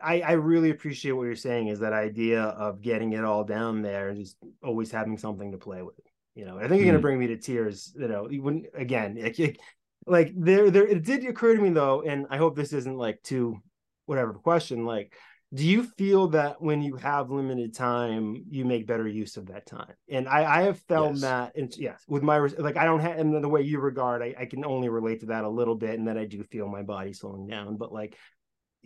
[0.01, 3.81] I, I really appreciate what you're saying is that idea of getting it all down
[3.81, 5.95] there and just always having something to play with.
[6.35, 7.01] You know, I think you're gonna Mm.
[7.01, 7.93] bring me to tears.
[7.97, 9.17] You know, wouldn't again.
[9.19, 9.57] Like,
[10.05, 10.87] like- there, there.
[10.87, 13.57] It did occur to me though, and I hope this isn't like too
[14.05, 14.85] whatever question.
[14.85, 15.13] Like,
[15.53, 19.65] do you feel that when you have limited time, you make better use of that
[19.65, 19.93] time?
[20.09, 21.21] And I, I have felt Yes.
[21.21, 21.55] that.
[21.55, 24.45] And yes, with my like, I don't have, and the way you regard, I, I
[24.45, 27.13] can only relate to that a little bit, and then I do feel my body
[27.13, 27.77] slowing down.
[27.77, 28.15] But like,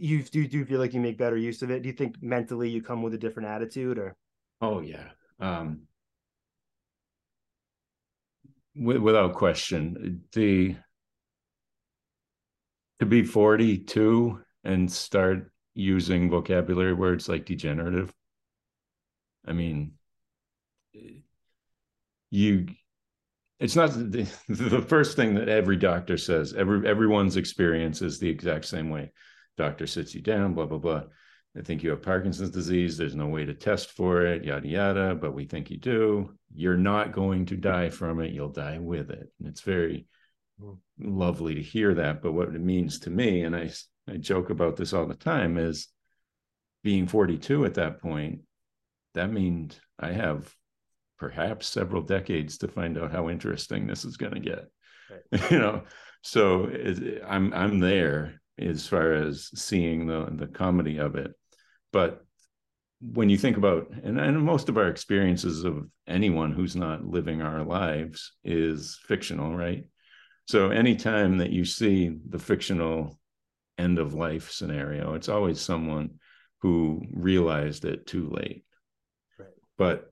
[0.01, 1.83] you do do feel like you make better use of it?
[1.83, 4.15] Do you think mentally you come with a different attitude or
[4.59, 5.09] Oh yeah.
[5.39, 5.81] Um
[8.75, 10.23] wi- without question.
[10.33, 10.75] The
[12.99, 18.11] to be 42 and start using vocabulary words like degenerative.
[19.47, 19.93] I mean
[22.31, 22.67] you
[23.59, 26.55] it's not the, the first thing that every doctor says.
[26.55, 29.11] Every everyone's experience is the exact same way.
[29.61, 31.03] Doctor sits you down, blah blah blah.
[31.55, 32.97] I think you have Parkinson's disease.
[32.97, 36.33] There's no way to test for it, yada, yada, but we think you do.
[36.51, 38.31] You're not going to die from it.
[38.31, 39.31] You'll die with it.
[39.37, 40.07] And it's very
[40.97, 42.23] lovely to hear that.
[42.23, 43.69] But what it means to me, and I,
[44.09, 45.89] I joke about this all the time, is
[46.83, 48.39] being 42 at that point,
[49.13, 50.51] that means I have
[51.19, 54.65] perhaps several decades to find out how interesting this is going to get.
[55.51, 55.83] you know,
[56.23, 61.31] so it, I'm I'm there as far as seeing the the comedy of it,
[61.91, 62.25] but
[63.01, 67.41] when you think about and, and most of our experiences of anyone who's not living
[67.41, 69.85] our lives is fictional, right?
[70.47, 73.19] So anytime that you see the fictional
[73.77, 76.19] end of life scenario, it's always someone
[76.59, 78.63] who realized it too late.
[79.39, 79.49] Right.
[79.77, 80.11] But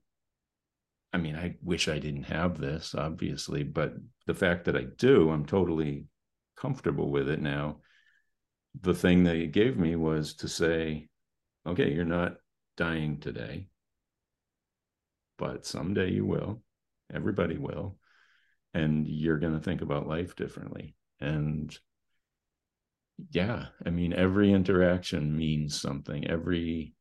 [1.14, 3.94] I mean, I wish I didn't have this, obviously, but
[4.28, 6.06] the fact that I do, I'm totally
[6.56, 7.78] comfortable with it now.
[8.82, 11.10] The thing that it gave me was to say,
[11.66, 12.36] okay, you're not
[12.78, 13.68] dying today,
[15.38, 16.62] but someday you will.
[17.14, 17.98] Everybody will.
[18.74, 20.96] And you're going to think about life differently.
[21.20, 21.78] and
[23.32, 26.94] yeah i mean every interaction means something every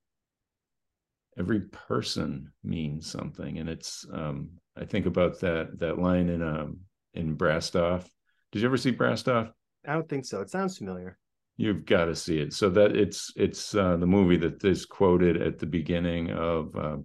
[1.39, 6.79] every person means something and it's um i think about that that line in um
[7.15, 8.09] in Brassed Off
[8.51, 9.53] did you ever see Brassed Off
[9.87, 11.17] i don't think so it sounds familiar
[11.59, 15.43] you've got to see it so that it's it's uh the movie that is quoted
[15.43, 16.97] at the beginning of uh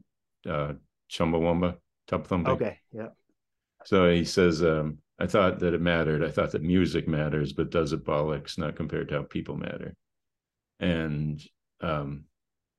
[0.50, 0.74] uh
[1.12, 1.76] chumbawamba
[2.08, 3.10] tub thumping okay yeah
[3.84, 6.24] so he says um I thought that it mattered.
[6.24, 9.96] I thought that music matters, but does it bollocks not compared to how people matter.
[10.80, 11.42] And
[11.82, 12.26] um,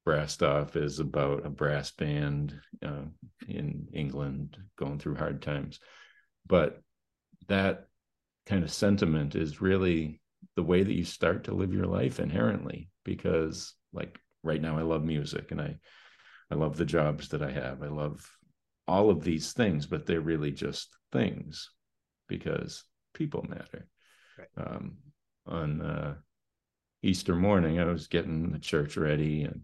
[0.05, 3.05] Brassed Off is about a brass band uh,
[3.49, 5.79] in England going through hard times.
[6.47, 6.83] But
[7.49, 7.87] that
[8.47, 10.21] kind of sentiment is really
[10.57, 14.83] the way that you start to live your life inherently because like right now I
[14.83, 15.79] love music and I
[16.51, 17.83] I love the jobs that I have.
[17.83, 18.31] I love
[18.87, 21.71] all of these things, but they're really just things
[22.29, 22.85] because
[23.15, 23.89] people matter.
[24.39, 24.49] Right.
[24.57, 24.97] Um,
[25.47, 26.15] on uh,
[27.03, 29.63] Easter morning, I was getting the church ready, and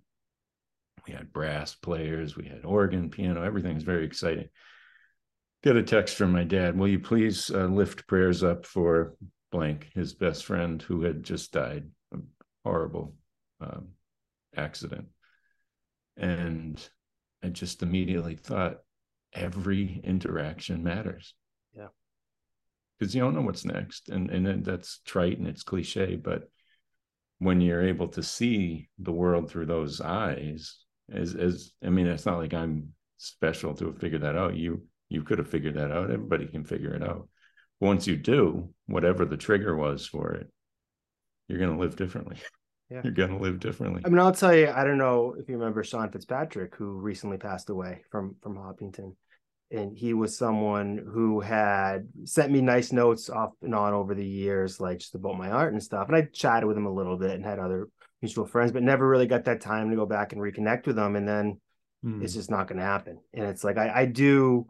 [1.07, 4.49] we had brass players, we had organ, piano, everything was very exciting.
[5.63, 6.79] Get a text from my dad.
[6.79, 9.15] Will you please uh, lift prayers up for
[9.51, 12.19] blank, his best friend who had just died, a
[12.65, 13.15] horrible
[13.61, 13.89] um,
[14.57, 15.09] accident,
[16.17, 16.81] and
[17.43, 18.79] I just immediately thought
[19.33, 21.35] every interaction matters.
[21.77, 21.89] Yeah.
[22.99, 26.51] because you don't know what's next and and that's trite and it's cliche but
[27.39, 30.79] when you're able to see the world through those eyes
[31.13, 34.57] as as i mean it's not like i'm special to have figured that out.
[34.57, 36.11] You you could have figured that out.
[36.11, 37.29] Everybody can figure it out
[37.81, 40.49] once you do whatever the trigger was for it
[41.49, 42.37] you're going to live differently
[42.91, 43.01] yeah.
[43.03, 45.57] you're going to live differently i mean i'll tell you i don't know if you
[45.57, 49.17] remember sean fitzpatrick who recently passed away from from hopkinton
[49.71, 54.27] and he was someone who had sent me nice notes off and on over the
[54.27, 56.09] years, like just about my art and stuff.
[56.09, 57.89] And I chatted with him a little bit and had other
[58.21, 61.15] mutual friends, but never really got that time to go back and reconnect with them.
[61.15, 61.61] And then
[62.05, 62.23] mm.
[62.23, 63.21] it's just not going to happen.
[63.33, 64.67] And it's like I, I do.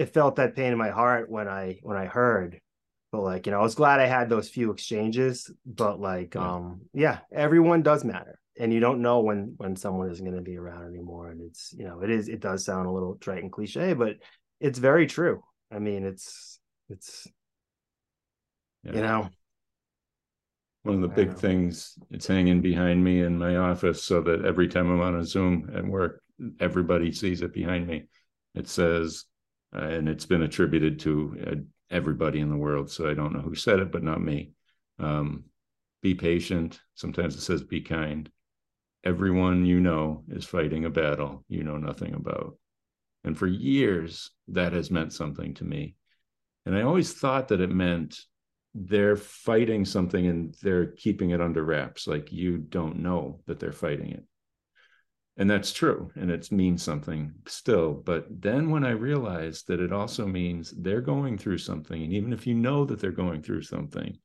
[0.00, 2.60] It felt that pain in my heart when I when I heard,
[3.12, 5.50] but like you know, I was glad I had those few exchanges.
[5.66, 6.54] But like, yeah.
[6.54, 10.42] um, yeah, everyone does matter and you don't know when when someone isn't going to
[10.42, 13.42] be around anymore and it's you know it is it does sound a little trite
[13.42, 14.16] and cliche but
[14.60, 15.42] it's very true.
[15.72, 17.26] I mean, it's it's
[18.84, 18.94] yeah.
[18.94, 19.28] you know
[20.82, 24.66] one of the big things it's hanging behind me in my office so that every
[24.66, 26.22] time i'm on a zoom at work
[26.58, 28.04] everybody sees it behind me
[28.54, 29.26] it says
[29.74, 31.54] uh, and it's been attributed to uh,
[31.90, 34.52] everybody in the world so i don't know who said it but not me
[34.98, 35.44] um,
[36.02, 38.30] be patient sometimes it says be kind
[39.04, 42.54] everyone you know is fighting a battle you know nothing about
[43.24, 45.94] and for years, that has meant something to me.
[46.66, 48.18] And I always thought that it meant
[48.74, 52.06] they're fighting something and they're keeping it under wraps.
[52.06, 54.24] Like you don't know that they're fighting it.
[55.40, 56.10] And that's true.
[56.16, 57.94] And it means something still.
[57.94, 62.34] But then when I realized that it also means they're going through something, and even
[62.34, 64.18] if you know that they're going through something,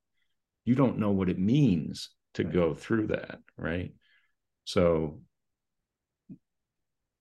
[0.66, 2.54] you don't know what it means to right.
[2.54, 3.40] go through that.
[3.58, 3.94] Right.
[4.66, 5.22] So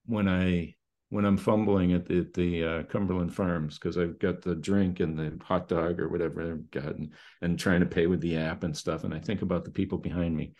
[0.06, 0.74] when I
[1.10, 4.98] when I'm fumbling at the, at the uh, Cumberland Farms because I've got the drink
[4.98, 7.12] and the hot dog or whatever I've got and,
[7.42, 9.04] and trying to pay with the app and stuff.
[9.04, 10.54] And I think about the people behind me.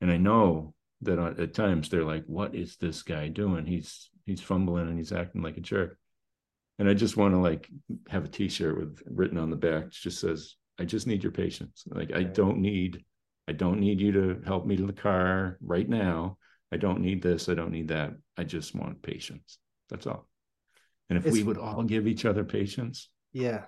[0.00, 0.72] And I know
[1.02, 3.66] that at times they're like, what is this guy doing?
[3.66, 5.98] He's he's fumbling and he's acting like a jerk.
[6.78, 7.68] And I just want to like
[8.08, 11.84] have a t-shirt with written on the back just says, I just need your patience.
[11.88, 13.04] Like I don't need
[13.48, 16.36] I don't need you to help me to the car right now.
[16.70, 17.48] I don't need this.
[17.48, 18.12] I don't need that.
[18.36, 19.58] I just want patience.
[19.88, 20.28] That's all.
[21.08, 23.08] And if it's, we would all give each other patience.
[23.32, 23.64] Yeah.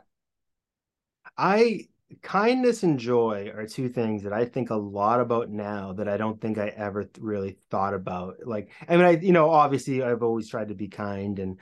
[1.36, 1.88] I
[2.22, 6.16] kindness and joy are two things that I think a lot about now that I
[6.16, 8.36] don't think I ever really thought about.
[8.44, 11.60] Like, I mean, I, you know, obviously I've always tried to be kind and,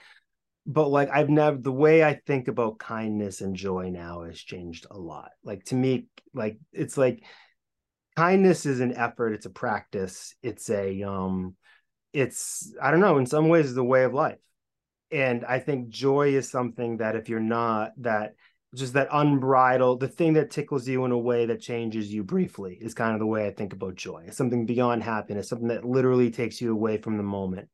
[0.66, 4.87] but like I've never, the way I think about kindness and joy now has changed
[4.91, 5.31] a lot.
[5.43, 7.23] Like to me, like, it's like
[8.16, 11.57] kindness is an effort, it's a practice, it's a, um,
[12.12, 14.39] it's, I don't know, in some ways, the way of life
[15.11, 18.35] and i think joy is something that if you're not that
[18.74, 22.78] just that unbridled the thing that tickles you in a way that changes you briefly
[22.81, 25.85] is kind of the way i think about joy it's something beyond happiness something that
[25.85, 27.69] literally takes you away from the moment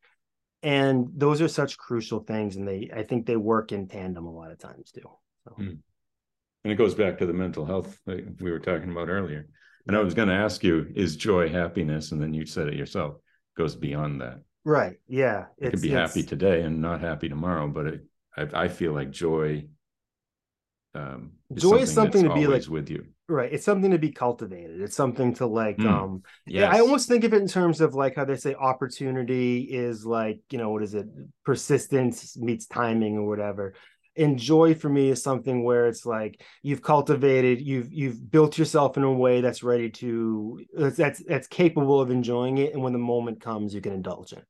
[0.62, 4.33] and those are such crucial things and they i think they work in tandem a
[4.33, 5.03] lot of times too
[5.45, 5.55] so.
[5.59, 5.79] mm.
[6.65, 9.49] and it goes back to the mental health we were talking about earlier
[9.87, 12.75] and i was going to ask you is joy happiness and then you said it
[12.75, 14.97] yourself it goes beyond that Right.
[15.07, 15.47] Yeah.
[15.59, 18.05] It could be happy today and not happy tomorrow, but it,
[18.37, 19.66] I, I feel like joy
[20.95, 23.07] um, joy is something to be like with you.
[23.27, 23.53] Right.
[23.53, 24.81] It's something to be cultivated.
[24.83, 25.91] It's something to like mm.
[25.91, 29.61] um yeah, I almost think of it in terms of like how they say opportunity
[29.62, 31.07] is like, you know, what is it?
[31.45, 33.75] Persistence meets timing or whatever.
[34.16, 38.97] And joy for me is something where it's like you've cultivated, you've you've built yourself
[38.97, 42.75] in a way that's ready to that's that's capable of enjoying it.
[42.75, 44.45] And when the moment comes, you can indulge it.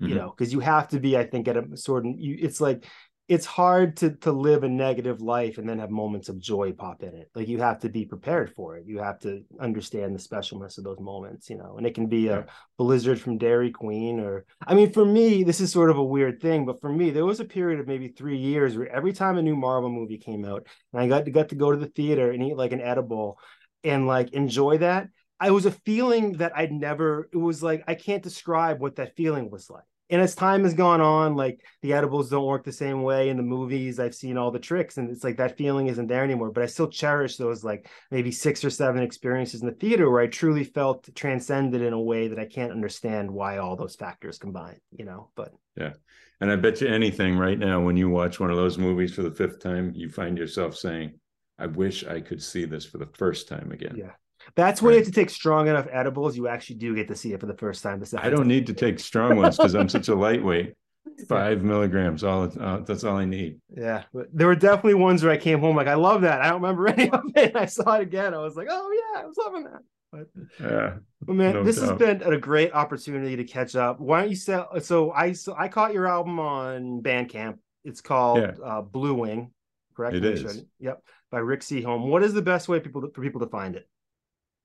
[0.00, 0.08] Mm-hmm.
[0.08, 2.60] You know, because you have to be, I think, at a sort of you it's
[2.60, 2.86] like
[3.30, 7.04] it's hard to to live a negative life and then have moments of joy pop
[7.04, 7.30] in it.
[7.32, 8.86] Like you have to be prepared for it.
[8.88, 11.76] You have to understand the specialness of those moments, you know.
[11.78, 12.46] And it can be a
[12.76, 16.42] blizzard from Dairy Queen or I mean for me this is sort of a weird
[16.42, 19.38] thing, but for me there was a period of maybe 3 years where every time
[19.38, 21.86] a new Marvel movie came out and I got to got to go to the
[21.86, 23.38] theater and eat like an edible
[23.84, 25.06] and like enjoy that,
[25.38, 29.14] I was a feeling that I'd never it was like I can't describe what that
[29.14, 32.72] feeling was like and as time has gone on like the edibles don't work the
[32.72, 33.98] same way in the movies.
[34.00, 36.66] I've seen all the tricks and it's like that feeling isn't there anymore but i
[36.66, 40.64] still cherish those like maybe six or seven experiences in the theater where i truly
[40.64, 45.04] felt transcended in a way that i can't understand why all those factors combine you
[45.04, 45.52] know but.
[45.76, 45.92] Yeah.
[46.40, 49.22] And i bet you anything right now when you watch one of those movies for
[49.22, 51.18] the fifth time you find yourself saying
[51.58, 53.94] i wish i could see this for the first time again.
[53.96, 54.12] Yeah
[54.54, 56.36] that's when you have to take strong enough edibles.
[56.36, 58.00] You actually do get to see it for the first time.
[58.00, 58.48] The I don't time.
[58.48, 60.74] need to take strong ones because I'm such a lightweight.
[61.28, 63.58] Five milligrams, all uh, that's all I need.
[63.74, 66.40] Yeah, but there were definitely ones where I came home like I love that.
[66.40, 67.56] I don't remember any of it.
[67.56, 68.34] I saw it again.
[68.34, 69.82] I was like, oh yeah, I was loving that.
[70.12, 70.26] But
[70.60, 71.90] yeah, but man, no this doubt.
[71.90, 74.00] has been a great opportunity to catch up.
[74.00, 74.80] Why don't you sell?
[74.80, 77.58] So I so I caught your album on Bandcamp.
[77.84, 78.52] It's called yeah.
[78.64, 79.50] uh, Bluewing,
[79.94, 80.16] correct?
[80.16, 80.64] It is.
[80.80, 82.08] Yep, by Rick Seaholm.
[82.08, 83.88] What is the best way people to, for people to find it?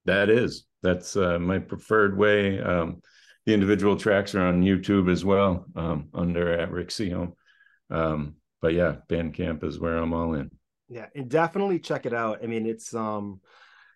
[0.06, 2.60] That is, that's uh, my preferred way.
[2.62, 3.02] Um,
[3.46, 7.34] the individual tracks are on YouTube as well, um, under at Rick Seaholm.
[7.90, 10.50] Um, but yeah, Bandcamp is where I'm all in.
[10.88, 12.40] Yeah, and definitely check it out.
[12.44, 13.42] I mean, it's um,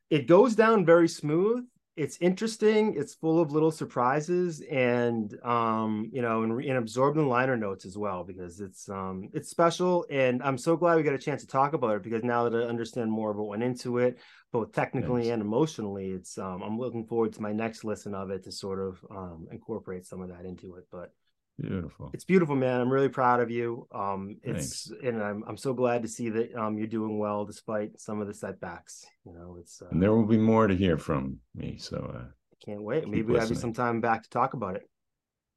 [0.10, 1.66] it goes down very smooth
[2.00, 2.96] it's interesting.
[2.96, 7.86] It's full of little surprises, and um, you know, and, and absorb the liner notes
[7.86, 10.06] as well because it's um, it's special.
[10.10, 12.58] And I'm so glad we got a chance to talk about it because now that
[12.58, 14.18] I understand more of what went into it,
[14.52, 15.34] both technically Thanks.
[15.34, 18.80] and emotionally, it's um, I'm looking forward to my next listen of it to sort
[18.80, 20.86] of um, incorporate some of that into it.
[20.92, 21.14] But
[21.60, 22.10] Beautiful.
[22.14, 22.80] It's beautiful, man.
[22.80, 23.88] I'm really proud of you.
[23.94, 25.04] Um, it's Thanks.
[25.04, 28.28] and I'm I'm so glad to see that um you're doing well despite some of
[28.28, 29.06] the setbacks.
[29.26, 31.78] You know, it's uh, and there will be more to hear from me.
[31.78, 32.26] So uh,
[32.66, 33.08] can't wait.
[33.08, 34.90] Maybe we'll have you some time back to talk about it.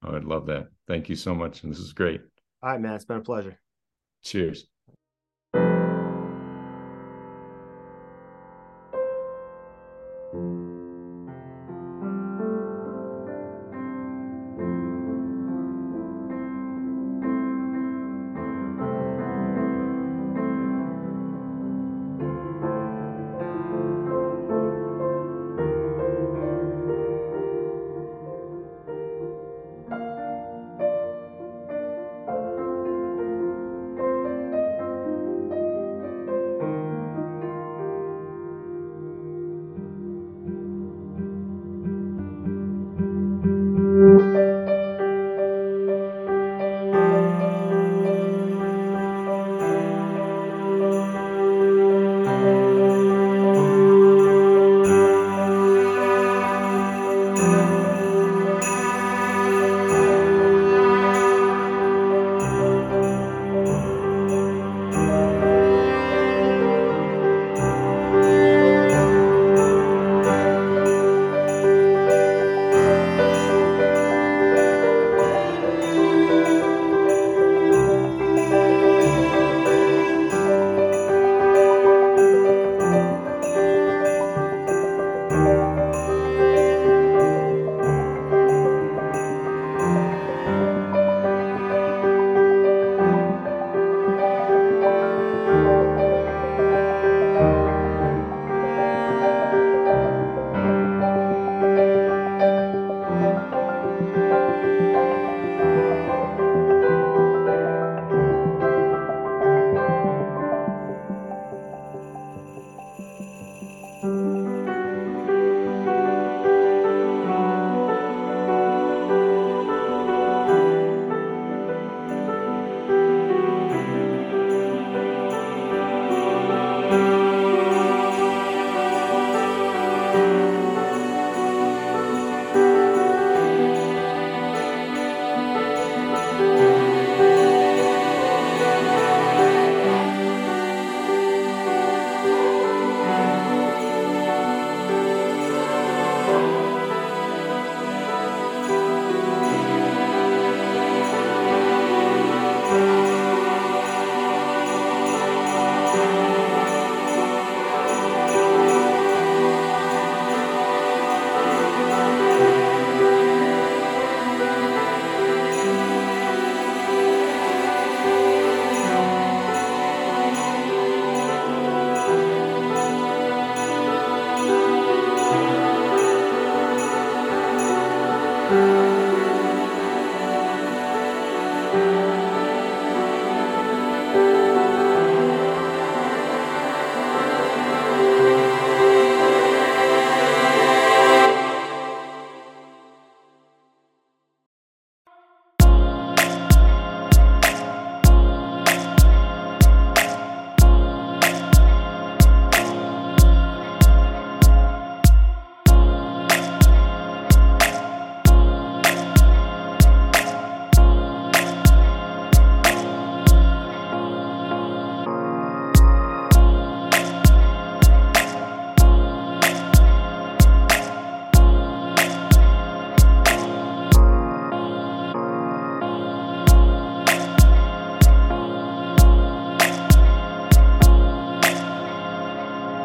[0.04, 0.68] Oh, I'd love that.
[0.88, 2.20] Thank you so much, and this is great.
[2.62, 2.94] All right, man.
[2.94, 3.60] It's been a pleasure.
[4.24, 4.66] Cheers.